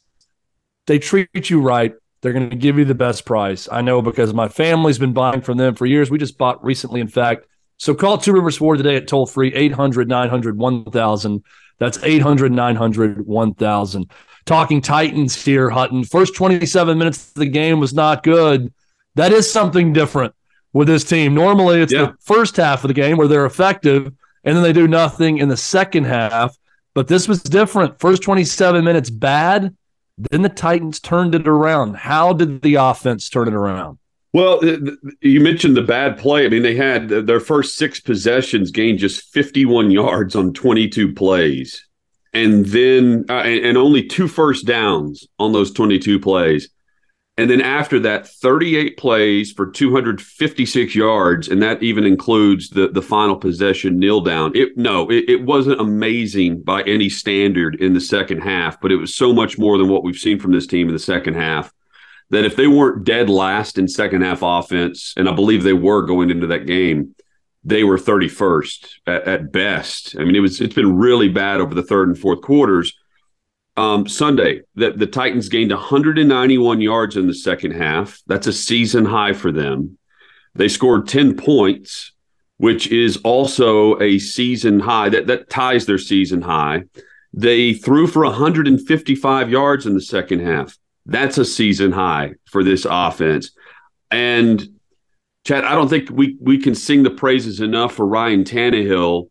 They 0.88 1.00
treat 1.00 1.50
you 1.50 1.62
right. 1.62 1.94
They're 2.22 2.34
going 2.34 2.50
to 2.50 2.56
give 2.56 2.78
you 2.78 2.86
the 2.86 2.96
best 2.96 3.26
price. 3.26 3.68
I 3.72 3.82
know 3.82 4.02
because 4.02 4.34
my 4.34 4.48
family's 4.48 4.98
been 4.98 5.14
buying 5.14 5.42
from 5.42 5.58
them 5.58 5.76
for 5.76 5.86
years. 5.86 6.10
We 6.10 6.18
just 6.18 6.38
bought 6.38 6.64
recently, 6.64 7.02
in 7.02 7.08
fact. 7.08 7.46
So 7.78 7.94
call 7.94 8.18
Two 8.18 8.34
Rivers 8.34 8.58
Ford 8.58 8.78
today 8.78 8.96
at 8.96 9.08
toll 9.08 9.26
free 9.26 9.54
800 9.54 10.08
900 10.08 10.58
1000. 10.58 11.44
That's 11.80 12.02
800 12.02 12.52
900 12.52 13.26
1000. 13.26 14.12
Talking 14.46 14.82
Titans 14.82 15.44
here, 15.44 15.70
Hutton. 15.70 16.04
First 16.04 16.36
27 16.36 16.98
minutes 16.98 17.30
of 17.30 17.34
the 17.36 17.46
game 17.46 17.80
was 17.80 17.94
not 17.94 18.24
good 18.24 18.74
that 19.16 19.32
is 19.32 19.52
something 19.52 19.94
different 19.94 20.34
with 20.72 20.88
this 20.88 21.04
team. 21.04 21.34
Normally, 21.34 21.82
it's 21.82 21.94
yeah. 21.94 22.06
the 22.06 22.16
first 22.22 22.58
half 22.58 22.84
of 22.84 22.88
the 22.88 22.94
game 22.94 23.18
where 23.18 23.28
they're 23.28 23.46
effective, 23.46 24.12
and 24.44 24.56
then 24.56 24.64
they 24.64 24.74
do 24.74 24.88
nothing 24.88 25.38
in 25.38 25.50
the 25.50 25.58
second 25.58 26.06
half. 26.06 26.58
But 26.94 27.08
this 27.08 27.28
was 27.28 27.42
different. 27.42 28.00
First 28.00 28.22
27 28.22 28.84
minutes 28.84 29.10
bad, 29.10 29.76
then 30.18 30.42
the 30.42 30.50
Titans 30.50 31.00
turned 31.00 31.36
it 31.36 31.48
around. 31.48 31.96
How 31.96 32.34
did 32.34 32.62
the 32.62 32.76
offense 32.76 33.30
turn 33.30 33.48
it 33.48 33.54
around? 33.54 33.98
Well, 34.34 34.62
you 35.22 35.40
mentioned 35.42 35.78
the 35.78 35.84
bad 35.84 36.18
play. 36.18 36.46
I 36.46 36.50
mean, 36.50 36.64
they 36.64 36.76
had 36.76 37.08
their 37.08 37.40
first 37.40 37.78
six 37.78 38.00
possessions 38.00 38.72
gained 38.72 38.98
just 38.98 39.32
51 39.32 39.92
yards 39.92 40.36
on 40.36 40.54
22 40.54 41.14
plays, 41.14 41.86
and 42.34 42.66
then 42.66 43.26
uh, 43.30 43.42
and 43.44 43.78
only 43.78 44.08
two 44.08 44.28
first 44.28 44.66
downs 44.66 45.28
on 45.38 45.54
those 45.54 45.72
22 45.72 46.20
plays. 46.20 46.70
And 47.36 47.50
then 47.50 47.62
after 47.62 48.00
that, 48.02 48.28
38 48.28 48.96
plays 48.96 49.52
for 49.52 49.66
256 49.66 50.94
yards, 50.94 51.48
and 51.48 51.64
that 51.64 51.82
even 51.82 52.06
includes 52.06 52.70
the 52.70 52.90
the 52.90 53.02
final 53.02 53.36
possession 53.36 53.98
kneel 53.98 54.22
down. 54.22 54.52
It 54.56 54.78
no, 54.78 55.10
it, 55.10 55.28
it 55.28 55.44
wasn't 55.44 55.82
amazing 55.82 56.62
by 56.62 56.84
any 56.84 57.10
standard 57.10 57.76
in 57.82 57.96
the 57.96 58.02
second 58.02 58.42
half, 58.42 58.80
but 58.80 58.92
it 58.92 58.98
was 58.98 59.16
so 59.16 59.34
much 59.34 59.58
more 59.58 59.80
than 59.80 59.90
what 59.90 60.04
we've 60.04 60.16
seen 60.16 60.40
from 60.40 60.52
this 60.52 60.68
team 60.68 60.88
in 60.88 60.94
the 60.94 61.00
second 61.00 61.34
half 61.34 61.74
that 62.30 62.46
if 62.46 62.56
they 62.56 62.68
weren't 62.68 63.04
dead 63.04 63.30
last 63.30 63.80
in 63.80 63.88
second 63.88 64.22
half 64.22 64.40
offense, 64.44 65.14
and 65.18 65.28
I 65.28 65.34
believe 65.34 65.64
they 65.64 65.74
were 65.74 66.04
going 66.04 66.30
into 66.30 66.48
that 66.48 66.68
game, 66.68 67.16
they 67.64 67.84
were 67.84 67.98
31st 67.98 68.90
at, 69.08 69.24
at 69.28 69.52
best. 69.52 70.16
I 70.20 70.24
mean, 70.24 70.36
it 70.36 70.40
was 70.40 70.62
it's 70.62 70.76
been 70.76 70.98
really 70.98 71.30
bad 71.30 71.62
over 71.62 71.74
the 71.74 71.84
third 71.84 72.10
and 72.10 72.18
fourth 72.18 72.42
quarters 72.42 72.94
um, 73.76 74.08
Sunday, 74.08 74.62
the, 74.76 74.92
the 74.92 75.08
Titans 75.08 75.50
gained 75.50 75.72
191 75.72 76.82
yards 76.82 77.18
in 77.18 77.28
the 77.28 77.34
second 77.34 77.72
half. 77.72 78.22
That's 78.28 78.48
a 78.48 78.54
season 78.54 79.06
high 79.06 79.34
for 79.34 79.52
them. 79.52 79.98
They 80.56 80.68
scored 80.68 81.08
10 81.08 81.36
points, 81.38 82.12
which 82.58 82.88
is 82.88 83.18
also 83.18 84.00
a 84.00 84.20
season 84.20 84.80
high. 84.80 85.10
That, 85.10 85.28
that 85.28 85.50
ties 85.50 85.86
their 85.86 85.98
season 85.98 86.42
high. 86.42 86.84
They 87.34 87.74
threw 87.74 88.06
for 88.06 88.24
155 88.24 89.50
yards 89.50 89.88
in 89.88 89.96
the 89.96 90.02
second 90.02 90.42
half. 90.42 90.78
That's 91.06 91.40
a 91.40 91.46
season 91.46 91.92
high 91.92 92.34
for 92.46 92.64
this 92.64 92.86
offense. 92.88 93.52
And 94.12 94.80
Chad, 95.46 95.66
I 95.66 95.74
don't 95.74 95.90
think 95.90 96.10
we 96.10 96.38
we 96.40 96.58
can 96.58 96.76
sing 96.76 97.04
the 97.04 97.10
praises 97.10 97.60
enough 97.60 97.96
for 97.96 98.06
Ryan 98.06 98.46
Tannehill 98.46 99.30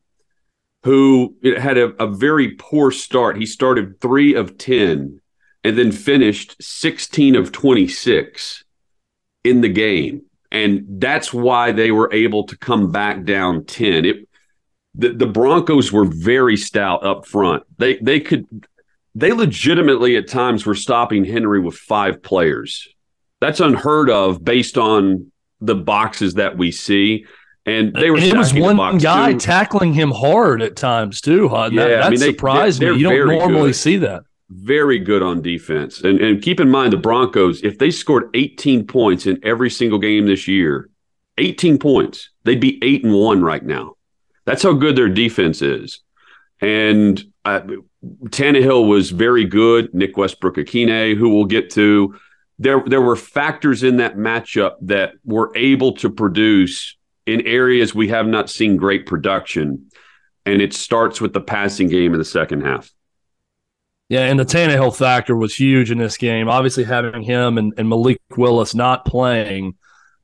who 0.85 1.37
had 1.59 1.79
a, 1.79 1.91
a 2.03 2.07
very 2.07 2.53
poor 2.53 2.91
start. 2.91 3.37
He 3.37 3.47
started 3.47 4.01
three 4.01 4.35
of 4.35 4.59
10 4.59 5.21
and 5.65 5.79
then 5.79 5.93
finished 5.93 6.57
16 6.61 7.37
of 7.37 7.53
26 7.53 8.65
in 9.45 9.61
the 9.61 9.69
game. 9.69 10.23
And 10.51 10.85
that's 10.89 11.33
why 11.33 11.73
they 11.73 11.91
were 11.91 12.13
able 12.13 12.45
to 12.45 12.59
come 12.59 12.91
back 12.91 13.25
down 13.25 13.65
10. 13.65 14.05
It, 14.05 14.29
the, 14.95 15.11
the 15.11 15.27
Broncos 15.27 15.93
were 15.93 16.05
very 16.05 16.57
stout 16.57 17.05
up 17.05 17.27
front. 17.27 17.63
They 17.79 17.97
they 17.97 18.21
could 18.21 18.47
they 19.15 19.33
legitimately 19.33 20.17
at 20.17 20.29
times 20.29 20.67
were 20.67 20.75
stopping 20.75 21.25
Henry 21.25 21.61
with 21.61 21.77
five 21.77 22.23
players. 22.23 22.89
That's 23.41 23.61
unheard 23.61 24.11
of 24.11 24.45
based 24.45 24.79
on 24.79 25.33
the 25.61 25.75
boxes 25.75 26.35
that 26.35 26.57
we 26.57 26.73
see. 26.73 27.27
And 27.65 27.95
they 27.95 28.11
were. 28.11 28.19
It 28.19 28.37
was 28.37 28.53
one 28.53 28.99
guy 28.99 29.33
too. 29.33 29.39
tackling 29.39 29.93
him 29.93 30.11
hard 30.11 30.63
at 30.63 30.75
times 30.75 31.21
too. 31.21 31.49
Huh? 31.49 31.71
Yeah, 31.73 31.87
that, 31.87 32.03
I 32.03 32.11
mean, 32.11 32.19
they, 32.19 32.33
surprised 32.33 32.81
me. 32.81 32.97
You 32.97 33.09
don't 33.09 33.29
normally 33.29 33.69
good. 33.69 33.77
see 33.77 33.97
that. 33.99 34.25
Very 34.51 34.99
good 34.99 35.23
on 35.23 35.43
defense, 35.43 36.01
and 36.03 36.21
and 36.21 36.43
keep 36.43 36.59
in 36.59 36.69
mind 36.69 36.93
the 36.93 36.97
Broncos. 36.97 37.63
If 37.63 37.79
they 37.79 37.91
scored 37.91 38.31
18 38.35 38.87
points 38.87 39.27
in 39.27 39.39
every 39.45 39.71
single 39.71 39.99
game 39.99 40.27
this 40.27 40.49
year, 40.49 40.91
18 41.39 41.79
points, 41.79 42.31
they'd 42.45 42.61
be 42.61 42.79
eight 42.83 43.05
and 43.05 43.15
one 43.15 43.43
right 43.43 43.65
now. 43.65 43.95
That's 44.45 44.63
how 44.63 44.73
good 44.73 44.97
their 44.97 45.09
defense 45.09 45.63
is. 45.63 46.01
And 46.61 47.23
uh, 47.45 47.63
Tannehill 48.27 48.89
was 48.89 49.11
very 49.11 49.45
good. 49.45 49.93
Nick 49.95 50.17
Westbrook-Ikhine, 50.17 51.17
who 51.17 51.29
we'll 51.29 51.45
get 51.45 51.71
to. 51.71 52.19
There, 52.59 52.83
there 52.87 53.01
were 53.01 53.17
factors 53.17 53.83
in 53.83 53.97
that 53.97 54.17
matchup 54.17 54.77
that 54.83 55.15
were 55.25 55.53
able 55.57 55.95
to 55.97 56.11
produce 56.11 56.97
in 57.27 57.47
areas 57.47 57.95
we 57.95 58.09
have 58.09 58.27
not 58.27 58.51
seen 58.51 58.77
great 58.77 59.07
production. 59.07 59.91
And 60.45 60.61
it 60.61 60.73
starts 60.73 61.21
with 61.21 61.33
the 61.33 61.41
passing 61.41 61.89
game 61.89 62.13
in 62.13 62.19
the 62.19 62.25
second 62.25 62.63
half. 62.63 62.91
Yeah, 64.09 64.27
and 64.27 64.39
the 64.39 64.45
Tannehill 64.45 64.97
factor 64.97 65.37
was 65.37 65.55
huge 65.55 65.91
in 65.91 65.99
this 65.99 66.19
game. 66.19 66.49
Obviously, 66.49 66.85
having 66.85 67.23
him 67.23 67.57
and, 67.59 67.73
and 67.79 67.89
Malik 67.89 68.21
Willis 68.37 68.75
not 68.75 69.07
playing 69.07 69.75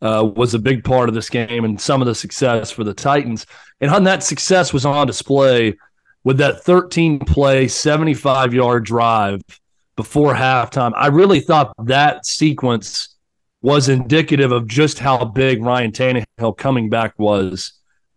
uh, 0.02 0.28
was 0.36 0.54
a 0.54 0.58
big 0.58 0.84
part 0.84 1.08
of 1.08 1.14
this 1.14 1.30
game 1.30 1.64
and 1.64 1.80
some 1.80 2.02
of 2.02 2.06
the 2.06 2.14
success 2.14 2.70
for 2.70 2.84
the 2.84 2.94
Titans. 2.94 3.46
And 3.80 3.90
on 3.90 4.04
that 4.04 4.22
success 4.22 4.72
was 4.72 4.84
on 4.84 5.06
display 5.06 5.76
with 6.24 6.38
that 6.38 6.62
13 6.64 7.20
play, 7.20 7.68
75 7.68 8.52
yard 8.52 8.84
drive 8.84 9.40
before 9.96 10.34
halftime. 10.34 10.92
I 10.94 11.06
really 11.08 11.40
thought 11.40 11.72
that 11.86 12.26
sequence 12.26 13.16
was 13.60 13.88
indicative 13.88 14.52
of 14.52 14.66
just 14.66 14.98
how 14.98 15.24
big 15.24 15.62
Ryan 15.62 15.92
Tannehill 15.92 16.56
coming 16.56 16.88
back 16.88 17.18
was 17.18 17.72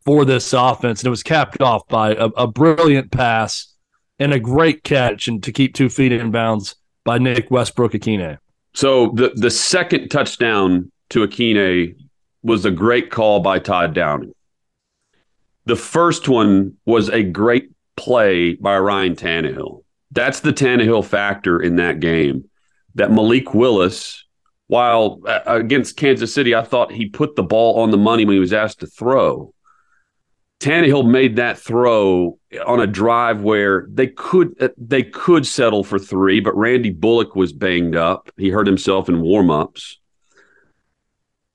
for 0.05 0.25
this 0.25 0.53
offense. 0.53 1.01
And 1.01 1.07
it 1.07 1.11
was 1.11 1.23
capped 1.23 1.61
off 1.61 1.87
by 1.87 2.13
a, 2.13 2.25
a 2.25 2.47
brilliant 2.47 3.11
pass 3.11 3.73
and 4.19 4.33
a 4.33 4.39
great 4.39 4.83
catch 4.83 5.27
and 5.27 5.41
to 5.43 5.51
keep 5.51 5.73
two 5.73 5.89
feet 5.89 6.11
in 6.11 6.31
bounds 6.31 6.75
by 7.03 7.17
Nick 7.17 7.49
Westbrook-Ikhine. 7.49 8.37
So 8.73 9.11
the 9.15 9.31
the 9.35 9.49
second 9.49 10.09
touchdown 10.09 10.91
to 11.09 11.27
Ikhine 11.27 11.95
was 12.43 12.65
a 12.65 12.71
great 12.71 13.11
call 13.11 13.39
by 13.41 13.59
Todd 13.59 13.93
Downing. 13.93 14.33
The 15.65 15.75
first 15.75 16.29
one 16.29 16.77
was 16.85 17.09
a 17.09 17.23
great 17.23 17.71
play 17.97 18.55
by 18.55 18.77
Ryan 18.77 19.15
Tannehill. 19.15 19.83
That's 20.11 20.39
the 20.39 20.53
Tannehill 20.53 21.05
factor 21.05 21.61
in 21.61 21.75
that 21.77 21.99
game. 21.99 22.49
That 22.95 23.11
Malik 23.11 23.53
Willis, 23.53 24.20
while 24.71 25.19
uh, 25.27 25.41
against 25.47 25.97
Kansas 25.97 26.33
City, 26.33 26.55
I 26.55 26.63
thought 26.63 26.93
he 26.93 27.09
put 27.09 27.35
the 27.35 27.43
ball 27.43 27.81
on 27.81 27.91
the 27.91 27.97
money 27.97 28.23
when 28.23 28.35
he 28.35 28.39
was 28.39 28.53
asked 28.53 28.79
to 28.79 28.87
throw. 28.87 29.53
Tannehill 30.61 31.05
made 31.05 31.35
that 31.35 31.59
throw 31.59 32.39
on 32.65 32.79
a 32.79 32.87
drive 32.87 33.41
where 33.41 33.85
they 33.91 34.07
could 34.07 34.55
uh, 34.61 34.69
they 34.77 35.03
could 35.03 35.45
settle 35.45 35.83
for 35.83 35.99
three, 35.99 36.39
but 36.39 36.55
Randy 36.55 36.89
Bullock 36.89 37.35
was 37.35 37.51
banged 37.51 37.97
up. 37.97 38.31
He 38.37 38.47
hurt 38.47 38.65
himself 38.65 39.09
in 39.09 39.15
warmups. 39.15 39.97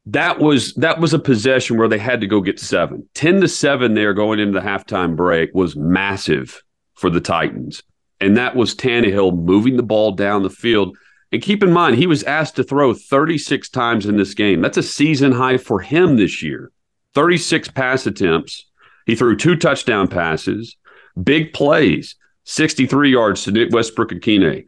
That 0.05 0.39
was 0.39 0.75
that 0.75 1.01
was 1.01 1.15
a 1.15 1.19
possession 1.19 1.79
where 1.79 1.89
they 1.89 1.97
had 1.99 2.21
to 2.21 2.27
go 2.27 2.43
get 2.43 2.61
seven. 2.61 3.09
Ten 3.15 3.41
to 3.41 3.49
seven 3.49 3.95
there 3.95 4.13
going 4.13 4.41
into 4.41 4.61
the 4.61 4.67
halftime 4.67 5.17
break 5.17 5.55
was 5.55 5.75
massive 5.75 6.63
for 6.93 7.09
the 7.09 7.23
Titans, 7.23 7.83
and 8.21 8.37
that 8.37 8.57
was 8.57 8.75
Tannehill 8.75 9.43
moving 9.43 9.79
the 9.79 9.83
ball 9.83 10.13
down 10.13 10.43
the 10.43 10.51
field. 10.51 10.99
And 11.37 11.43
keep 11.43 11.63
in 11.63 11.71
mind, 11.71 11.97
he 11.97 12.07
was 12.07 12.23
asked 12.23 12.57
to 12.57 12.65
throw 12.65 12.95
36 12.95 13.69
times 13.69 14.07
in 14.07 14.17
this 14.17 14.33
game. 14.33 14.63
That's 14.63 14.79
a 14.79 14.83
season 14.83 15.33
high 15.33 15.59
for 15.59 15.81
him 15.81 16.17
this 16.17 16.43
year. 16.43 16.73
36 17.13 17.69
pass 17.69 18.07
attempts 18.07 18.65
he 19.05 19.15
threw 19.15 19.37
two 19.37 19.55
touchdown 19.55 20.09
passes, 20.09 20.79
big 21.23 21.53
plays, 21.53 22.17
63 22.45 23.11
yards 23.11 23.45
to 23.45 23.51
Nick 23.51 23.71
Westbrook-Ikhine. 23.71 24.65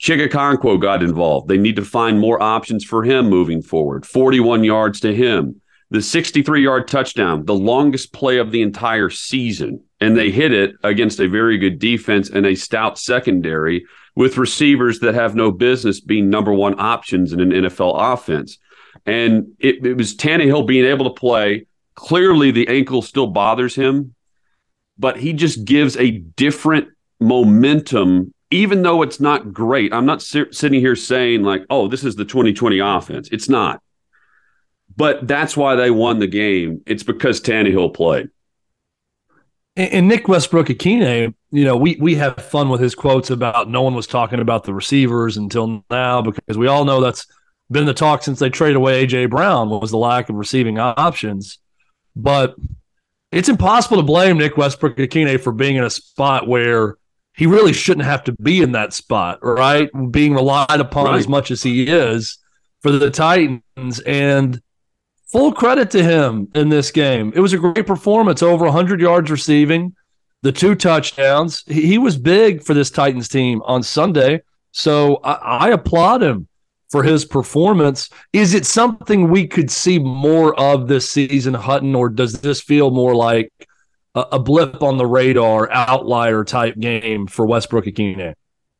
Chig 0.00 0.26
Okonkwo 0.26 0.80
got 0.80 1.02
involved. 1.02 1.48
They 1.48 1.58
need 1.58 1.76
to 1.76 1.84
find 1.84 2.18
more 2.18 2.42
options 2.42 2.82
for 2.82 3.04
him 3.04 3.28
moving 3.28 3.60
forward. 3.60 4.06
41 4.06 4.64
yards 4.64 5.00
to 5.00 5.14
him. 5.14 5.60
The 5.90 6.00
63 6.00 6.62
yard 6.62 6.88
touchdown, 6.88 7.44
the 7.44 7.54
longest 7.54 8.14
play 8.14 8.38
of 8.38 8.52
the 8.52 8.62
entire 8.62 9.10
season. 9.10 9.84
And 10.00 10.16
they 10.16 10.30
hit 10.30 10.52
it 10.52 10.76
against 10.82 11.20
a 11.20 11.28
very 11.28 11.58
good 11.58 11.78
defense 11.78 12.30
and 12.30 12.46
a 12.46 12.54
stout 12.54 12.98
secondary 12.98 13.84
with 14.16 14.38
receivers 14.38 14.98
that 15.00 15.14
have 15.14 15.36
no 15.36 15.52
business 15.52 16.00
being 16.00 16.28
number 16.28 16.52
one 16.52 16.74
options 16.80 17.32
in 17.32 17.40
an 17.40 17.50
NFL 17.50 17.94
offense. 17.96 18.58
And 19.04 19.54
it, 19.60 19.86
it 19.86 19.94
was 19.94 20.16
Tannehill 20.16 20.66
being 20.66 20.84
able 20.84 21.04
to 21.04 21.20
play 21.20 21.66
Clearly, 21.96 22.50
the 22.50 22.68
ankle 22.68 23.00
still 23.00 23.26
bothers 23.26 23.74
him, 23.74 24.14
but 24.98 25.16
he 25.16 25.32
just 25.32 25.64
gives 25.64 25.96
a 25.96 26.10
different 26.10 26.88
momentum, 27.18 28.34
even 28.50 28.82
though 28.82 29.00
it's 29.00 29.18
not 29.18 29.52
great. 29.52 29.94
I'm 29.94 30.04
not 30.04 30.20
si- 30.20 30.52
sitting 30.52 30.78
here 30.78 30.94
saying, 30.94 31.42
like, 31.42 31.64
oh, 31.70 31.88
this 31.88 32.04
is 32.04 32.14
the 32.14 32.26
2020 32.26 32.78
offense. 32.80 33.30
It's 33.32 33.48
not. 33.48 33.80
But 34.94 35.26
that's 35.26 35.56
why 35.56 35.74
they 35.74 35.90
won 35.90 36.18
the 36.18 36.26
game. 36.26 36.82
It's 36.86 37.02
because 37.02 37.40
Tannehill 37.40 37.94
played. 37.94 38.28
And, 39.74 39.92
and 39.92 40.08
Nick 40.08 40.28
Westbrook-Ikhine, 40.28 41.34
you 41.50 41.64
know, 41.64 41.76
we 41.76 41.96
we 42.00 42.14
have 42.16 42.36
fun 42.36 42.68
with 42.68 42.80
his 42.80 42.94
quotes 42.94 43.30
about 43.30 43.70
no 43.70 43.82
one 43.82 43.94
was 43.94 44.06
talking 44.06 44.40
about 44.40 44.64
the 44.64 44.74
receivers 44.74 45.36
until 45.36 45.84
now 45.90 46.22
because 46.22 46.58
we 46.58 46.66
all 46.66 46.84
know 46.84 47.00
that's 47.00 47.26
been 47.70 47.86
the 47.86 47.94
talk 47.94 48.22
since 48.22 48.38
they 48.38 48.50
traded 48.50 48.76
away 48.76 49.06
AJ 49.06 49.30
Brown 49.30 49.68
was 49.70 49.90
the 49.90 49.98
lack 49.98 50.28
of 50.28 50.36
receiving 50.36 50.78
options. 50.78 51.58
But 52.14 52.56
it's 53.32 53.48
impossible 53.48 53.98
to 53.98 54.02
blame 54.02 54.38
Nick 54.38 54.56
Westbrook-Ikhine 54.56 55.40
for 55.40 55.52
being 55.52 55.76
in 55.76 55.84
a 55.84 55.90
spot 55.90 56.48
where 56.48 56.96
he 57.34 57.46
really 57.46 57.72
shouldn't 57.72 58.06
have 58.06 58.24
to 58.24 58.32
be 58.32 58.62
in 58.62 58.72
that 58.72 58.94
spot, 58.94 59.40
right? 59.42 59.90
Being 60.10 60.32
relied 60.34 60.80
upon 60.80 61.06
right. 61.06 61.18
as 61.18 61.28
much 61.28 61.50
as 61.50 61.62
he 61.62 61.86
is 61.86 62.38
for 62.80 62.90
the 62.90 63.10
Titans. 63.10 64.00
And 64.00 64.62
full 65.26 65.52
credit 65.52 65.90
to 65.90 66.02
him 66.02 66.48
in 66.54 66.70
this 66.70 66.90
game. 66.90 67.32
It 67.34 67.40
was 67.40 67.52
a 67.52 67.58
great 67.58 67.86
performance, 67.86 68.42
over 68.42 68.64
100 68.64 69.00
yards 69.00 69.30
receiving, 69.30 69.94
the 70.42 70.52
two 70.52 70.74
touchdowns. 70.74 71.64
He, 71.66 71.98
was 71.98 72.16
big 72.16 72.62
for 72.62 72.74
this 72.74 72.90
Titans 72.90 73.28
team 73.28 73.62
on 73.64 73.82
Sunday. 73.82 74.42
So 74.72 75.16
I, 75.24 75.32
I 75.32 75.68
applaud 75.70 76.22
him 76.22 76.48
for 76.90 77.02
his 77.02 77.24
performance. 77.24 78.10
Is 78.32 78.54
it 78.54 78.66
something 78.66 79.28
we 79.28 79.46
could 79.46 79.70
see 79.70 79.98
more 79.98 80.58
of 80.58 80.88
this 80.88 81.10
season, 81.10 81.54
Hutton, 81.54 81.94
or 81.94 82.08
does 82.08 82.40
this 82.40 82.60
feel 82.60 82.90
more 82.90 83.14
like 83.14 83.52
a, 84.14 84.20
a 84.32 84.38
blip 84.38 84.82
on 84.82 84.98
the 84.98 85.06
radar, 85.06 85.70
outlier 85.70 86.44
type 86.44 86.78
game 86.78 87.26
for 87.26 87.46
Westbrook-Ikhine? 87.46 88.34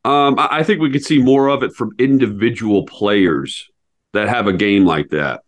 Um, 0.05 0.35
I 0.37 0.63
think 0.63 0.79
we 0.79 0.89
could 0.89 1.03
see 1.03 1.21
more 1.21 1.49
of 1.49 1.63
it 1.63 1.73
from 1.73 1.91
individual 1.99 2.85
players 2.85 3.69
that 4.13 4.29
have 4.29 4.47
a 4.47 4.53
game 4.53 4.85
like 4.85 5.09
that. 5.09 5.41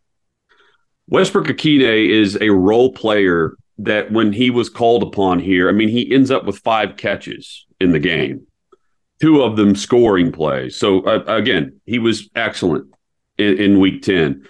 Westbrook-Ikhine 1.08 2.10
is 2.10 2.38
a 2.42 2.50
role 2.50 2.92
player 2.92 3.56
that 3.80 4.12
when 4.12 4.34
he 4.34 4.50
was 4.50 4.70
called 4.70 5.04
upon 5.04 5.40
here, 5.40 5.70
I 5.70 5.72
mean, 5.72 5.90
he 5.90 6.14
ends 6.14 6.32
up 6.32 6.46
with 6.46 6.60
five 6.60 6.98
catches 6.98 7.66
in 7.80 7.92
the 7.92 8.00
game 8.00 8.46
two 9.20 9.42
of 9.42 9.56
them 9.56 9.76
scoring 9.76 10.32
plays. 10.32 10.76
So 10.76 11.02
uh, 11.02 11.24
again, 11.28 11.80
he 11.86 12.00
was 12.00 12.30
excellent 12.36 12.88
in, 13.38 13.58
in, 13.60 13.80
week 13.80 14.02
10. 14.02 14.48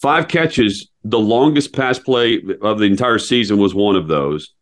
Five 0.00 0.28
catches, 0.28 0.90
the 1.04 1.18
longest 1.18 1.72
pass 1.72 1.98
play 1.98 2.42
of 2.62 2.78
the 2.78 2.84
entire 2.84 3.18
season 3.18 3.58
was 3.58 3.74
one 3.74 3.96
of 3.96 4.08
those. 4.08 4.52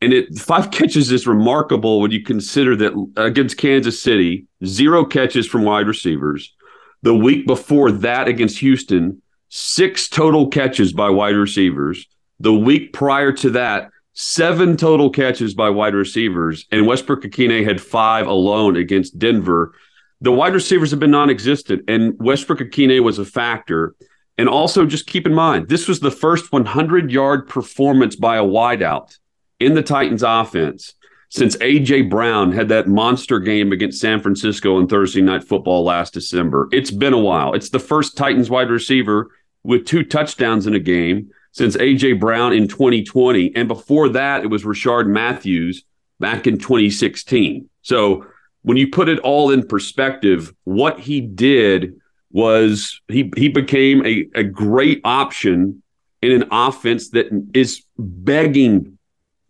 And 0.00 0.12
it 0.12 0.38
five 0.38 0.70
catches 0.70 1.10
is 1.10 1.26
remarkable 1.26 2.00
when 2.00 2.10
you 2.10 2.22
consider 2.22 2.76
that 2.76 3.12
against 3.16 3.58
Kansas 3.58 4.00
City, 4.00 4.46
zero 4.64 5.04
catches 5.04 5.46
from 5.46 5.64
wide 5.64 5.88
receivers. 5.88 6.54
The 7.02 7.14
week 7.14 7.46
before 7.46 7.90
that 7.90 8.28
against 8.28 8.58
Houston, 8.58 9.22
six 9.48 10.08
total 10.08 10.48
catches 10.48 10.92
by 10.92 11.10
wide 11.10 11.36
receivers. 11.36 12.06
The 12.40 12.52
week 12.52 12.92
prior 12.92 13.32
to 13.32 13.50
that, 13.50 13.90
seven 14.12 14.76
total 14.76 15.10
catches 15.10 15.54
by 15.54 15.70
wide 15.70 15.94
receivers, 15.94 16.66
and 16.70 16.86
Westbrook-Ikhine 16.86 17.64
had 17.64 17.80
five 17.80 18.26
alone 18.26 18.76
against 18.76 19.18
Denver. 19.18 19.74
The 20.20 20.32
wide 20.32 20.54
receivers 20.54 20.90
have 20.90 21.00
been 21.00 21.10
non 21.10 21.30
existent, 21.30 21.82
and 21.88 22.14
Westbrook-Ikhine 22.18 23.02
was 23.02 23.18
a 23.18 23.24
factor. 23.24 23.94
And 24.38 24.48
also, 24.48 24.84
just 24.84 25.06
keep 25.06 25.26
in 25.26 25.34
mind, 25.34 25.68
this 25.68 25.88
was 25.88 26.00
the 26.00 26.10
first 26.10 26.52
100 26.52 27.10
yard 27.10 27.48
performance 27.48 28.16
by 28.16 28.36
a 28.36 28.44
wideout 28.44 29.16
in 29.60 29.74
the 29.74 29.82
Titans 29.82 30.22
offense 30.22 30.94
since 31.30 31.56
A.J. 31.60 32.02
Brown 32.02 32.52
had 32.52 32.68
that 32.68 32.88
monster 32.88 33.40
game 33.40 33.72
against 33.72 34.00
San 34.00 34.20
Francisco 34.20 34.76
on 34.76 34.86
Thursday 34.86 35.22
Night 35.22 35.42
Football 35.42 35.84
last 35.84 36.14
December. 36.14 36.68
It's 36.70 36.90
been 36.90 37.12
a 37.12 37.18
while. 37.18 37.54
It's 37.54 37.70
the 37.70 37.78
first 37.78 38.16
Titans 38.16 38.48
wide 38.48 38.70
receiver 38.70 39.30
with 39.64 39.86
two 39.86 40.04
touchdowns 40.04 40.66
in 40.66 40.74
a 40.74 40.80
game 40.80 41.30
since 41.56 41.74
AJ 41.78 42.20
Brown 42.20 42.52
in 42.52 42.68
2020. 42.68 43.56
And 43.56 43.66
before 43.66 44.10
that, 44.10 44.44
it 44.44 44.48
was 44.48 44.64
Rishard 44.64 45.06
Matthews 45.06 45.84
back 46.20 46.46
in 46.46 46.58
2016. 46.58 47.70
So 47.80 48.26
when 48.60 48.76
you 48.76 48.90
put 48.90 49.08
it 49.08 49.18
all 49.20 49.50
in 49.50 49.66
perspective, 49.66 50.52
what 50.64 51.00
he 51.00 51.22
did 51.22 51.98
was 52.30 53.00
he 53.08 53.32
he 53.36 53.48
became 53.48 54.04
a, 54.04 54.26
a 54.34 54.44
great 54.44 55.00
option 55.02 55.82
in 56.20 56.32
an 56.32 56.46
offense 56.50 57.08
that 57.10 57.28
is 57.54 57.82
begging 57.96 58.98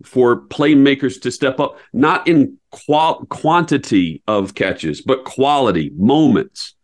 for 0.04 0.42
playmakers 0.42 1.20
to 1.22 1.32
step 1.32 1.59
up, 1.59 1.76
not 1.92 2.28
in 2.28 2.57
qual- 2.70 3.26
quantity 3.30 4.22
of 4.28 4.54
catches, 4.54 5.00
but 5.00 5.24
quality 5.24 5.90
moments. 5.96 6.74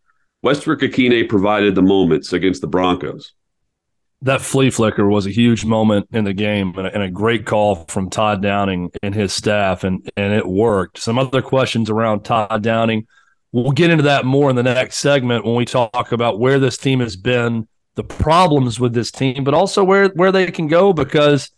Westbrook-Ikhine 0.41 1.29
provided 1.29 1.75
the 1.75 1.81
moments 1.81 2.33
against 2.33 2.59
the 2.59 2.67
Broncos 2.67 3.31
that 4.23 4.41
flea 4.41 4.69
flicker 4.69 5.07
was 5.07 5.25
a 5.25 5.31
huge 5.31 5.65
moment 5.65 6.07
in 6.13 6.23
the 6.23 6.33
game 6.33 6.73
and 6.77 6.87
a, 6.87 6.93
and 6.93 7.03
a, 7.03 7.11
great 7.11 7.45
call 7.45 7.75
from 7.87 8.09
Todd 8.09 8.41
Downing 8.41 8.89
and 9.03 9.13
his 9.13 9.33
staff, 9.33 9.83
and 9.83 10.09
and 10.15 10.33
it 10.33 10.47
worked. 10.47 10.97
Some 10.97 11.19
other 11.19 11.41
questions 11.41 11.89
around 11.89 12.23
Todd 12.23 12.63
Downing. 12.63 13.05
We'll 13.51 13.71
get 13.71 13.91
into 13.91 14.03
that 14.03 14.25
more 14.25 14.49
in 14.49 14.55
the 14.55 14.63
next 14.63 14.97
segment 14.97 15.45
when 15.45 15.55
we 15.55 15.65
talk 15.65 16.11
about 16.11 16.39
where 16.39 16.57
this 16.57 16.77
team 16.77 17.01
has 17.01 17.15
been, 17.15 17.67
the 17.95 18.03
problems 18.03 18.79
with 18.79 18.93
this 18.93 19.11
team, 19.11 19.43
but 19.43 19.53
also 19.53 19.83
where 19.83 20.07
where 20.09 20.31
they 20.31 20.49
can 20.51 20.67
go 20.67 20.93
because 20.93 21.51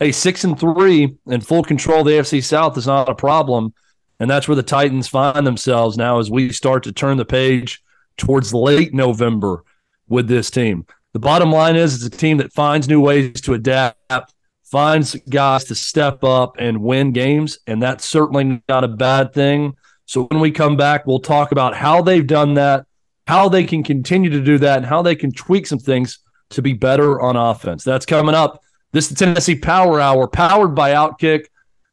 a 0.00 0.12
six 0.12 0.44
and 0.44 0.58
three 0.58 1.16
and 1.26 1.46
full 1.46 1.64
control 1.64 2.00
of 2.00 2.06
the 2.06 2.12
AFC 2.12 2.42
South 2.42 2.78
is 2.78 2.86
not 2.86 3.08
a 3.08 3.14
problem, 3.16 3.74
and 4.20 4.30
that's 4.30 4.46
where 4.46 4.56
the 4.56 4.62
Titans 4.62 5.08
find 5.08 5.44
themselves 5.44 5.96
now 5.96 6.20
as 6.20 6.30
we 6.30 6.52
start 6.52 6.84
to 6.84 6.92
turn 6.92 7.16
the 7.16 7.24
page 7.24 7.82
towards 8.16 8.54
late 8.54 8.94
November 8.94 9.64
with 10.08 10.28
this 10.28 10.50
team. 10.50 10.86
The 11.12 11.18
bottom 11.18 11.52
line 11.52 11.76
is 11.76 11.94
it's 11.94 12.14
a 12.14 12.18
team 12.18 12.38
that 12.38 12.54
finds 12.54 12.88
new 12.88 13.00
ways 13.00 13.40
to 13.42 13.52
adapt, 13.52 14.34
finds 14.64 15.14
guys 15.28 15.64
to 15.64 15.74
step 15.74 16.24
up 16.24 16.56
and 16.58 16.82
win 16.82 17.12
games, 17.12 17.58
and 17.66 17.82
that's 17.82 18.08
certainly 18.08 18.62
not 18.66 18.82
a 18.82 18.88
bad 18.88 19.34
thing. 19.34 19.76
So 20.06 20.24
when 20.24 20.40
we 20.40 20.50
come 20.50 20.78
back, 20.78 21.06
we'll 21.06 21.20
talk 21.20 21.52
about 21.52 21.76
how 21.76 22.00
they've 22.00 22.26
done 22.26 22.54
that, 22.54 22.86
how 23.26 23.50
they 23.50 23.64
can 23.64 23.82
continue 23.82 24.30
to 24.30 24.40
do 24.40 24.56
that, 24.58 24.78
and 24.78 24.86
how 24.86 25.02
they 25.02 25.14
can 25.14 25.32
tweak 25.32 25.66
some 25.66 25.78
things 25.78 26.18
to 26.50 26.62
be 26.62 26.72
better 26.72 27.20
on 27.20 27.36
offense. 27.36 27.84
That's 27.84 28.06
coming 28.06 28.34
up. 28.34 28.62
This 28.92 29.10
is 29.10 29.16
the 29.16 29.24
Tennessee 29.26 29.56
Power 29.56 30.00
Hour, 30.00 30.26
powered 30.28 30.74
by 30.74 30.92
Outkick, 30.92 31.44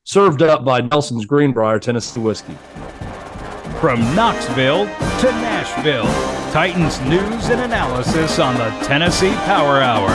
served 0.06 0.42
up 0.42 0.64
by 0.64 0.80
Nelson's 0.80 1.26
Greenbrier 1.26 1.80
Tennessee 1.80 2.22
Whiskey. 2.22 2.56
From 3.80 4.02
Knoxville 4.14 4.88
to 4.88 5.32
Nashville, 5.40 6.04
Titans 6.52 7.00
news 7.00 7.48
and 7.48 7.62
analysis 7.62 8.38
on 8.38 8.56
the 8.56 8.70
Tennessee 8.86 9.32
Power 9.46 9.80
Hour. 9.80 10.10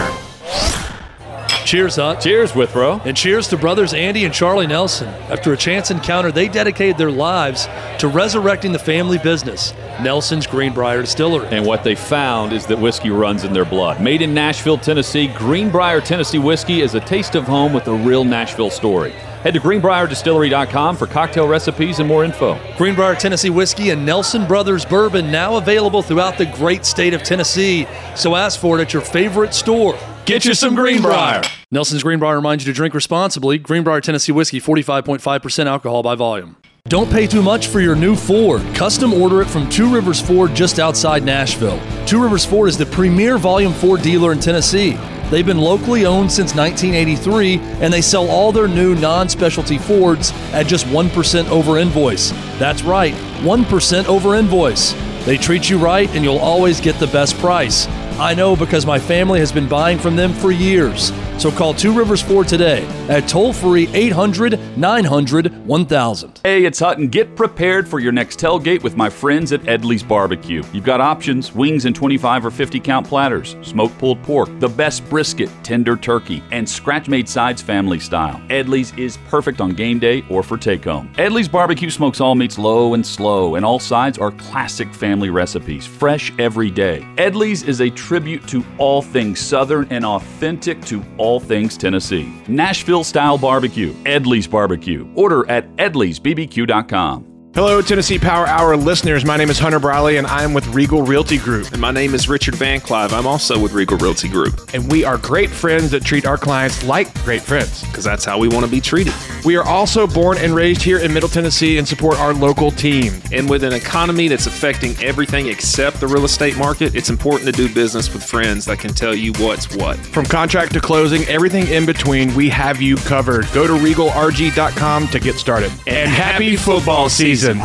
Cheers, 1.64 1.96
Hut. 1.96 2.20
Cheers, 2.20 2.54
Withrow. 2.54 3.00
And 3.06 3.16
cheers 3.16 3.48
to 3.48 3.56
brothers 3.56 3.94
Andy 3.94 4.26
and 4.26 4.34
Charlie 4.34 4.66
Nelson. 4.66 5.08
After 5.30 5.54
a 5.54 5.56
chance 5.56 5.90
encounter, 5.90 6.30
they 6.30 6.46
dedicated 6.46 6.98
their 6.98 7.10
lives 7.10 7.66
to 8.00 8.08
resurrecting 8.08 8.72
the 8.72 8.78
family 8.78 9.16
business, 9.16 9.72
Nelson's 10.02 10.46
Greenbrier 10.46 11.00
Distillery. 11.00 11.48
And 11.48 11.64
what 11.64 11.84
they 11.84 11.94
found 11.94 12.52
is 12.52 12.66
that 12.66 12.78
whiskey 12.78 13.08
runs 13.08 13.44
in 13.44 13.54
their 13.54 13.64
blood. 13.64 13.98
Made 13.98 14.20
in 14.20 14.34
Nashville, 14.34 14.76
Tennessee, 14.76 15.28
Greenbrier 15.28 16.02
Tennessee 16.02 16.38
whiskey 16.38 16.82
is 16.82 16.94
a 16.94 17.00
taste 17.00 17.34
of 17.34 17.44
home 17.44 17.72
with 17.72 17.88
a 17.88 17.94
real 17.94 18.24
Nashville 18.24 18.68
story. 18.68 19.14
Head 19.44 19.52
to 19.52 19.60
greenbrierdistillery.com 19.60 20.96
for 20.96 21.06
cocktail 21.06 21.46
recipes 21.46 21.98
and 21.98 22.08
more 22.08 22.24
info. 22.24 22.58
Greenbrier 22.78 23.14
Tennessee 23.14 23.50
Whiskey 23.50 23.90
and 23.90 24.06
Nelson 24.06 24.46
Brothers 24.46 24.86
Bourbon 24.86 25.30
now 25.30 25.56
available 25.58 26.00
throughout 26.00 26.38
the 26.38 26.46
great 26.46 26.86
state 26.86 27.12
of 27.12 27.22
Tennessee. 27.22 27.86
So 28.16 28.36
ask 28.36 28.58
for 28.58 28.78
it 28.78 28.82
at 28.82 28.94
your 28.94 29.02
favorite 29.02 29.52
store. 29.52 29.98
Get 30.24 30.46
you 30.46 30.54
some 30.54 30.74
Greenbrier. 30.74 31.42
Nelson's 31.70 32.02
Greenbrier 32.02 32.36
reminds 32.36 32.66
you 32.66 32.72
to 32.72 32.74
drink 32.74 32.94
responsibly. 32.94 33.58
Greenbrier 33.58 34.00
Tennessee 34.00 34.32
Whiskey, 34.32 34.62
45.5% 34.62 35.66
alcohol 35.66 36.02
by 36.02 36.14
volume. 36.14 36.56
Don't 36.88 37.10
pay 37.10 37.26
too 37.26 37.42
much 37.42 37.66
for 37.66 37.80
your 37.80 37.94
new 37.94 38.16
Ford. 38.16 38.62
Custom 38.74 39.12
order 39.12 39.42
it 39.42 39.46
from 39.50 39.68
Two 39.68 39.92
Rivers 39.92 40.22
Ford 40.22 40.54
just 40.54 40.78
outside 40.78 41.22
Nashville. 41.22 41.78
Two 42.06 42.22
Rivers 42.22 42.46
Ford 42.46 42.70
is 42.70 42.78
the 42.78 42.86
premier 42.86 43.36
volume 43.36 43.74
Ford 43.74 44.00
dealer 44.00 44.32
in 44.32 44.40
Tennessee. 44.40 44.96
They've 45.30 45.46
been 45.46 45.58
locally 45.58 46.06
owned 46.06 46.30
since 46.30 46.54
1983 46.54 47.58
and 47.82 47.92
they 47.92 48.02
sell 48.02 48.28
all 48.28 48.52
their 48.52 48.68
new 48.68 48.94
non 48.94 49.28
specialty 49.28 49.78
Fords 49.78 50.32
at 50.52 50.66
just 50.66 50.86
1% 50.86 51.48
over 51.48 51.78
invoice. 51.78 52.30
That's 52.58 52.82
right, 52.82 53.14
1% 53.42 54.06
over 54.06 54.34
invoice. 54.34 54.92
They 55.24 55.38
treat 55.38 55.70
you 55.70 55.78
right 55.78 56.08
and 56.14 56.22
you'll 56.22 56.38
always 56.38 56.80
get 56.80 56.98
the 56.98 57.06
best 57.06 57.36
price. 57.38 57.86
I 58.18 58.34
know 58.34 58.54
because 58.54 58.86
my 58.86 58.98
family 58.98 59.40
has 59.40 59.50
been 59.50 59.68
buying 59.68 59.98
from 59.98 60.16
them 60.16 60.32
for 60.32 60.52
years. 60.52 61.10
So 61.36 61.50
call 61.50 61.74
Two 61.74 61.92
Rivers 61.92 62.22
Ford 62.22 62.48
today 62.48 62.86
at 63.08 63.28
toll 63.28 63.52
free 63.52 63.88
800 63.92 64.58
900 64.78 65.66
1000. 65.66 66.40
Hey, 66.42 66.64
it's 66.64 66.78
Hutton. 66.78 67.08
Get 67.08 67.36
prepared 67.36 67.86
for 67.86 67.98
your 67.98 68.12
next 68.12 68.38
tailgate 68.40 68.82
with 68.82 68.96
my 68.96 69.10
friends 69.10 69.52
at 69.52 69.60
Edley's 69.62 70.02
Barbecue. 70.02 70.62
You've 70.72 70.84
got 70.84 71.00
options 71.00 71.54
wings 71.54 71.84
and 71.84 71.94
25 71.94 72.46
or 72.46 72.50
50 72.50 72.80
count 72.80 73.06
platters, 73.06 73.56
smoked 73.62 73.98
pulled 73.98 74.22
pork, 74.22 74.48
the 74.60 74.68
best 74.68 75.06
brisket, 75.10 75.50
tender 75.62 75.96
turkey, 75.96 76.42
and 76.50 76.66
scratch 76.68 77.08
made 77.08 77.28
sides 77.28 77.60
family 77.60 77.98
style. 77.98 78.40
Edley's 78.48 78.96
is 78.96 79.18
perfect 79.28 79.60
on 79.60 79.70
game 79.70 79.98
day 79.98 80.24
or 80.30 80.42
for 80.42 80.56
take 80.56 80.84
home. 80.84 81.12
Edley's 81.18 81.48
Barbecue 81.48 81.90
smokes 81.90 82.20
all 82.20 82.36
meats 82.36 82.58
low 82.58 82.94
and 82.94 83.04
slow, 83.04 83.56
and 83.56 83.64
all 83.64 83.80
sides 83.80 84.18
are 84.18 84.30
classic 84.32 84.94
family 84.94 85.30
recipes, 85.30 85.84
fresh 85.84 86.32
every 86.38 86.70
day. 86.70 87.06
Edley's 87.18 87.64
is 87.64 87.80
a 87.80 87.90
tribute 87.90 88.46
to 88.48 88.64
all 88.78 89.02
things 89.02 89.40
Southern 89.40 89.86
and 89.90 90.04
authentic 90.04 90.80
to 90.82 91.04
all 91.18 91.23
things 91.40 91.76
Tennessee. 91.76 92.32
Nashville 92.48 93.04
style 93.04 93.38
barbecue, 93.38 93.94
Edley's 94.04 94.46
Barbecue. 94.46 95.08
Order 95.14 95.48
at 95.50 95.68
edleysbbq.com. 95.76 97.33
Hello, 97.54 97.80
Tennessee 97.80 98.18
Power 98.18 98.48
Hour 98.48 98.76
listeners. 98.76 99.24
My 99.24 99.36
name 99.36 99.48
is 99.48 99.60
Hunter 99.60 99.78
Briley, 99.78 100.16
and 100.16 100.26
I'm 100.26 100.54
with 100.54 100.66
Regal 100.74 101.02
Realty 101.02 101.38
Group. 101.38 101.70
And 101.70 101.80
my 101.80 101.92
name 101.92 102.12
is 102.12 102.28
Richard 102.28 102.56
Van 102.56 102.80
Clive. 102.80 103.12
I'm 103.12 103.28
also 103.28 103.56
with 103.60 103.72
Regal 103.74 103.96
Realty 103.96 104.28
Group. 104.28 104.74
And 104.74 104.90
we 104.90 105.04
are 105.04 105.18
great 105.18 105.50
friends 105.50 105.92
that 105.92 106.04
treat 106.04 106.26
our 106.26 106.36
clients 106.36 106.82
like 106.82 107.14
great 107.22 107.42
friends. 107.42 107.84
Because 107.84 108.02
that's 108.02 108.24
how 108.24 108.38
we 108.38 108.48
want 108.48 108.64
to 108.64 108.70
be 108.70 108.80
treated. 108.80 109.14
We 109.44 109.54
are 109.54 109.62
also 109.62 110.08
born 110.08 110.38
and 110.38 110.52
raised 110.52 110.82
here 110.82 110.98
in 110.98 111.14
Middle 111.14 111.28
Tennessee 111.28 111.78
and 111.78 111.86
support 111.86 112.18
our 112.18 112.34
local 112.34 112.72
team. 112.72 113.22
And 113.30 113.48
with 113.48 113.62
an 113.62 113.72
economy 113.72 114.26
that's 114.26 114.48
affecting 114.48 114.96
everything 115.00 115.46
except 115.46 116.00
the 116.00 116.08
real 116.08 116.24
estate 116.24 116.58
market, 116.58 116.96
it's 116.96 117.08
important 117.08 117.46
to 117.46 117.52
do 117.52 117.72
business 117.72 118.12
with 118.12 118.24
friends 118.24 118.64
that 118.64 118.80
can 118.80 118.92
tell 118.92 119.14
you 119.14 119.32
what's 119.34 119.76
what. 119.76 119.96
From 119.96 120.24
contract 120.24 120.72
to 120.72 120.80
closing, 120.80 121.22
everything 121.28 121.68
in 121.68 121.86
between, 121.86 122.34
we 122.34 122.48
have 122.48 122.82
you 122.82 122.96
covered. 122.96 123.46
Go 123.52 123.68
to 123.68 123.74
regalrg.com 123.74 125.06
to 125.06 125.20
get 125.20 125.36
started. 125.36 125.70
And 125.86 125.93
happy 126.10 126.56
football 126.56 127.08
season. 127.08 127.60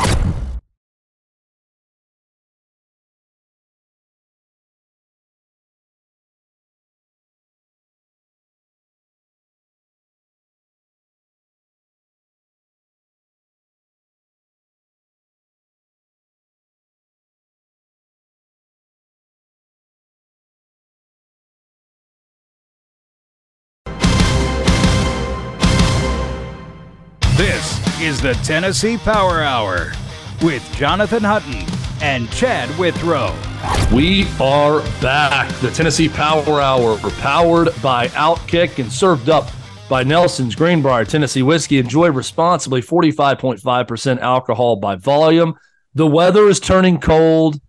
Is 28.10 28.20
the 28.20 28.34
Tennessee 28.44 28.98
Power 28.98 29.40
Hour 29.44 29.92
with 30.42 30.68
Jonathan 30.74 31.24
Hutton 31.24 31.64
and 32.02 32.28
Chad 32.32 32.68
Withrow. 32.80 33.36
We 33.94 34.28
are 34.42 34.80
back. 35.00 35.48
The 35.60 35.70
Tennessee 35.70 36.10
Power 36.10 36.60
Hour, 36.60 36.98
powered 37.20 37.70
by 37.84 38.08
Outkick 38.08 38.80
and 38.80 38.92
served 38.92 39.30
up 39.30 39.52
by 39.90 40.02
Nelson's 40.02 40.56
Greenbrier 40.56 41.06
Tennessee 41.06 41.44
Whiskey. 41.44 41.78
Enjoy 41.78 42.10
responsibly, 42.10 42.82
45.5% 42.82 44.20
alcohol 44.22 44.78
by 44.78 44.96
volume. 44.96 45.54
The 45.94 46.08
weather 46.08 46.48
is 46.48 46.60
turning 46.60 47.00
cold. 47.00 47.62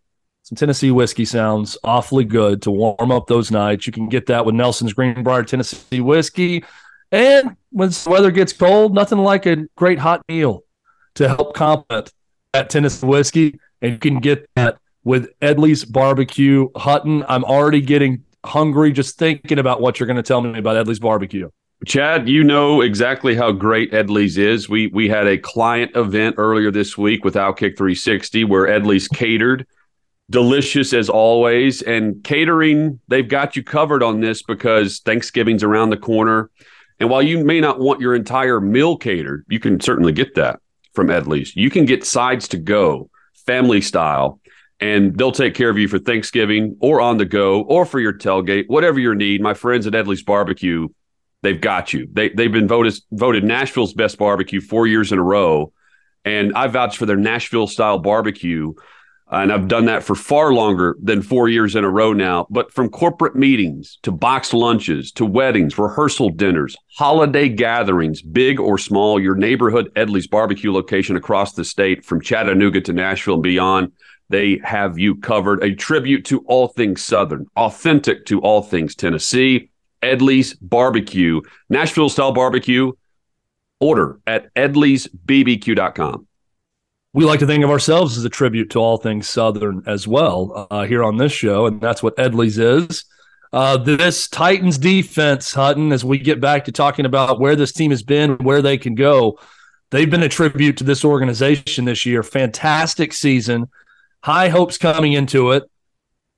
Some 0.44 0.56
Tennessee 0.56 0.90
whiskey 0.90 1.26
sounds 1.26 1.76
awfully 1.84 2.24
good 2.24 2.62
to 2.62 2.70
warm 2.70 3.12
up 3.12 3.26
those 3.26 3.50
nights. 3.50 3.86
You 3.86 3.92
can 3.92 4.08
get 4.08 4.24
that 4.26 4.46
with 4.46 4.54
Nelson's 4.54 4.94
Greenbrier 4.94 5.44
Tennessee 5.44 6.00
Whiskey. 6.00 6.64
And 7.12 7.56
when 7.70 7.90
the 7.90 8.08
weather 8.10 8.30
gets 8.30 8.52
cold, 8.52 8.94
nothing 8.94 9.18
like 9.18 9.46
a 9.46 9.66
great 9.76 9.98
hot 9.98 10.22
meal 10.28 10.64
to 11.14 11.28
help 11.28 11.54
complement 11.54 12.12
that 12.52 12.70
Tennessee 12.70 13.06
whiskey. 13.06 13.60
And 13.82 13.92
you 13.92 13.98
can 13.98 14.20
get 14.20 14.48
that 14.56 14.78
with 15.04 15.28
Edley's 15.40 15.84
Barbecue 15.84 16.68
Hutton. 16.76 17.24
I'm 17.28 17.44
already 17.44 17.80
getting 17.80 18.24
hungry 18.44 18.92
just 18.92 19.18
thinking 19.18 19.58
about 19.58 19.80
what 19.80 19.98
you're 19.98 20.06
going 20.06 20.16
to 20.16 20.22
tell 20.22 20.40
me 20.40 20.58
about 20.58 20.76
Edley's 20.76 20.98
Barbecue. 20.98 21.50
Chad, 21.86 22.28
you 22.28 22.44
know 22.44 22.82
exactly 22.82 23.34
how 23.34 23.52
great 23.52 23.90
Edley's 23.92 24.36
is. 24.36 24.68
We 24.68 24.88
we 24.88 25.08
had 25.08 25.26
a 25.26 25.38
client 25.38 25.92
event 25.96 26.34
earlier 26.36 26.70
this 26.70 26.98
week 26.98 27.24
with 27.24 27.34
Outkick 27.34 27.78
360 27.78 28.44
where 28.44 28.66
Edley's 28.66 29.08
catered. 29.08 29.66
Delicious 30.28 30.92
as 30.92 31.08
always. 31.08 31.82
And 31.82 32.22
catering, 32.22 33.00
they've 33.08 33.26
got 33.26 33.56
you 33.56 33.64
covered 33.64 34.02
on 34.02 34.20
this 34.20 34.42
because 34.42 35.00
Thanksgiving's 35.00 35.64
around 35.64 35.90
the 35.90 35.96
corner. 35.96 36.50
And 37.00 37.08
while 37.08 37.22
you 37.22 37.42
may 37.42 37.60
not 37.60 37.80
want 37.80 38.00
your 38.00 38.14
entire 38.14 38.60
meal 38.60 38.96
catered, 38.96 39.44
you 39.48 39.58
can 39.58 39.80
certainly 39.80 40.12
get 40.12 40.34
that 40.34 40.60
from 40.92 41.08
Edley's. 41.08 41.56
You 41.56 41.70
can 41.70 41.86
get 41.86 42.04
sides 42.04 42.46
to 42.48 42.58
go, 42.58 43.08
family 43.46 43.80
style, 43.80 44.38
and 44.80 45.16
they'll 45.16 45.32
take 45.32 45.54
care 45.54 45.70
of 45.70 45.78
you 45.78 45.88
for 45.88 45.98
Thanksgiving 45.98 46.76
or 46.80 47.00
on 47.00 47.16
the 47.16 47.24
go 47.24 47.62
or 47.62 47.86
for 47.86 48.00
your 48.00 48.12
tailgate, 48.12 48.64
whatever 48.68 48.98
your 48.98 49.14
need. 49.14 49.40
My 49.40 49.54
friends 49.54 49.86
at 49.86 49.94
Edley's 49.94 50.22
Barbecue, 50.22 50.88
they've 51.42 51.60
got 51.60 51.92
you. 51.92 52.06
They 52.12 52.28
they've 52.30 52.52
been 52.52 52.68
voted 52.68 52.94
voted 53.10 53.44
Nashville's 53.44 53.94
best 53.94 54.18
barbecue 54.18 54.60
four 54.60 54.86
years 54.86 55.10
in 55.10 55.18
a 55.18 55.22
row, 55.22 55.72
and 56.24 56.52
I 56.54 56.66
vouch 56.66 56.98
for 56.98 57.06
their 57.06 57.16
Nashville 57.16 57.66
style 57.66 57.98
barbecue. 57.98 58.74
And 59.32 59.52
I've 59.52 59.68
done 59.68 59.84
that 59.84 60.02
for 60.02 60.16
far 60.16 60.52
longer 60.52 60.96
than 61.00 61.22
four 61.22 61.48
years 61.48 61.76
in 61.76 61.84
a 61.84 61.90
row 61.90 62.12
now. 62.12 62.46
But 62.50 62.72
from 62.72 62.88
corporate 62.88 63.36
meetings 63.36 63.98
to 64.02 64.10
boxed 64.10 64.52
lunches 64.52 65.12
to 65.12 65.24
weddings, 65.24 65.78
rehearsal 65.78 66.30
dinners, 66.30 66.76
holiday 66.98 67.48
gatherings, 67.48 68.22
big 68.22 68.58
or 68.58 68.76
small, 68.76 69.20
your 69.20 69.36
neighborhood 69.36 69.92
Edley's 69.94 70.26
barbecue 70.26 70.72
location 70.72 71.16
across 71.16 71.54
the 71.54 71.64
state 71.64 72.04
from 72.04 72.20
Chattanooga 72.20 72.80
to 72.80 72.92
Nashville 72.92 73.34
and 73.34 73.42
beyond, 73.42 73.92
they 74.30 74.60
have 74.64 74.98
you 74.98 75.16
covered. 75.16 75.62
A 75.62 75.74
tribute 75.74 76.24
to 76.26 76.40
all 76.46 76.68
things 76.68 77.02
Southern, 77.02 77.46
authentic 77.56 78.26
to 78.26 78.40
all 78.40 78.62
things 78.62 78.96
Tennessee. 78.96 79.70
Edley's 80.02 80.54
Barbecue, 80.54 81.40
Nashville 81.68 82.08
style 82.08 82.32
barbecue. 82.32 82.92
Order 83.80 84.20
at 84.26 84.52
edleysbbq.com 84.54 86.26
we 87.12 87.24
like 87.24 87.40
to 87.40 87.46
think 87.46 87.64
of 87.64 87.70
ourselves 87.70 88.16
as 88.16 88.24
a 88.24 88.30
tribute 88.30 88.70
to 88.70 88.78
all 88.78 88.96
things 88.96 89.28
Southern 89.28 89.82
as 89.86 90.06
well 90.06 90.68
uh, 90.70 90.84
here 90.84 91.02
on 91.02 91.16
this 91.16 91.32
show, 91.32 91.66
and 91.66 91.80
that's 91.80 92.02
what 92.02 92.16
Edley's 92.16 92.58
is. 92.58 93.04
Uh, 93.52 93.76
this 93.76 94.28
Titans 94.28 94.78
defense, 94.78 95.52
Hutton, 95.52 95.90
as 95.90 96.04
we 96.04 96.18
get 96.18 96.40
back 96.40 96.64
to 96.66 96.72
talking 96.72 97.06
about 97.06 97.40
where 97.40 97.56
this 97.56 97.72
team 97.72 97.90
has 97.90 98.04
been, 98.04 98.36
where 98.36 98.62
they 98.62 98.78
can 98.78 98.94
go, 98.94 99.40
they've 99.90 100.10
been 100.10 100.22
a 100.22 100.28
tribute 100.28 100.76
to 100.76 100.84
this 100.84 101.04
organization 101.04 101.84
this 101.84 102.06
year. 102.06 102.22
Fantastic 102.22 103.12
season, 103.12 103.68
high 104.22 104.48
hopes 104.48 104.78
coming 104.78 105.12
into 105.14 105.50
it. 105.50 105.64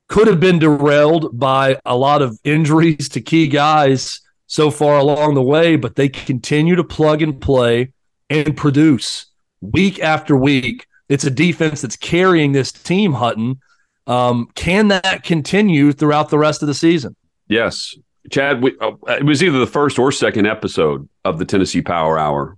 Could 0.07 0.27
have 0.27 0.39
been 0.39 0.57
derailed 0.57 1.37
by 1.37 1.79
a 1.85 1.95
lot 1.95 2.23
of 2.23 2.39
injuries 2.43 3.09
to 3.09 3.21
key 3.21 3.47
guys 3.47 4.21
so 4.47 4.71
far 4.71 4.97
along 4.97 5.35
the 5.35 5.41
way, 5.41 5.75
but 5.75 5.95
they 5.95 6.09
continue 6.09 6.75
to 6.75 6.83
plug 6.83 7.21
and 7.21 7.39
play 7.39 7.93
and 8.29 8.57
produce 8.57 9.27
week 9.71 9.99
after 9.99 10.35
week. 10.35 10.87
It's 11.09 11.23
a 11.23 11.31
defense 11.31 11.81
that's 11.81 11.95
carrying 11.95 12.51
this 12.51 12.71
team, 12.71 13.13
Hutton. 13.13 13.59
Um, 14.07 14.49
can 14.55 14.89
that 14.89 15.23
continue 15.23 15.93
throughout 15.93 16.29
the 16.29 16.37
rest 16.37 16.61
of 16.61 16.67
the 16.67 16.73
season? 16.73 17.15
Yes. 17.47 17.95
Chad, 18.31 18.61
we, 18.61 18.75
uh, 18.79 18.91
it 19.07 19.25
was 19.25 19.43
either 19.43 19.59
the 19.59 19.67
first 19.67 19.99
or 19.99 20.11
second 20.11 20.45
episode 20.45 21.07
of 21.25 21.39
the 21.39 21.45
Tennessee 21.45 21.81
Power 21.81 22.17
Hour 22.17 22.57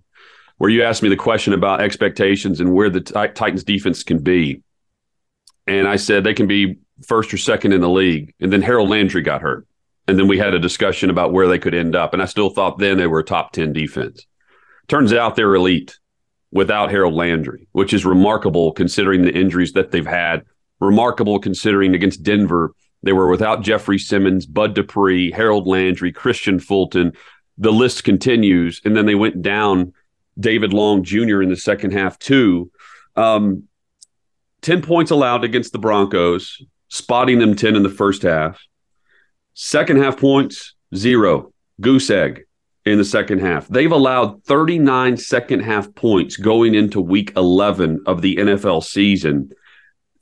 where 0.58 0.70
you 0.70 0.84
asked 0.84 1.04
me 1.04 1.10
the 1.10 1.16
question 1.16 1.54
about 1.54 1.82
expectations 1.82 2.60
and 2.60 2.74
where 2.74 2.90
the 2.90 3.02
Titans 3.02 3.64
defense 3.64 4.04
can 4.04 4.20
be. 4.20 4.62
And 5.68 5.88
I 5.88 5.98
said 5.98 6.24
they 6.24 6.34
can 6.34 6.48
be 6.48 6.78
first 7.06 7.34
or 7.34 7.38
second 7.38 7.74
in 7.74 7.82
the 7.82 7.90
league. 7.90 8.34
And 8.40 8.54
then 8.54 8.62
Harold 8.62 8.90
Landry 8.90 9.22
got 9.22 9.42
hurt. 9.42 9.68
And 10.08 10.18
then 10.18 10.28
we 10.28 10.38
had 10.38 10.54
a 10.54 10.60
discussion 10.60 11.10
about 11.10 11.34
where 11.34 11.48
they 11.48 11.60
could 11.60 11.74
end 11.74 11.96
up. 11.96 12.14
And 12.14 12.22
I 12.22 12.26
still 12.26 12.52
thought 12.52 12.78
then 12.78 12.98
they 12.98 13.08
were 13.08 13.20
a 13.20 13.24
top 13.24 13.52
10 13.52 13.74
defense. 13.74 14.26
Turns 14.88 15.12
out 15.12 15.36
they're 15.36 15.56
elite 15.56 15.98
without 16.56 16.90
Harold 16.90 17.14
Landry, 17.14 17.68
which 17.74 17.94
is 17.94 18.06
remarkable 18.06 18.72
considering 18.72 19.24
the 19.24 19.38
injuries 19.38 19.74
that 19.74 19.92
they've 19.92 20.08
had. 20.08 20.46
Remarkable 20.80 21.38
considering 21.38 21.94
against 21.94 22.24
Denver, 22.24 22.74
they 23.04 23.12
were 23.12 23.30
without 23.30 23.62
Jeffrey 23.62 24.00
Simmons, 24.00 24.46
Bud 24.46 24.74
Dupree, 24.74 25.32
Harold 25.32 25.68
Landry, 25.68 26.14
Kristian 26.14 26.62
Fulton. 26.62 27.12
The 27.58 27.74
list 27.74 28.06
continues. 28.06 28.82
And 28.86 28.96
then 28.96 29.06
they 29.06 29.16
went 29.16 29.42
down 29.42 29.92
David 30.40 30.72
Long 30.72 31.04
Jr. 31.04 31.42
in 31.42 31.50
the 31.50 31.58
second 31.58 31.92
half, 31.92 32.18
too. 32.20 32.72
Um, 33.18 33.64
10 34.62 34.82
points 34.82 35.12
allowed 35.12 35.44
against 35.44 35.74
the 35.74 35.78
Broncos, 35.78 36.64
spotting 36.88 37.40
them 37.40 37.58
10 37.58 37.76
in 37.76 37.84
the 37.84 37.90
first 37.90 38.22
half. 38.22 38.62
Second 39.56 39.98
half 39.98 40.18
points, 40.18 40.74
zero. 40.96 41.52
Goose 41.82 42.10
egg 42.10 42.45
in 42.86 42.98
the 42.98 43.06
second 43.06 43.40
half. 43.40 43.68
They've 43.68 43.92
allowed 43.92 44.44
39 44.44 45.18
second 45.18 45.62
half 45.62 45.94
points 45.96 46.38
going 46.38 46.76
into 46.76 47.02
week 47.02 47.34
11 47.36 48.04
of 48.06 48.22
the 48.22 48.36
NFL 48.36 48.84
season. 48.84 49.52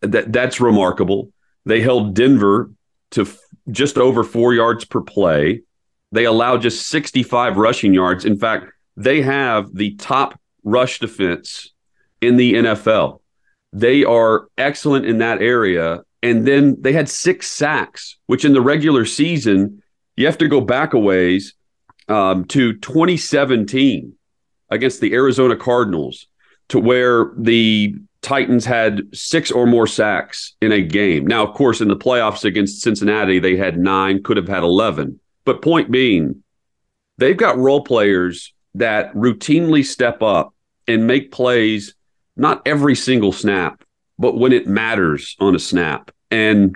That, 0.02 0.32
that's 0.32 0.62
remarkable. 0.62 1.32
They 1.66 1.82
held 1.82 2.14
Denver 2.14 2.72
to 3.12 3.24
f- 3.24 3.38
just 3.70 3.98
over 3.98 4.24
four 4.24 4.54
yards 4.54 4.86
per 4.86 5.02
play. 5.02 5.62
They 6.12 6.26
allowed 6.26 6.62
just 6.62 6.88
65 6.88 7.58
rushing 7.58 7.94
yards. 7.94 8.24
In 8.24 8.38
fact, 8.38 8.68
they 8.96 9.22
have 9.22 9.74
the 9.74 9.96
top 9.96 10.40
rush 10.64 11.00
defense 11.00 11.72
in 12.22 12.38
the 12.38 12.54
NFL. 12.54 13.20
They 13.74 14.04
are 14.04 14.48
excellent 14.58 15.06
in 15.06 15.18
that 15.18 15.42
area. 15.42 16.04
And 16.22 16.48
then 16.48 16.78
they 16.80 16.94
had 16.94 17.10
six 17.10 17.52
sacks, 17.52 18.18
which 18.28 18.46
in 18.46 18.54
the 18.54 18.62
regular 18.62 19.06
season, 19.06 19.84
you 20.16 20.26
have 20.28 20.38
to 20.38 20.48
go 20.48 20.62
back 20.62 20.94
a 20.94 21.00
ways 21.00 21.56
um, 22.08 22.46
to 22.46 22.74
2017 22.74 24.14
against 24.70 25.02
the 25.02 25.14
Arizona 25.14 25.56
Cardinals, 25.56 26.28
to 26.70 26.80
where 26.80 27.32
the 27.38 27.96
Titans 28.22 28.66
had 28.66 29.02
six 29.14 29.52
or 29.52 29.68
more 29.68 29.86
sacks 29.86 30.56
in 30.62 30.72
a 30.72 30.82
game. 30.82 31.28
Now, 31.28 31.46
of 31.46 31.54
course, 31.54 31.82
in 31.82 31.90
the 31.90 31.96
playoffs 31.96 32.46
against 32.46 32.82
Cincinnati, 32.82 33.40
they 33.40 33.58
had 33.58 33.78
nine, 33.78 34.24
could 34.24 34.38
have 34.38 34.48
had 34.48 34.64
11. 34.64 35.20
But 35.46 35.62
point 35.62 35.92
being, 35.92 36.42
they've 37.18 37.38
got 37.38 37.58
role 37.58 37.84
players 37.84 38.54
that 38.76 39.14
routinely 39.14 39.86
step 39.86 40.24
up 40.24 40.56
and 40.88 41.06
make 41.06 41.32
plays, 41.32 41.96
not 42.36 42.66
every 42.66 42.96
single 42.96 43.34
snap, 43.34 43.84
but 44.18 44.38
when 44.38 44.54
it 44.54 44.68
matters 44.68 45.36
on 45.40 45.54
a 45.54 45.60
snap. 45.60 46.12
And 46.32 46.76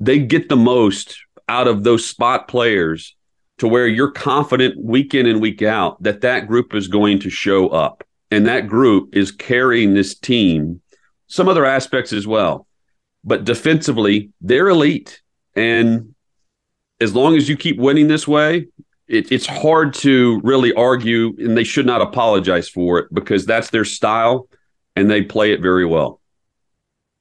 they 0.00 0.18
get 0.18 0.48
the 0.48 0.56
most 0.56 1.16
out 1.48 1.68
of 1.68 1.84
those 1.84 2.04
spot 2.04 2.48
players 2.48 3.14
to 3.60 3.68
where 3.68 3.86
you're 3.86 4.10
confident 4.10 4.82
week 4.82 5.14
in 5.14 5.26
and 5.26 5.38
week 5.38 5.60
out 5.60 6.02
that 6.02 6.22
that 6.22 6.48
group 6.48 6.74
is 6.74 6.88
going 6.88 7.20
to 7.20 7.28
show 7.28 7.68
up. 7.68 8.02
And 8.30 8.46
that 8.46 8.68
group 8.68 9.14
is 9.14 9.30
carrying 9.30 9.92
this 9.92 10.14
team, 10.14 10.80
some 11.26 11.46
other 11.46 11.66
aspects 11.66 12.14
as 12.14 12.26
well. 12.26 12.66
But 13.22 13.44
defensively, 13.44 14.30
they're 14.40 14.70
elite. 14.70 15.20
And 15.54 16.14
as 17.02 17.14
long 17.14 17.36
as 17.36 17.50
you 17.50 17.56
keep 17.56 17.76
winning 17.76 18.08
this 18.08 18.26
way, 18.26 18.66
it, 19.08 19.30
it's 19.30 19.46
hard 19.46 19.92
to 19.94 20.40
really 20.42 20.72
argue, 20.72 21.34
and 21.38 21.54
they 21.54 21.64
should 21.64 21.84
not 21.84 22.00
apologize 22.00 22.68
for 22.68 22.98
it 22.98 23.12
because 23.12 23.44
that's 23.44 23.68
their 23.68 23.84
style 23.84 24.48
and 24.96 25.10
they 25.10 25.20
play 25.20 25.52
it 25.52 25.60
very 25.60 25.84
well. 25.84 26.19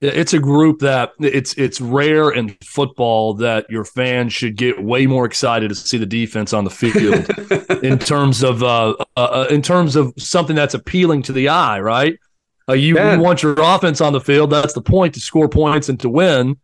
It's 0.01 0.33
a 0.33 0.39
group 0.39 0.79
that 0.79 1.11
it's 1.19 1.53
it's 1.55 1.81
rare 1.81 2.29
in 2.29 2.55
football 2.63 3.33
that 3.35 3.69
your 3.69 3.83
fans 3.83 4.31
should 4.31 4.55
get 4.55 4.81
way 4.81 5.05
more 5.05 5.25
excited 5.25 5.67
to 5.67 5.75
see 5.75 5.97
the 5.97 6.05
defense 6.05 6.53
on 6.53 6.63
the 6.63 6.69
field 6.69 7.29
in 7.83 7.99
terms 7.99 8.41
of 8.41 8.63
uh, 8.63 8.95
uh, 9.17 9.19
uh, 9.19 9.47
in 9.49 9.61
terms 9.61 9.97
of 9.97 10.13
something 10.17 10.55
that's 10.55 10.73
appealing 10.73 11.23
to 11.23 11.33
the 11.33 11.49
eye, 11.49 11.81
right? 11.81 12.17
Uh, 12.69 12.73
you, 12.73 12.99
you 12.99 13.19
want 13.19 13.41
your 13.41 13.55
offense 13.59 13.99
on 13.99 14.13
the 14.13 14.21
field. 14.21 14.51
That's 14.51 14.73
the 14.73 14.81
point 14.81 15.15
to 15.15 15.19
score 15.19 15.49
points 15.49 15.89
and 15.89 15.99
to 16.01 16.09
win 16.09 16.57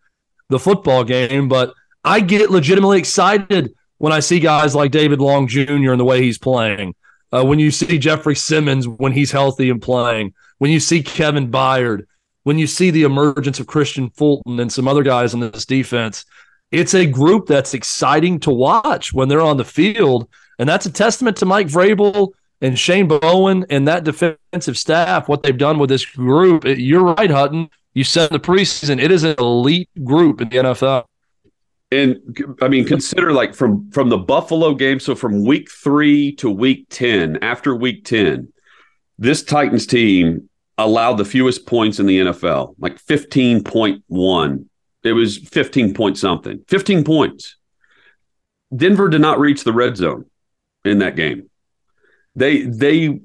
the 0.49 0.59
football 0.59 1.03
game. 1.03 1.49
But 1.49 1.73
I 2.03 2.19
get 2.21 2.51
legitimately 2.51 2.99
excited 2.99 3.73
when 3.97 4.13
I 4.13 4.19
see 4.19 4.39
guys 4.39 4.75
like 4.75 4.91
David 4.91 5.19
Long 5.19 5.47
Jr. 5.47 5.91
and 5.91 5.99
the 5.99 6.05
way 6.05 6.21
he's 6.21 6.37
playing, 6.37 6.93
uh, 7.33 7.43
when 7.43 7.59
you 7.59 7.71
see 7.71 7.97
Jeffrey 7.97 8.35
Simmons 8.35 8.87
when 8.87 9.11
he's 9.11 9.31
healthy 9.31 9.69
and 9.69 9.81
playing, 9.81 10.33
when 10.59 10.71
you 10.71 10.79
see 10.79 11.01
Kevin 11.01 11.49
Byard, 11.49 12.05
when 12.45 12.59
you 12.59 12.67
see 12.67 12.91
the 12.91 13.03
emergence 13.03 13.59
of 13.59 13.65
Kristian 13.65 14.15
Fulton 14.15 14.59
and 14.59 14.71
some 14.71 14.87
other 14.87 15.01
guys 15.01 15.33
on 15.33 15.39
this 15.39 15.65
defense, 15.65 16.25
it's 16.71 16.93
a 16.93 17.03
group 17.03 17.47
that's 17.47 17.73
exciting 17.73 18.39
to 18.41 18.51
watch 18.51 19.11
when 19.13 19.27
they're 19.27 19.41
on 19.41 19.57
the 19.57 19.65
field. 19.65 20.29
And 20.59 20.69
that's 20.69 20.85
a 20.85 20.91
testament 20.91 21.37
to 21.37 21.47
Mike 21.47 21.67
Vrabel 21.67 22.33
and 22.61 22.77
Shane 22.77 23.07
Bowen 23.07 23.65
and 23.71 23.87
that 23.87 24.03
defensive 24.03 24.77
staff, 24.77 25.27
what 25.27 25.41
they've 25.41 25.57
done 25.57 25.79
with 25.79 25.89
this 25.89 26.05
group. 26.05 26.65
You're 26.65 27.15
right, 27.15 27.31
Hutton. 27.31 27.67
You 27.95 28.03
said 28.03 28.31
in 28.31 28.39
the 28.39 28.47
preseason, 28.47 29.01
it 29.01 29.09
is 29.09 29.23
an 29.23 29.35
elite 29.39 29.89
group 30.03 30.39
in 30.39 30.49
the 30.49 30.57
NFL. 30.57 31.05
And 31.91 32.57
I 32.61 32.67
mean, 32.67 32.85
consider 32.85 33.33
like 33.33 33.55
from 33.55 33.89
from 33.89 34.09
the 34.09 34.19
Buffalo 34.19 34.75
game, 34.75 34.99
so 34.99 35.15
from 35.15 35.43
week 35.45 35.71
three 35.71 36.33
to 36.33 36.49
week 36.51 36.85
ten. 36.89 37.37
After 37.41 37.75
week 37.75 38.05
ten, 38.05 38.51
this 39.17 39.43
Titans 39.43 39.87
team 39.87 40.47
allowed 40.77 41.13
the 41.13 41.25
fewest 41.25 41.65
points 41.65 41.99
in 41.99 42.05
the 42.05 42.19
NFL, 42.19 42.75
like 42.79 42.99
fifteen 42.99 43.63
point 43.63 44.03
one. 44.07 44.69
It 45.03 45.13
was 45.13 45.37
fifteen 45.37 45.93
point 45.93 46.17
something, 46.17 46.63
fifteen 46.67 47.03
points. 47.03 47.57
Denver 48.75 49.09
did 49.09 49.21
not 49.21 49.39
reach 49.39 49.63
the 49.63 49.73
red 49.73 49.97
zone 49.97 50.25
in 50.83 50.99
that 50.99 51.15
game. 51.15 51.49
They 52.35 52.63
they 52.63 53.21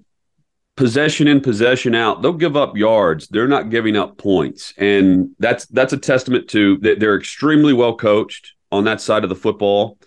possession 0.80 1.28
in 1.28 1.42
possession 1.42 1.94
out 1.94 2.22
they'll 2.22 2.32
give 2.32 2.56
up 2.56 2.74
yards 2.74 3.28
they're 3.28 3.46
not 3.46 3.68
giving 3.68 3.98
up 3.98 4.16
points 4.16 4.72
and 4.78 5.28
that's 5.38 5.66
that's 5.66 5.92
a 5.92 5.98
testament 5.98 6.48
to 6.48 6.78
that 6.78 6.98
they're 6.98 7.18
extremely 7.18 7.74
well 7.74 7.94
coached 7.94 8.54
on 8.72 8.84
that 8.84 8.98
side 8.98 9.22
of 9.22 9.28
the 9.28 9.36
football 9.36 9.98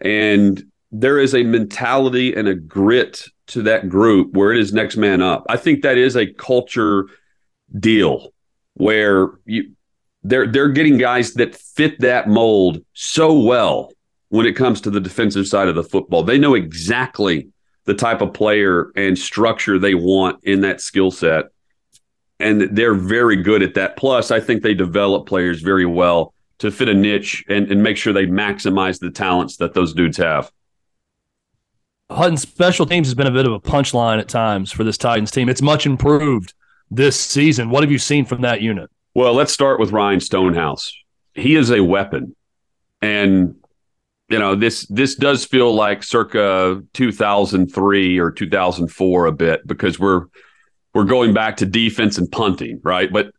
and 0.00 0.64
there 0.92 1.18
is 1.18 1.34
a 1.34 1.42
mentality 1.42 2.34
and 2.34 2.48
a 2.48 2.54
grit 2.54 3.24
to 3.48 3.62
that 3.62 3.88
group 3.88 4.32
where 4.34 4.52
it 4.52 4.58
is 4.58 4.72
next 4.72 4.96
man 4.96 5.20
up 5.20 5.44
i 5.48 5.56
think 5.56 5.82
that 5.82 5.98
is 5.98 6.16
a 6.16 6.26
culture 6.26 7.06
deal 7.78 8.32
where 8.74 9.30
you 9.44 9.72
they're 10.22 10.46
they're 10.46 10.68
getting 10.68 10.98
guys 10.98 11.34
that 11.34 11.54
fit 11.54 12.00
that 12.00 12.28
mold 12.28 12.84
so 12.92 13.38
well 13.38 13.92
when 14.28 14.46
it 14.46 14.52
comes 14.54 14.80
to 14.80 14.90
the 14.90 15.00
defensive 15.00 15.46
side 15.46 15.68
of 15.68 15.74
the 15.74 15.84
football 15.84 16.22
they 16.22 16.38
know 16.38 16.54
exactly 16.54 17.48
the 17.86 17.94
type 17.94 18.20
of 18.20 18.34
player 18.34 18.90
and 18.96 19.18
structure 19.18 19.78
they 19.78 19.94
want 19.94 20.44
in 20.44 20.60
that 20.60 20.80
skill 20.80 21.10
set. 21.10 21.46
And 22.38 22.60
they're 22.76 22.94
very 22.94 23.36
good 23.36 23.62
at 23.62 23.74
that. 23.74 23.96
Plus, 23.96 24.30
I 24.30 24.40
think 24.40 24.62
they 24.62 24.74
develop 24.74 25.26
players 25.26 25.62
very 25.62 25.86
well 25.86 26.34
to 26.58 26.70
fit 26.70 26.88
a 26.88 26.94
niche 26.94 27.44
and, 27.48 27.70
and 27.70 27.82
make 27.82 27.96
sure 27.96 28.12
they 28.12 28.26
maximize 28.26 28.98
the 28.98 29.10
talents 29.10 29.56
that 29.58 29.72
those 29.72 29.94
dudes 29.94 30.18
have. 30.18 30.50
Hutton 32.10 32.36
special 32.36 32.86
teams 32.86 33.08
has 33.08 33.14
been 33.14 33.26
a 33.26 33.32
bit 33.32 33.46
of 33.46 33.52
a 33.52 33.60
punchline 33.60 34.20
at 34.20 34.28
times 34.28 34.70
for 34.70 34.84
this 34.84 34.96
Titans 34.96 35.30
team. 35.30 35.48
It's 35.48 35.62
much 35.62 35.86
improved 35.86 36.54
this 36.90 37.18
season. 37.18 37.70
What 37.70 37.82
have 37.82 37.90
you 37.90 37.98
seen 37.98 38.24
from 38.24 38.42
that 38.42 38.60
unit? 38.60 38.90
Well, 39.14 39.34
let's 39.34 39.52
start 39.52 39.80
with 39.80 39.90
Ryan 39.92 40.20
Stonehouse. 40.20 40.92
He 41.34 41.56
is 41.56 41.70
a 41.70 41.82
weapon. 41.82 42.36
And 43.02 43.56
you 44.28 44.38
know 44.38 44.54
this 44.54 44.86
this 44.88 45.14
does 45.14 45.44
feel 45.44 45.74
like 45.74 46.02
circa 46.02 46.82
2003 46.94 48.18
or 48.18 48.30
2004 48.30 49.26
a 49.26 49.32
bit 49.32 49.66
because 49.66 49.98
we're 49.98 50.26
we're 50.94 51.04
going 51.04 51.32
back 51.32 51.58
to 51.58 51.66
defense 51.66 52.18
and 52.18 52.30
punting 52.32 52.80
right 52.82 53.12
but 53.12 53.30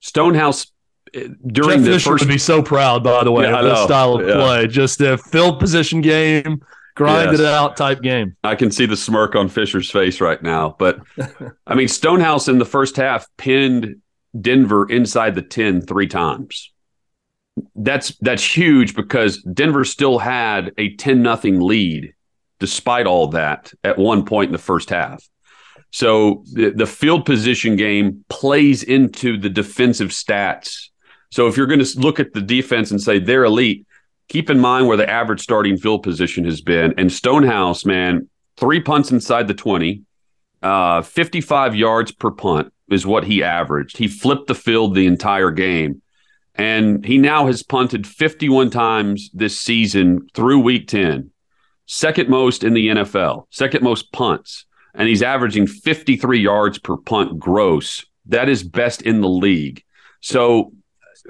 stonehouse 0.00 0.66
eh, 1.14 1.28
during 1.46 1.78
Jeff 1.78 1.86
the 1.86 1.92
Fisher 1.92 2.10
first 2.10 2.24
would 2.24 2.30
be 2.30 2.38
so 2.38 2.62
proud 2.62 3.02
by 3.02 3.24
the 3.24 3.32
way 3.32 3.44
yeah, 3.44 3.58
of 3.58 3.64
this 3.64 3.84
style 3.84 4.16
of 4.16 4.28
yeah. 4.28 4.34
play 4.34 4.66
just 4.66 5.00
a 5.00 5.16
field 5.16 5.58
position 5.58 6.00
game 6.00 6.62
grind 6.96 7.30
yes. 7.30 7.40
it 7.40 7.46
out 7.46 7.76
type 7.76 8.02
game 8.02 8.36
i 8.42 8.56
can 8.56 8.72
see 8.72 8.86
the 8.86 8.96
smirk 8.96 9.36
on 9.36 9.48
fisher's 9.48 9.90
face 9.90 10.20
right 10.20 10.42
now 10.42 10.74
but 10.78 10.98
i 11.66 11.74
mean 11.74 11.86
stonehouse 11.86 12.48
in 12.48 12.58
the 12.58 12.64
first 12.64 12.96
half 12.96 13.26
pinned 13.36 13.96
denver 14.40 14.88
inside 14.90 15.36
the 15.36 15.42
10 15.42 15.82
three 15.82 16.08
times 16.08 16.72
that's 17.74 18.16
that's 18.20 18.44
huge 18.56 18.94
because 18.94 19.42
Denver 19.42 19.84
still 19.84 20.18
had 20.18 20.72
a 20.78 20.94
10 20.96 21.22
nothing 21.22 21.60
lead 21.60 22.12
despite 22.58 23.06
all 23.06 23.28
that 23.28 23.72
at 23.84 23.98
one 23.98 24.24
point 24.24 24.48
in 24.48 24.52
the 24.52 24.58
first 24.58 24.90
half. 24.90 25.22
So 25.90 26.44
the, 26.52 26.70
the 26.70 26.86
field 26.86 27.24
position 27.24 27.76
game 27.76 28.24
plays 28.28 28.82
into 28.82 29.38
the 29.38 29.48
defensive 29.48 30.08
stats. 30.08 30.88
So 31.30 31.48
if 31.48 31.56
you're 31.56 31.66
going 31.66 31.84
to 31.84 31.98
look 32.00 32.20
at 32.20 32.32
the 32.32 32.40
defense 32.40 32.90
and 32.90 33.00
say 33.00 33.18
they're 33.18 33.44
elite, 33.44 33.86
keep 34.28 34.50
in 34.50 34.58
mind 34.58 34.86
where 34.86 34.96
the 34.96 35.08
average 35.08 35.40
starting 35.40 35.76
field 35.76 36.02
position 36.02 36.44
has 36.44 36.60
been. 36.60 36.94
And 36.96 37.12
Stonehouse, 37.12 37.84
man, 37.84 38.28
three 38.56 38.80
punts 38.80 39.10
inside 39.10 39.48
the 39.48 39.54
20, 39.54 40.02
uh, 40.62 41.02
55 41.02 41.74
yards 41.76 42.12
per 42.12 42.30
punt 42.30 42.72
is 42.90 43.06
what 43.06 43.24
he 43.24 43.42
averaged. 43.42 43.96
He 43.96 44.08
flipped 44.08 44.46
the 44.46 44.54
field 44.54 44.94
the 44.94 45.06
entire 45.06 45.50
game. 45.50 46.02
And 46.54 47.04
he 47.04 47.18
now 47.18 47.46
has 47.46 47.62
punted 47.62 48.06
51 48.06 48.70
times 48.70 49.30
this 49.34 49.60
season 49.60 50.26
through 50.34 50.60
week 50.60 50.88
10, 50.88 51.30
second 51.84 52.28
most 52.30 52.64
in 52.64 52.72
the 52.72 52.88
NFL, 52.88 53.46
second 53.50 53.82
most 53.82 54.10
punts. 54.12 54.64
And 54.94 55.06
he's 55.06 55.22
averaging 55.22 55.66
53 55.66 56.40
yards 56.40 56.78
per 56.78 56.96
punt 56.96 57.38
gross. 57.38 58.06
That 58.24 58.48
is 58.48 58.62
best 58.62 59.02
in 59.02 59.20
the 59.20 59.28
league. 59.28 59.84
So, 60.20 60.72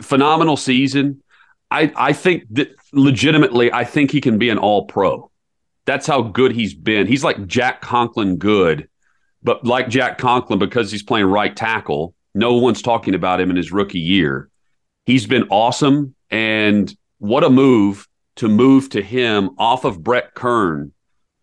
phenomenal 0.00 0.56
season. 0.56 1.22
I, 1.70 1.92
I 1.96 2.12
think 2.12 2.44
that 2.52 2.74
legitimately, 2.92 3.72
I 3.72 3.84
think 3.84 4.10
he 4.10 4.20
can 4.20 4.38
be 4.38 4.50
an 4.50 4.58
all 4.58 4.86
pro. 4.86 5.30
That's 5.84 6.06
how 6.06 6.22
good 6.22 6.52
he's 6.52 6.74
been. 6.74 7.06
He's 7.06 7.24
like 7.24 7.46
Jack 7.46 7.80
Conklin 7.80 8.36
good, 8.36 8.88
but 9.42 9.64
like 9.64 9.88
Jack 9.88 10.18
Conklin, 10.18 10.58
because 10.58 10.90
he's 10.90 11.02
playing 11.02 11.26
right 11.26 11.54
tackle, 11.54 12.14
no 12.34 12.54
one's 12.54 12.82
talking 12.82 13.14
about 13.14 13.40
him 13.40 13.50
in 13.50 13.56
his 13.56 13.72
rookie 13.72 14.00
year. 14.00 14.48
He's 15.04 15.26
been 15.26 15.46
awesome. 15.50 16.14
And 16.30 16.94
what 17.18 17.44
a 17.44 17.50
move 17.50 18.08
to 18.36 18.48
move 18.48 18.90
to 18.90 19.02
him 19.02 19.50
off 19.58 19.84
of 19.84 20.02
Brett 20.02 20.34
Kern, 20.34 20.92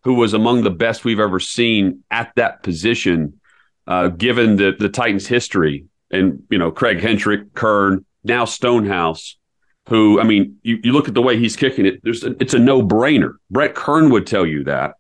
who 0.03 0.15
was 0.15 0.34
among 0.34 0.63
the 0.63 0.69
best 0.69 1.05
we've 1.05 1.19
ever 1.19 1.39
seen 1.39 2.03
at 2.11 2.32
that 2.36 2.63
position, 2.63 3.39
uh, 3.88 4.09
given 4.09 4.57
the, 4.57 4.76
the 4.78 4.89
Titans' 4.89 5.28
history. 5.28 5.86
And, 6.11 6.43
you 6.51 6.57
know, 6.57 6.71
Craig 6.71 6.99
Hentrich, 6.99 7.53
Kern, 7.53 8.05
now 8.24 8.45
Stonehouse 8.45 9.38
who 9.89 10.19
I 10.19 10.23
mean, 10.23 10.57
you, 10.63 10.79
you 10.84 10.93
look 10.93 11.07
at 11.07 11.13
the 11.13 11.21
way 11.21 11.38
he's 11.38 11.55
kicking 11.55 11.86
it. 11.86 12.01
There's 12.03 12.23
a, 12.23 12.36
it's 12.41 12.53
a 12.53 12.59
no 12.59 12.81
brainer. 12.81 13.36
Brett 13.49 13.75
Kern 13.75 14.09
would 14.11 14.25
tell 14.25 14.45
you 14.45 14.63
that. 14.65 14.95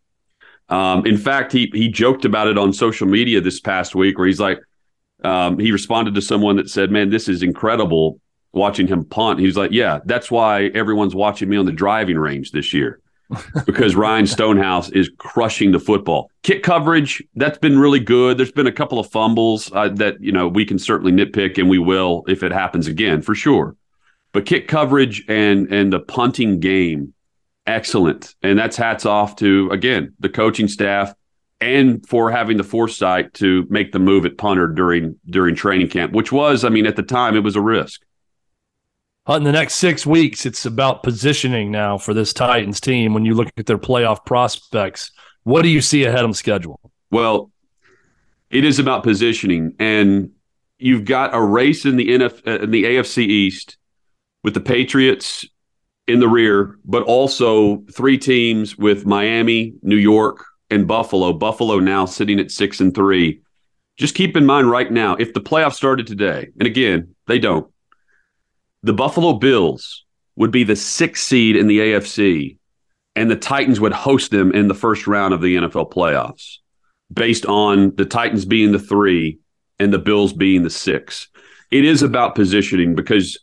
Um, 0.69 1.05
in 1.05 1.17
fact, 1.17 1.51
he 1.51 1.69
he 1.73 1.89
joked 1.89 2.25
about 2.25 2.47
it 2.47 2.57
on 2.57 2.73
social 2.73 3.07
media 3.07 3.41
this 3.41 3.59
past 3.59 3.95
week, 3.95 4.17
where 4.17 4.27
he's 4.27 4.39
like, 4.39 4.59
um, 5.23 5.59
he 5.59 5.71
responded 5.71 6.15
to 6.15 6.21
someone 6.21 6.55
that 6.57 6.69
said, 6.69 6.91
"Man, 6.91 7.09
this 7.09 7.29
is 7.29 7.43
incredible 7.43 8.19
watching 8.53 8.87
him 8.87 9.05
punt." 9.05 9.39
He's 9.39 9.57
like, 9.57 9.71
"Yeah, 9.71 9.99
that's 10.05 10.31
why 10.31 10.65
everyone's 10.67 11.15
watching 11.15 11.49
me 11.49 11.57
on 11.57 11.65
the 11.65 11.71
driving 11.71 12.17
range 12.17 12.51
this 12.51 12.73
year." 12.73 12.99
because 13.65 13.95
Ryan 13.95 14.27
Stonehouse 14.27 14.89
is 14.89 15.09
crushing 15.17 15.71
the 15.71 15.79
football. 15.79 16.29
Kick 16.43 16.61
coverage, 16.61 17.23
that's 17.35 17.57
been 17.57 17.79
really 17.79 17.99
good. 17.99 18.37
There's 18.37 18.51
been 18.51 18.67
a 18.67 18.71
couple 18.71 18.99
of 18.99 19.09
fumbles 19.09 19.71
uh, 19.73 19.89
that, 19.89 20.21
you 20.21 20.31
know, 20.31 20.47
we 20.47 20.65
can 20.65 20.77
certainly 20.77 21.11
nitpick 21.11 21.57
and 21.57 21.69
we 21.69 21.79
will 21.79 22.23
if 22.27 22.43
it 22.43 22.51
happens 22.51 22.85
again 22.87 23.21
for 23.21 23.33
sure. 23.33 23.75
But 24.33 24.45
kick 24.45 24.67
coverage 24.67 25.23
and 25.29 25.71
and 25.71 25.93
the 25.93 25.99
punting 25.99 26.59
game, 26.59 27.13
excellent. 27.65 28.35
And 28.41 28.59
that's 28.59 28.75
hats 28.75 29.05
off 29.05 29.35
to 29.37 29.69
again 29.71 30.13
the 30.19 30.29
coaching 30.29 30.67
staff 30.67 31.13
and 31.61 32.05
for 32.07 32.29
having 32.29 32.57
the 32.57 32.63
foresight 32.63 33.33
to 33.35 33.65
make 33.69 33.91
the 33.91 33.99
move 33.99 34.25
at 34.25 34.37
punter 34.37 34.67
during 34.67 35.17
during 35.29 35.55
training 35.55 35.89
camp, 35.89 36.13
which 36.13 36.31
was, 36.31 36.65
I 36.65 36.69
mean, 36.69 36.85
at 36.85 36.95
the 36.95 37.03
time 37.03 37.35
it 37.35 37.43
was 37.43 37.55
a 37.55 37.61
risk. 37.61 38.01
In 39.29 39.43
the 39.43 39.53
next 39.53 39.75
six 39.75 40.05
weeks, 40.05 40.45
it's 40.45 40.65
about 40.65 41.01
positioning 41.01 41.71
now 41.71 41.97
for 41.97 42.13
this 42.13 42.33
Titans 42.33 42.81
team. 42.81 43.13
When 43.13 43.23
you 43.23 43.35
look 43.35 43.49
at 43.55 43.67
their 43.67 43.77
playoff 43.77 44.25
prospects, 44.25 45.11
what 45.43 45.61
do 45.61 45.69
you 45.69 45.79
see 45.79 46.03
ahead 46.03 46.25
on 46.25 46.33
schedule? 46.33 46.79
Well, 47.09 47.49
it 48.49 48.65
is 48.65 48.79
about 48.79 49.03
positioning, 49.03 49.75
and 49.79 50.31
you've 50.77 51.05
got 51.05 51.33
a 51.33 51.39
race 51.39 51.85
in 51.85 51.95
the 51.95 52.09
NF, 52.09 52.63
in 52.63 52.71
the 52.71 52.83
AFC 52.83 53.19
East 53.19 53.77
with 54.43 54.53
the 54.53 54.61
Patriots 54.61 55.45
in 56.07 56.19
the 56.19 56.27
rear, 56.27 56.77
but 56.85 57.03
also 57.03 57.83
three 57.93 58.17
teams 58.17 58.77
with 58.77 59.05
Miami, 59.05 59.73
New 59.81 59.95
York, 59.97 60.45
and 60.69 60.87
Buffalo. 60.87 61.33
Buffalo 61.33 61.79
now 61.79 62.05
sitting 62.05 62.39
at 62.39 62.51
six 62.51 62.79
and 62.79 62.93
three. 62.93 63.41
Just 63.97 64.15
keep 64.15 64.35
in 64.35 64.45
mind 64.45 64.69
right 64.69 64.91
now, 64.91 65.15
if 65.15 65.33
the 65.33 65.41
playoffs 65.41 65.75
started 65.75 66.07
today, 66.07 66.49
and 66.59 66.67
again, 66.67 67.15
they 67.27 67.39
don't, 67.39 67.71
the 68.81 68.93
Buffalo 68.93 69.33
Bills 69.33 70.03
would 70.35 70.51
be 70.51 70.63
the 70.63 70.75
sixth 70.75 71.23
seed 71.23 71.55
in 71.55 71.67
the 71.67 71.79
AFC, 71.79 72.57
and 73.15 73.29
the 73.29 73.35
Titans 73.35 73.79
would 73.79 73.93
host 73.93 74.31
them 74.31 74.51
in 74.51 74.67
the 74.67 74.73
first 74.73 75.05
round 75.07 75.33
of 75.33 75.41
the 75.41 75.55
NFL 75.55 75.91
playoffs 75.91 76.57
based 77.13 77.45
on 77.45 77.95
the 77.95 78.05
Titans 78.05 78.45
being 78.45 78.71
the 78.71 78.79
three 78.79 79.39
and 79.79 79.93
the 79.93 79.99
Bills 79.99 80.33
being 80.33 80.63
the 80.63 80.69
six. 80.69 81.27
It 81.71 81.85
is 81.85 82.01
about 82.01 82.35
positioning 82.35 82.95
because 82.95 83.37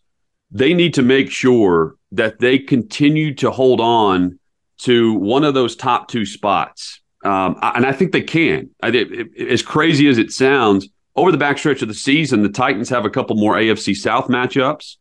they 0.51 0.75
need 0.75 0.95
to 0.95 1.03
make 1.03 1.31
sure 1.31 1.97
that 2.13 2.41
they 2.41 2.59
continue 2.59 3.35
to 3.35 3.51
hold 3.51 3.81
on 3.81 4.39
to 4.79 5.15
one 5.15 5.45
of 5.45 5.55
those 5.55 5.77
top 5.77 6.09
two 6.09 6.25
spots. 6.27 7.01
Um, 7.25 7.57
and 7.63 7.85
I 7.85 7.93
think 7.93 8.13
they 8.13 8.23
can. 8.23 8.71
I, 8.83 8.89
it, 8.89 9.39
as 9.39 9.63
crazy 9.63 10.09
as 10.09 10.19
it 10.19 10.33
sounds, 10.33 10.89
over 11.15 11.31
the 11.31 11.39
backstretch 11.39 11.83
of 11.83 11.89
the 11.89 11.95
season, 11.95 12.43
the 12.43 12.49
Titans 12.49 12.89
have 12.89 13.05
a 13.05 13.11
couple 13.11 13.37
more 13.37 13.55
AFC 13.57 13.95
South 13.95 14.29
matchups. 14.29 14.97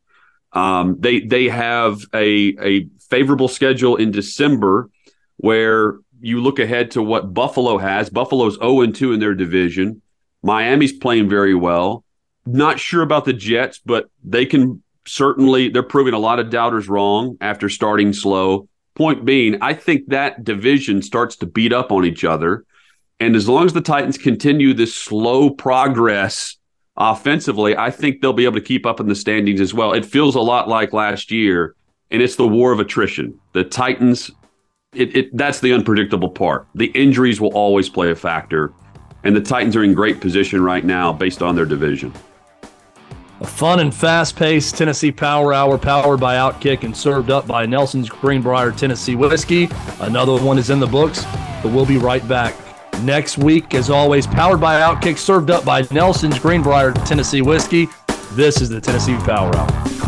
Um, 0.51 0.97
they 0.99 1.21
they 1.21 1.45
have 1.45 2.01
a 2.13 2.55
a 2.61 2.87
favorable 3.09 3.47
schedule 3.47 3.95
in 3.95 4.11
December, 4.11 4.89
where 5.37 5.99
you 6.19 6.41
look 6.41 6.59
ahead 6.59 6.91
to 6.91 7.03
what 7.03 7.33
Buffalo 7.33 7.77
has. 7.77 8.09
Buffalo's 8.09 8.55
zero 8.55 8.81
and 8.81 8.93
two 8.93 9.13
in 9.13 9.19
their 9.19 9.35
division. 9.35 10.01
Miami's 10.43 10.93
playing 10.93 11.29
very 11.29 11.55
well. 11.55 12.03
Not 12.45 12.79
sure 12.79 13.03
about 13.03 13.25
the 13.25 13.33
Jets, 13.33 13.79
but 13.85 14.09
they 14.23 14.45
can 14.45 14.81
certainly 15.09 15.69
they're 15.69 15.83
proving 15.83 16.13
a 16.13 16.19
lot 16.19 16.39
of 16.39 16.49
doubters 16.49 16.87
wrong 16.87 17.37
after 17.41 17.67
starting 17.67 18.13
slow. 18.13 18.67
Point 18.95 19.25
being, 19.25 19.57
I 19.61 19.73
think 19.73 20.07
that 20.09 20.43
division 20.43 21.01
starts 21.01 21.35
to 21.37 21.45
beat 21.45 21.73
up 21.73 21.91
on 21.91 22.05
each 22.05 22.23
other. 22.23 22.65
And 23.19 23.35
as 23.35 23.49
long 23.49 23.65
as 23.65 23.73
the 23.73 23.81
Titans 23.81 24.17
continue 24.17 24.73
this 24.73 24.95
slow 24.95 25.49
progress 25.49 26.57
offensively, 26.95 27.75
I 27.75 27.91
think 27.91 28.21
they'll 28.21 28.33
be 28.33 28.45
able 28.45 28.55
to 28.55 28.61
keep 28.61 28.85
up 28.85 28.99
in 28.99 29.07
the 29.07 29.15
standings 29.15 29.61
as 29.61 29.73
well. 29.73 29.93
It 29.93 30.05
feels 30.05 30.35
a 30.35 30.41
lot 30.41 30.69
like 30.69 30.93
last 30.93 31.31
year, 31.31 31.75
and 32.11 32.21
it's 32.21 32.35
the 32.35 32.47
war 32.47 32.71
of 32.71 32.79
attrition. 32.79 33.39
The 33.53 33.63
Titans, 33.63 34.31
it, 34.93 35.15
it 35.15 35.37
that's 35.37 35.59
the 35.59 35.73
unpredictable 35.73 36.29
part. 36.29 36.67
The 36.75 36.87
injuries 36.87 37.41
will 37.41 37.53
always 37.53 37.89
play 37.89 38.11
a 38.11 38.15
factor, 38.15 38.73
and 39.23 39.35
the 39.35 39.41
Titans 39.41 39.75
are 39.75 39.83
in 39.83 39.93
great 39.93 40.21
position 40.21 40.61
right 40.61 40.85
now 40.85 41.11
based 41.11 41.41
on 41.41 41.55
their 41.55 41.65
division. 41.65 42.13
A 43.41 43.47
fun 43.47 43.79
and 43.79 43.95
fast 43.95 44.35
paced 44.35 44.75
Tennessee 44.75 45.13
Power 45.13 45.53
Hour 45.53 45.77
powered 45.77 46.19
by 46.19 46.35
Outkick 46.35 46.83
and 46.83 46.95
served 46.95 47.31
up 47.31 47.47
by 47.47 47.65
Nelson's 47.65 48.09
Greenbrier 48.09 48.71
Tennessee 48.71 49.15
Whiskey. 49.15 49.69
Another 50.01 50.35
one 50.43 50.57
is 50.57 50.69
in 50.69 50.81
the 50.81 50.87
books, 50.87 51.23
but 51.63 51.71
we'll 51.71 51.85
be 51.85 51.97
right 51.97 52.27
back 52.27 52.53
next 53.01 53.37
week. 53.37 53.73
As 53.75 53.89
always, 53.89 54.27
powered 54.27 54.59
by 54.59 54.81
Outkick, 54.81 55.17
served 55.17 55.51
up 55.51 55.63
by 55.63 55.87
Nelson's 55.89 56.37
Greenbrier 56.37 56.91
Tennessee 56.91 57.41
Whiskey. 57.41 57.87
This 58.33 58.59
is 58.59 58.67
the 58.67 58.81
Tennessee 58.81 59.15
Power 59.15 59.55
Hour. 59.55 59.98